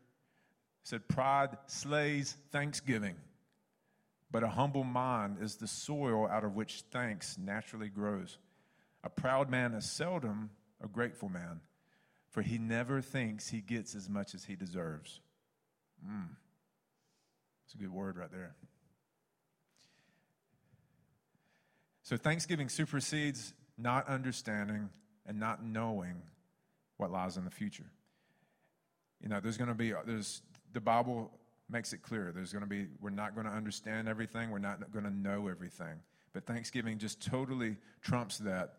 said, 0.84 1.08
Pride 1.08 1.58
slays 1.68 2.36
thanksgiving. 2.52 3.16
But 4.32 4.44
a 4.44 4.50
humble 4.50 4.84
mind 4.84 5.38
is 5.42 5.56
the 5.56 5.68
soil 5.68 6.28
out 6.28 6.44
of 6.44 6.56
which 6.56 6.84
thanks 6.92 7.38
naturally 7.38 7.90
grows. 7.90 8.38
A 9.04 9.10
proud 9.10 9.50
man 9.50 9.74
is 9.74 9.90
seldom 9.90 10.50
a 10.84 10.88
grateful 10.88 11.30
man, 11.30 11.62
for 12.30 12.42
he 12.42 12.58
never 12.58 13.02
thinks 13.02 13.50
he 13.50 13.62
gets 13.62 13.96
as 13.96 14.10
much 14.10 14.34
as 14.34 14.46
he 14.46 14.56
deserves. 14.56 15.22
Mm. 16.06 16.30
It's 17.66 17.76
a 17.76 17.78
good 17.78 17.92
word 17.92 18.18
right 18.18 18.32
there. 18.32 18.56
So, 22.04 22.18
thanksgiving 22.18 22.70
supersedes 22.70 23.54
not 23.78 24.08
understanding 24.08 24.90
and 25.26 25.40
not 25.40 25.64
knowing 25.64 26.22
what 26.98 27.12
lies 27.12 27.38
in 27.38 27.46
the 27.46 27.52
future. 27.52 27.90
You 29.22 29.30
know, 29.30 29.40
there's 29.40 29.58
going 29.58 29.70
to 29.70 29.74
be, 29.74 29.94
there's, 30.06 30.42
the 30.72 30.82
Bible 30.82 31.32
makes 31.70 31.94
it 31.94 32.02
clear. 32.02 32.32
There's 32.34 32.52
going 32.52 32.64
to 32.64 32.70
be, 32.70 32.88
we're 33.02 33.10
not 33.10 33.34
going 33.36 33.48
to 33.48 33.54
understand 33.54 34.08
everything, 34.08 34.52
we're 34.52 34.60
not 34.60 34.92
going 34.92 35.06
to 35.06 35.14
know 35.14 35.48
everything. 35.48 36.00
But 36.34 36.46
Thanksgiving 36.46 36.98
just 36.98 37.26
totally 37.26 37.78
trumps 38.02 38.40
that. 38.40 38.76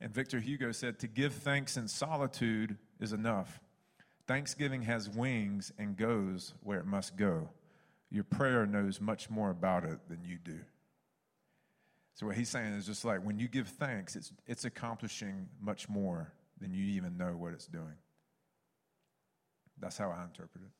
And 0.00 0.12
Victor 0.12 0.40
Hugo 0.40 0.72
said, 0.72 0.98
to 1.00 1.06
give 1.06 1.34
thanks 1.34 1.76
in 1.76 1.88
solitude 1.88 2.76
is 3.00 3.12
enough. 3.12 3.60
Thanksgiving 4.26 4.82
has 4.82 5.08
wings 5.08 5.72
and 5.78 5.96
goes 5.96 6.54
where 6.62 6.78
it 6.78 6.86
must 6.86 7.16
go. 7.16 7.48
Your 8.10 8.24
prayer 8.24 8.66
knows 8.66 9.00
much 9.00 9.28
more 9.28 9.50
about 9.50 9.84
it 9.84 9.98
than 10.08 10.24
you 10.24 10.38
do. 10.42 10.60
So, 12.14 12.26
what 12.26 12.36
he's 12.36 12.48
saying 12.48 12.74
is 12.74 12.86
just 12.86 13.04
like 13.04 13.24
when 13.24 13.38
you 13.38 13.48
give 13.48 13.68
thanks, 13.68 14.14
it's, 14.14 14.32
it's 14.46 14.64
accomplishing 14.64 15.48
much 15.60 15.88
more 15.88 16.32
than 16.60 16.72
you 16.72 16.84
even 16.84 17.16
know 17.16 17.32
what 17.36 17.52
it's 17.52 17.66
doing. 17.66 17.96
That's 19.80 19.98
how 19.98 20.10
I 20.10 20.22
interpret 20.22 20.62
it. 20.62 20.70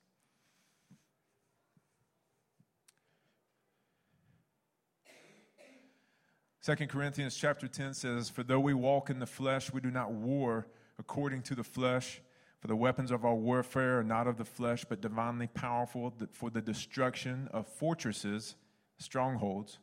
Second 6.64 6.88
Corinthians 6.88 7.36
chapter 7.36 7.68
10 7.68 7.92
says, 7.92 8.30
For 8.30 8.42
though 8.42 8.58
we 8.58 8.72
walk 8.72 9.10
in 9.10 9.18
the 9.18 9.26
flesh, 9.26 9.70
we 9.70 9.82
do 9.82 9.90
not 9.90 10.12
war 10.12 10.66
according 10.98 11.42
to 11.42 11.54
the 11.54 11.62
flesh. 11.62 12.22
For 12.58 12.68
the 12.68 12.74
weapons 12.74 13.10
of 13.10 13.22
our 13.22 13.34
warfare 13.34 13.98
are 13.98 14.02
not 14.02 14.26
of 14.26 14.38
the 14.38 14.46
flesh, 14.46 14.82
but 14.88 15.02
divinely 15.02 15.46
powerful 15.46 16.14
for 16.32 16.48
the 16.48 16.62
destruction 16.62 17.50
of 17.52 17.68
fortresses, 17.68 18.54
strongholds. 18.96 19.78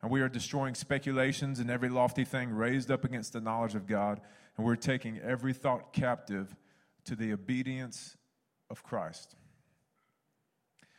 And 0.00 0.10
we 0.10 0.22
are 0.22 0.28
destroying 0.30 0.74
speculations 0.74 1.58
and 1.58 1.70
every 1.70 1.90
lofty 1.90 2.24
thing 2.24 2.48
raised 2.48 2.90
up 2.90 3.04
against 3.04 3.34
the 3.34 3.40
knowledge 3.42 3.74
of 3.74 3.86
God. 3.86 4.18
And 4.56 4.64
we're 4.64 4.76
taking 4.76 5.18
every 5.18 5.52
thought 5.52 5.92
captive 5.92 6.56
to 7.04 7.14
the 7.14 7.34
obedience 7.34 8.16
of 8.70 8.82
Christ. 8.82 9.36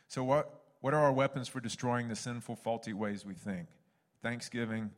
So, 0.06 0.22
what, 0.22 0.60
what 0.80 0.94
are 0.94 1.00
our 1.00 1.12
weapons 1.12 1.48
for 1.48 1.58
destroying 1.58 2.06
the 2.06 2.14
sinful, 2.14 2.54
faulty 2.54 2.92
ways 2.92 3.26
we 3.26 3.34
think? 3.34 3.66
Thanksgiving, 4.22 4.92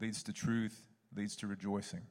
leads 0.00 0.22
to 0.24 0.32
truth, 0.32 0.88
leads 1.14 1.36
to 1.36 1.46
rejoicing. 1.46 2.02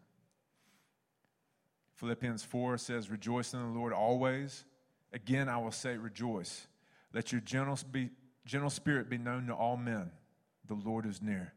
Philippians 1.96 2.44
4 2.44 2.78
says, 2.78 3.10
Rejoice 3.10 3.54
in 3.54 3.60
the 3.60 3.80
Lord 3.80 3.94
always. 3.94 4.66
Again, 5.12 5.48
I 5.48 5.58
will 5.58 5.72
say, 5.72 5.98
Rejoice. 5.98 6.68
Let 7.14 7.32
your 7.32 7.42
gentle, 7.42 7.78
be, 7.92 8.10
gentle 8.46 8.70
spirit 8.70 9.10
be 9.10 9.18
known 9.18 9.48
to 9.48 9.54
all 9.54 9.78
men. 9.78 10.12
The 10.68 10.74
Lord 10.74 11.06
is 11.06 11.22
near. 11.22 11.54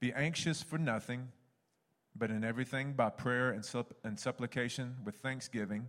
Be 0.00 0.12
anxious 0.12 0.62
for 0.62 0.78
nothing, 0.78 1.28
but 2.16 2.30
in 2.30 2.42
everything 2.42 2.94
by 2.94 3.10
prayer 3.10 3.50
and, 3.50 3.62
supp- 3.62 3.92
and 4.02 4.18
supplication 4.18 4.96
with 5.04 5.16
thanksgiving. 5.16 5.88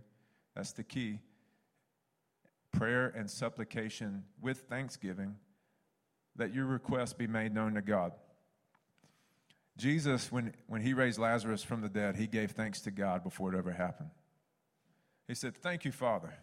That's 0.54 0.72
the 0.72 0.84
key. 0.84 1.20
Prayer 2.70 3.12
and 3.16 3.30
supplication 3.30 4.24
with 4.40 4.60
thanksgiving. 4.68 5.36
Let 6.38 6.54
your 6.54 6.66
requests 6.66 7.12
be 7.12 7.26
made 7.26 7.52
known 7.52 7.74
to 7.74 7.82
God. 7.82 8.12
Jesus, 9.76 10.30
when, 10.30 10.54
when 10.66 10.82
he 10.82 10.92
raised 10.92 11.18
Lazarus 11.18 11.62
from 11.62 11.80
the 11.80 11.88
dead, 11.88 12.16
he 12.16 12.26
gave 12.26 12.50
thanks 12.50 12.80
to 12.82 12.90
God 12.90 13.22
before 13.22 13.54
it 13.54 13.58
ever 13.58 13.72
happened. 13.72 14.10
He 15.26 15.34
said, 15.34 15.56
Thank 15.56 15.84
you, 15.84 15.92
Father, 15.92 16.34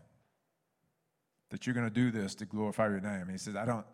that 1.49 1.65
you're 1.65 1.75
going 1.75 1.88
to 1.88 1.93
do 1.93 2.11
this 2.11 2.36
to 2.36 2.45
glorify 2.45 2.88
your 2.88 3.01
name. 3.01 3.27
He 3.30 3.38
says, 3.38 3.55
I 3.55 3.65
don't, 3.65 3.86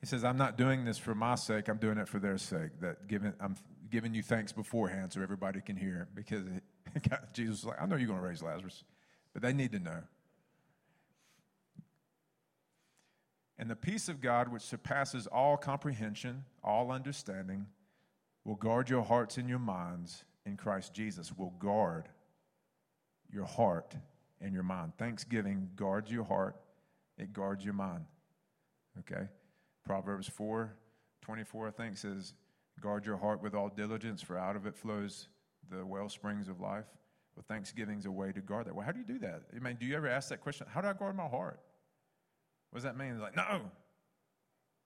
he 0.00 0.06
says, 0.06 0.24
I'm 0.24 0.36
not 0.36 0.58
doing 0.58 0.84
this 0.84 0.98
for 0.98 1.14
my 1.14 1.36
sake, 1.36 1.68
I'm 1.68 1.78
doing 1.78 1.98
it 1.98 2.08
for 2.08 2.18
their 2.18 2.38
sake. 2.38 2.80
That 2.80 3.06
giving, 3.06 3.32
I'm 3.40 3.54
giving 3.90 4.14
you 4.14 4.22
thanks 4.22 4.52
beforehand 4.52 5.12
so 5.12 5.22
everybody 5.22 5.60
can 5.60 5.76
hear. 5.76 6.08
Because 6.14 6.44
it, 6.46 6.64
Jesus 7.32 7.62
was 7.62 7.66
like, 7.66 7.80
I 7.80 7.86
know 7.86 7.96
you're 7.96 8.08
going 8.08 8.20
to 8.20 8.26
raise 8.26 8.42
Lazarus, 8.42 8.82
but 9.32 9.42
they 9.42 9.52
need 9.52 9.70
to 9.72 9.78
know. 9.78 10.02
And 13.58 13.70
the 13.70 13.76
peace 13.76 14.08
of 14.08 14.20
God, 14.20 14.48
which 14.48 14.62
surpasses 14.62 15.28
all 15.28 15.56
comprehension, 15.56 16.44
all 16.64 16.90
understanding, 16.90 17.66
will 18.44 18.56
guard 18.56 18.90
your 18.90 19.02
hearts 19.02 19.38
and 19.38 19.48
your 19.48 19.58
minds 19.58 20.24
in 20.44 20.56
Christ 20.56 20.92
Jesus, 20.92 21.32
will 21.36 21.54
guard 21.58 22.08
your 23.30 23.46
heart 23.46 23.94
and 24.40 24.52
your 24.52 24.62
mind. 24.62 24.92
Thanksgiving 24.98 25.70
guards 25.76 26.10
your 26.10 26.24
heart, 26.24 26.56
it 27.18 27.32
guards 27.32 27.64
your 27.64 27.74
mind. 27.74 28.04
Okay? 29.00 29.28
Proverbs 29.84 30.28
4 30.28 30.74
24, 31.22 31.68
I 31.68 31.70
think, 31.70 31.96
says, 31.96 32.34
Guard 32.80 33.06
your 33.06 33.16
heart 33.16 33.42
with 33.42 33.54
all 33.54 33.68
diligence, 33.68 34.22
for 34.22 34.36
out 34.36 34.56
of 34.56 34.66
it 34.66 34.74
flows 34.74 35.28
the 35.70 35.84
well 35.84 36.08
springs 36.08 36.48
of 36.48 36.60
life. 36.60 36.86
Well, 37.36 37.44
Thanksgiving's 37.48 38.06
a 38.06 38.10
way 38.10 38.32
to 38.32 38.40
guard 38.40 38.66
that. 38.66 38.74
Well, 38.74 38.84
how 38.84 38.92
do 38.92 38.98
you 38.98 39.04
do 39.04 39.18
that? 39.20 39.42
I 39.54 39.58
mean, 39.60 39.76
do 39.78 39.86
you 39.86 39.96
ever 39.96 40.08
ask 40.08 40.28
that 40.30 40.40
question? 40.40 40.66
How 40.68 40.80
do 40.80 40.88
I 40.88 40.92
guard 40.92 41.16
my 41.16 41.28
heart? 41.28 41.60
What 42.70 42.78
does 42.78 42.84
that 42.84 42.96
mean? 42.96 43.12
It's 43.12 43.20
like, 43.20 43.36
no, 43.36 43.62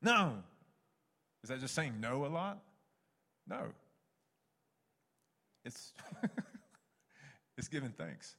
no. 0.03 0.35
Is 1.43 1.49
that 1.49 1.61
just 1.61 1.75
saying 1.75 1.95
no 2.01 2.27
a 2.27 2.29
lot? 2.29 2.59
No. 3.49 3.67
It's, 5.65 5.93
it's 7.59 7.69
giving 7.69 7.91
thanks. 7.91 8.37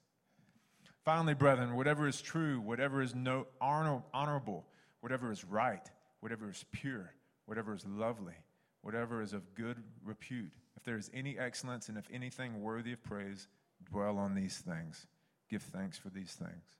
Finally, 1.03 1.35
brethren, 1.35 1.75
whatever 1.75 2.07
is 2.07 2.21
true, 2.21 2.59
whatever 2.59 3.01
is 3.01 3.15
no, 3.15 3.47
honorable, 3.61 4.65
whatever 5.01 5.31
is 5.31 5.45
right, 5.45 5.89
whatever 6.19 6.49
is 6.49 6.65
pure, 6.71 7.13
whatever 7.45 7.73
is 7.73 7.85
lovely, 7.85 8.33
whatever 8.81 9.21
is 9.21 9.33
of 9.33 9.55
good 9.55 9.77
repute, 10.03 10.51
if 10.75 10.83
there 10.83 10.97
is 10.97 11.09
any 11.13 11.37
excellence 11.37 11.87
and 11.89 11.97
if 11.97 12.05
anything 12.11 12.61
worthy 12.61 12.93
of 12.93 13.03
praise, 13.03 13.47
dwell 13.89 14.17
on 14.17 14.35
these 14.35 14.57
things. 14.57 15.07
Give 15.49 15.61
thanks 15.61 15.97
for 15.97 16.09
these 16.09 16.33
things. 16.33 16.75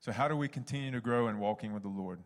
So, 0.00 0.12
how 0.12 0.28
do 0.28 0.36
we 0.36 0.48
continue 0.48 0.90
to 0.92 1.00
grow 1.00 1.28
in 1.28 1.38
walking 1.38 1.74
with 1.74 1.82
the 1.82 1.88
Lord? 1.88 2.20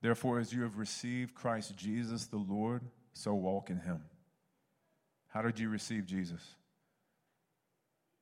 Therefore, 0.00 0.38
as 0.38 0.52
you 0.52 0.62
have 0.62 0.78
received 0.78 1.34
Christ 1.34 1.76
Jesus 1.76 2.26
the 2.26 2.38
Lord, 2.38 2.82
so 3.12 3.34
walk 3.34 3.70
in 3.70 3.80
him. 3.80 4.02
How 5.28 5.42
did 5.42 5.58
you 5.58 5.68
receive 5.68 6.06
Jesus? 6.06 6.40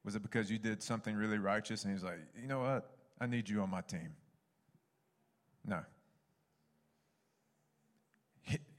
Was 0.04 0.16
it 0.16 0.22
because 0.22 0.50
you 0.50 0.58
did 0.58 0.82
something 0.82 1.14
really 1.14 1.38
righteous 1.38 1.84
and 1.84 1.92
he's 1.92 2.02
like, 2.02 2.18
you 2.40 2.48
know 2.48 2.60
what? 2.60 2.90
I 3.20 3.26
need 3.26 3.48
you 3.48 3.60
on 3.60 3.70
my 3.70 3.80
team? 3.80 4.14
No. 5.64 5.80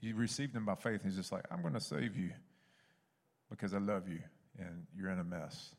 You 0.00 0.16
received 0.16 0.56
him 0.56 0.64
by 0.64 0.74
faith. 0.76 1.02
He's 1.04 1.16
just 1.16 1.30
like, 1.30 1.44
I'm 1.50 1.60
going 1.60 1.74
to 1.74 1.80
save 1.80 2.16
you 2.16 2.30
because 3.50 3.74
I 3.74 3.78
love 3.78 4.08
you 4.08 4.20
and 4.58 4.86
you're 4.96 5.10
in 5.10 5.18
a 5.18 5.24
mess. 5.24 5.74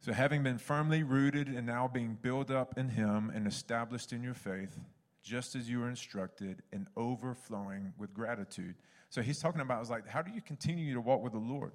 So, 0.00 0.12
having 0.12 0.42
been 0.42 0.58
firmly 0.58 1.02
rooted 1.02 1.48
and 1.48 1.66
now 1.66 1.88
being 1.88 2.18
built 2.20 2.50
up 2.50 2.78
in 2.78 2.90
him 2.90 3.32
and 3.34 3.46
established 3.46 4.12
in 4.12 4.22
your 4.22 4.34
faith, 4.34 4.78
just 5.24 5.56
as 5.56 5.68
you 5.68 5.80
were 5.80 5.88
instructed, 5.88 6.62
and 6.70 6.86
overflowing 6.96 7.94
with 7.98 8.12
gratitude. 8.12 8.74
So 9.08 9.22
he's 9.22 9.40
talking 9.40 9.62
about, 9.62 9.82
is 9.82 9.90
like, 9.90 10.06
how 10.06 10.20
do 10.20 10.30
you 10.30 10.42
continue 10.42 10.92
to 10.92 11.00
walk 11.00 11.22
with 11.22 11.32
the 11.32 11.38
Lord? 11.38 11.72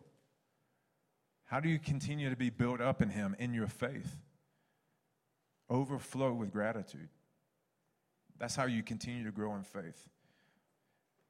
How 1.45 1.59
do 1.59 1.67
you 1.67 1.79
continue 1.79 2.29
to 2.29 2.35
be 2.35 2.51
built 2.51 2.79
up 2.79 3.01
in 3.01 3.09
him 3.09 3.35
in 3.39 3.55
your 3.55 3.65
faith? 3.65 4.17
Overflow 5.67 6.31
with 6.33 6.51
gratitude. 6.51 7.09
That's 8.37 8.55
how 8.55 8.65
you 8.65 8.83
continue 8.83 9.23
to 9.23 9.31
grow 9.31 9.55
in 9.55 9.63
faith. 9.63 10.07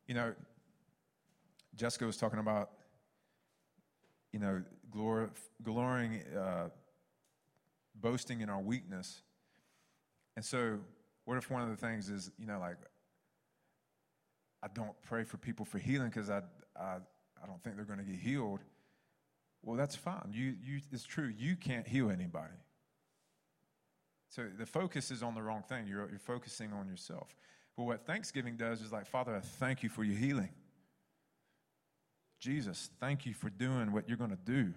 You 0.08 0.16
know, 0.16 0.34
Jessica 1.76 2.06
was 2.06 2.18
talking 2.18 2.40
about, 2.40 2.72
you 4.34 4.40
know, 4.40 4.62
glor- 4.94 5.30
glorying, 5.64 6.22
uh, 6.38 6.68
boasting 7.96 8.42
in 8.42 8.50
our 8.50 8.60
weakness. 8.60 9.22
And 10.36 10.44
so 10.44 10.80
what 11.30 11.38
if 11.38 11.52
one 11.52 11.62
of 11.62 11.70
the 11.70 11.76
things 11.76 12.10
is, 12.10 12.32
you 12.40 12.48
know, 12.48 12.60
like, 12.60 12.78
I 14.64 14.68
don't 14.74 15.00
pray 15.04 15.24
for 15.24 15.38
people 15.38 15.64
for 15.64 15.78
healing 15.78 16.10
because 16.10 16.28
I, 16.28 16.42
I, 16.76 16.96
I 17.42 17.46
don't 17.46 17.64
think 17.64 17.76
they're 17.76 17.86
going 17.86 18.00
to 18.00 18.04
get 18.04 18.20
healed? 18.20 18.62
Well, 19.62 19.78
that's 19.78 19.96
fine. 19.96 20.32
You, 20.34 20.56
you, 20.60 20.80
it's 20.92 21.04
true. 21.04 21.32
You 21.38 21.56
can't 21.56 21.88
heal 21.88 22.10
anybody. 22.10 22.56
So 24.30 24.48
the 24.58 24.66
focus 24.66 25.12
is 25.12 25.22
on 25.22 25.36
the 25.36 25.44
wrong 25.44 25.62
thing. 25.70 25.86
You're, 25.86 26.10
you're 26.10 26.18
focusing 26.18 26.74
on 26.74 26.88
yourself. 26.88 27.36
But 27.78 27.84
what 27.84 28.08
Thanksgiving 28.08 28.58
does 28.58 28.82
is 28.82 28.92
like, 28.92 29.06
Father, 29.06 29.36
I 29.36 29.42
thank 29.42 29.84
you 29.84 29.90
for 29.90 30.04
your 30.04 30.18
healing. 30.18 30.50
Jesus, 32.40 32.90
thank 33.00 33.28
you 33.28 33.36
for 33.36 33.52
doing 33.52 33.92
what 33.92 34.10
you're 34.10 34.18
going 34.18 34.32
to 34.32 34.52
do. 34.52 34.74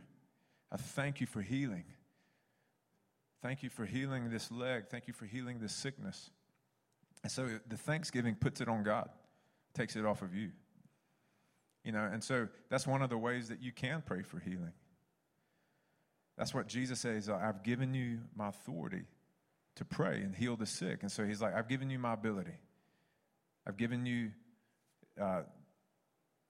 I 0.71 0.77
thank 0.77 1.19
you 1.19 1.27
for 1.27 1.41
healing. 1.41 1.85
Thank 3.41 3.63
you 3.63 3.71
for 3.71 3.87
healing 3.87 4.29
this 4.29 4.51
leg. 4.51 4.89
Thank 4.91 5.09
you 5.09 5.15
for 5.15 5.25
healing 5.25 5.61
this 5.61 5.73
sickness. 5.73 6.29
And 7.23 7.31
so 7.31 7.49
the 7.69 7.77
thanksgiving 7.77 8.35
puts 8.35 8.61
it 8.61 8.69
on 8.69 8.83
God, 8.83 9.09
takes 9.75 9.97
it 9.97 10.05
off 10.05 10.23
of 10.23 10.35
you. 10.35 10.51
You 11.85 11.93
know, 11.93 12.09
and 12.13 12.23
so 12.23 12.49
that's 12.69 12.87
one 12.87 13.03
of 13.03 13.11
the 13.11 13.19
ways 13.19 13.49
that 13.49 13.61
you 13.61 13.73
can 13.73 14.03
pray 14.05 14.23
for 14.23 14.39
healing. 14.39 14.73
That's 16.39 16.55
what 16.55 16.67
Jesus 16.67 17.01
says 17.01 17.29
I've 17.29 17.63
given 17.63 17.95
you 17.95 18.19
my 18.35 18.49
authority 18.49 19.05
to 19.77 19.85
pray 19.85 20.21
and 20.23 20.35
heal 20.35 20.57
the 20.57 20.67
sick. 20.67 21.03
And 21.03 21.11
so 21.11 21.25
he's 21.25 21.41
like, 21.41 21.55
I've 21.55 21.69
given 21.69 21.91
you 21.91 21.99
my 21.99 22.15
ability. 22.15 22.57
I've 23.67 23.77
given 23.77 24.07
you 24.07 24.31
uh, 25.21 25.43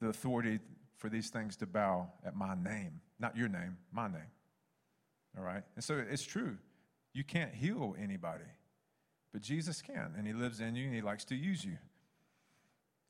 the 0.00 0.08
authority 0.08 0.60
for 0.96 1.08
these 1.08 1.30
things 1.30 1.56
to 1.56 1.66
bow 1.66 2.08
at 2.24 2.36
my 2.36 2.54
name, 2.54 3.00
not 3.18 3.36
your 3.36 3.48
name, 3.48 3.76
my 3.92 4.08
name. 4.08 4.30
All 5.36 5.44
right? 5.44 5.62
And 5.74 5.84
so 5.84 6.02
it's 6.10 6.24
true. 6.24 6.56
You 7.12 7.24
can't 7.24 7.54
heal 7.54 7.94
anybody. 8.00 8.44
But 9.32 9.42
Jesus 9.42 9.80
can, 9.80 10.14
and 10.16 10.26
He 10.26 10.32
lives 10.32 10.60
in 10.60 10.74
you, 10.74 10.86
and 10.86 10.94
He 10.94 11.00
likes 11.00 11.24
to 11.26 11.34
use 11.34 11.64
you. 11.64 11.78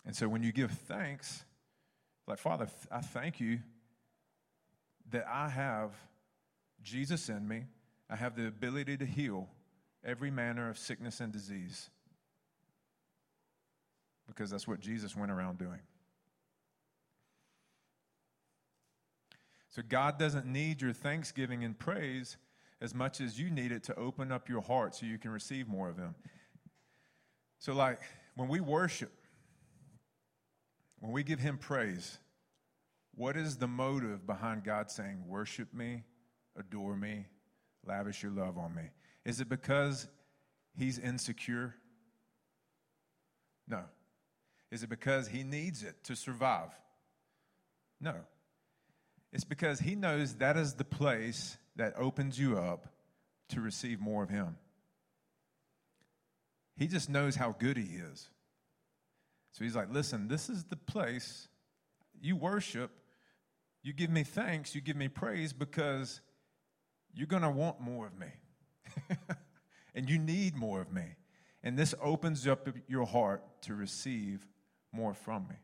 And 0.05 0.15
so 0.15 0.29
when 0.29 0.43
you 0.43 0.53
give 0.53 0.71
thanks, 0.71 1.45
like, 2.27 2.39
Father, 2.39 2.69
I 2.91 3.01
thank 3.01 3.41
you 3.41 3.61
that 5.11 5.27
I 5.29 5.49
have 5.49 5.93
Jesus 6.83 7.29
in 7.29 7.47
me. 7.47 7.65
I 8.09 8.17
have 8.17 8.37
the 8.37 8.47
ability 8.47 8.97
to 8.99 9.07
heal 9.07 9.49
every 10.05 10.31
manner 10.31 10.69
of 10.69 10.79
sickness 10.79 11.21
and 11.21 11.33
disease 11.33 11.91
because 14.27 14.51
that's 14.51 14.67
what 14.67 14.81
Jesus 14.81 15.17
went 15.17 15.31
around 15.31 15.59
doing. 15.59 15.81
So 19.69 19.83
God 19.87 20.19
doesn't 20.19 20.47
need 20.47 20.83
your 20.83 20.93
thanksgiving 20.93 21.65
and 21.65 21.79
praise 21.79 22.37
as 22.83 22.95
much 22.95 23.21
as 23.21 23.39
you 23.39 23.49
need 23.49 23.71
it 23.71 23.85
to 23.85 23.95
open 23.95 24.33
up 24.33 24.49
your 24.49 24.61
heart 24.61 24.97
so 24.97 25.07
you 25.07 25.17
can 25.17 25.31
receive 25.31 25.69
more 25.69 25.89
of 25.89 25.97
Him. 25.97 26.17
So, 27.61 27.73
like, 27.73 28.01
when 28.35 28.49
we 28.49 28.61
worship, 28.61 29.13
when 30.99 31.13
we 31.13 31.23
give 31.23 31.39
Him 31.39 31.59
praise, 31.59 32.19
what 33.15 33.37
is 33.37 33.57
the 33.57 33.69
motive 33.69 34.27
behind 34.27 34.65
God 34.65 34.91
saying, 34.91 35.23
Worship 35.29 35.73
me, 35.73 36.03
adore 36.59 36.97
me, 36.97 37.27
lavish 37.87 38.21
your 38.21 38.33
love 38.33 38.59
on 38.59 38.75
me? 38.75 38.91
Is 39.25 39.41
it 39.41 39.49
because 39.49 40.09
He's 40.77 40.99
insecure? 40.99 41.77
No. 43.69 43.83
Is 44.73 44.83
it 44.83 44.89
because 44.89 45.29
He 45.29 45.45
needs 45.45 45.85
it 45.85 46.03
to 46.05 46.17
survive? 46.17 46.71
No. 48.01 48.15
It's 49.33 49.45
because 49.45 49.81
He 49.81 49.95
knows 49.95 50.35
that 50.35 50.57
is 50.57 50.75
the 50.75 50.85
place 50.85 51.57
that 51.77 51.95
opens 51.97 52.39
you 52.39 52.59
up 52.59 52.87
to 53.51 53.61
receive 53.61 54.01
more 54.01 54.23
of 54.23 54.31
Him. 54.31 54.57
He 56.77 56.87
just 56.87 57.09
knows 57.09 57.37
how 57.37 57.55
good 57.59 57.77
He 57.77 57.97
is. 57.97 58.29
So 59.53 59.65
He's 59.65 59.77
like, 59.77 59.93
listen, 59.93 60.29
this 60.29 60.49
is 60.49 60.65
the 60.65 60.77
place 60.77 61.49
you 62.21 62.37
worship, 62.37 62.91
you 63.83 63.93
give 63.93 64.11
me 64.11 64.23
thanks, 64.23 64.75
you 64.75 64.81
give 64.81 64.97
me 64.97 65.09
praise 65.09 65.53
because 65.53 66.21
you're 67.15 67.27
going 67.27 67.43
to 67.43 67.51
want 67.51 67.81
more 67.81 68.07
of 68.07 68.19
me. 68.19 68.29
and 69.95 70.09
you 70.09 70.19
need 70.19 70.55
more 70.55 70.81
of 70.81 70.93
me. 70.93 71.05
And 71.63 71.79
this 71.79 71.95
opens 72.01 72.47
up 72.47 72.69
your 72.89 73.07
heart 73.07 73.43
to 73.63 73.75
receive 73.75 74.47
more 74.93 75.15
from 75.15 75.47
me. 75.49 75.57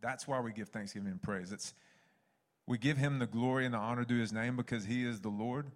That's 0.00 0.26
why 0.26 0.40
we 0.40 0.52
give 0.52 0.68
thanksgiving 0.68 1.10
and 1.10 1.22
praise. 1.22 1.52
It's 1.52 1.74
we 2.66 2.78
give 2.78 2.96
him 2.96 3.18
the 3.18 3.26
glory 3.26 3.64
and 3.64 3.74
the 3.74 3.78
honor 3.78 4.04
due 4.04 4.18
his 4.18 4.32
name 4.32 4.56
because 4.56 4.84
he 4.84 5.04
is 5.04 5.20
the 5.20 5.28
Lord 5.28 5.70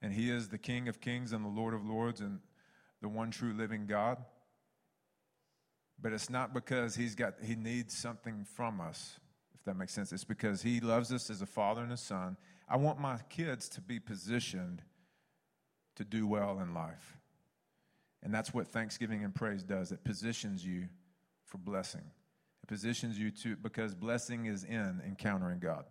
and 0.00 0.12
he 0.12 0.30
is 0.30 0.48
the 0.48 0.58
King 0.58 0.88
of 0.88 1.00
kings 1.00 1.32
and 1.32 1.44
the 1.44 1.48
Lord 1.48 1.74
of 1.74 1.84
lords 1.84 2.20
and 2.20 2.40
the 3.02 3.08
one 3.08 3.30
true 3.30 3.52
living 3.52 3.86
God. 3.86 4.18
But 6.00 6.12
it's 6.12 6.30
not 6.30 6.54
because 6.54 6.94
he's 6.94 7.14
got 7.14 7.34
he 7.42 7.56
needs 7.56 7.96
something 7.96 8.44
from 8.54 8.80
us, 8.80 9.18
if 9.54 9.64
that 9.64 9.76
makes 9.76 9.94
sense. 9.94 10.12
It's 10.12 10.24
because 10.24 10.62
he 10.62 10.80
loves 10.80 11.12
us 11.12 11.30
as 11.30 11.42
a 11.42 11.46
father 11.46 11.82
and 11.82 11.92
a 11.92 11.96
son. 11.96 12.36
I 12.68 12.76
want 12.76 13.00
my 13.00 13.18
kids 13.30 13.68
to 13.70 13.80
be 13.80 13.98
positioned 13.98 14.82
to 15.96 16.04
do 16.04 16.26
well 16.26 16.60
in 16.60 16.74
life. 16.74 17.18
And 18.22 18.34
that's 18.34 18.52
what 18.52 18.68
thanksgiving 18.68 19.24
and 19.24 19.34
praise 19.34 19.62
does. 19.62 19.92
It 19.92 20.04
positions 20.04 20.64
you 20.64 20.88
for 21.44 21.58
blessing. 21.58 22.02
It 22.66 22.68
positions 22.68 23.18
you 23.18 23.30
to 23.30 23.56
because 23.56 23.94
blessing 23.94 24.46
is 24.46 24.64
in 24.64 25.00
encountering 25.06 25.60
God. 25.60 25.84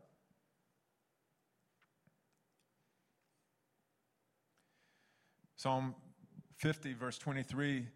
Psalm 5.55 5.95
50, 6.57 6.93
verse 6.93 7.17
23 7.17 7.87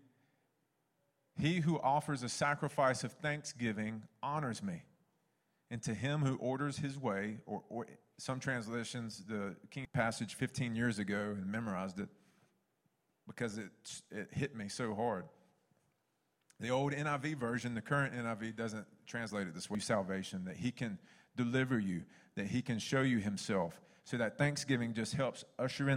He 1.38 1.59
who 1.59 1.80
offers 1.80 2.23
a 2.23 2.30
sacrifice 2.30 3.03
of 3.03 3.11
thanksgiving 3.13 4.03
honors 4.23 4.63
me. 4.63 4.84
And 5.71 5.84
to 5.84 5.93
him 5.93 6.21
who 6.21 6.36
orders 6.38 6.77
his 6.77 6.97
way, 6.97 7.38
or, 7.45 7.61
or 7.69 7.86
some 8.17 8.39
translations, 8.39 9.23
the 9.27 9.55
King 9.69 9.86
passage 9.93 10.36
15 10.36 10.75
years 10.75 10.97
ago 10.99 11.36
and 11.38 11.45
memorized 11.45 11.99
it. 11.99 12.09
because 13.27 13.57
it, 13.57 13.69
it 14.09 14.30
hit 14.32 14.55
me 14.55 14.67
so 14.67 14.95
hard. 14.95 15.25
The 16.60 16.70
old 16.70 16.91
NIV 16.93 17.38
version, 17.38 17.74
the 17.74 17.82
current 17.82 18.14
NIV 18.14 18.55
doesn't 18.55 18.86
translate 19.07 19.47
it 19.47 19.53
this 19.53 19.70
way 19.70 19.80
salvation, 19.80 20.43
that 20.45 20.57
He 20.57 20.72
can 20.72 20.99
deliver 21.38 21.80
you, 21.80 22.03
that 22.36 22.47
He 22.47 22.62
can 22.62 22.80
show 22.80 23.01
you 23.01 23.20
Himself. 23.20 23.80
So 24.03 24.18
that 24.18 24.38
Thanksgiving 24.38 24.93
just 24.93 25.14
helps 25.14 25.45
usher 25.57 25.84
in 25.84 25.88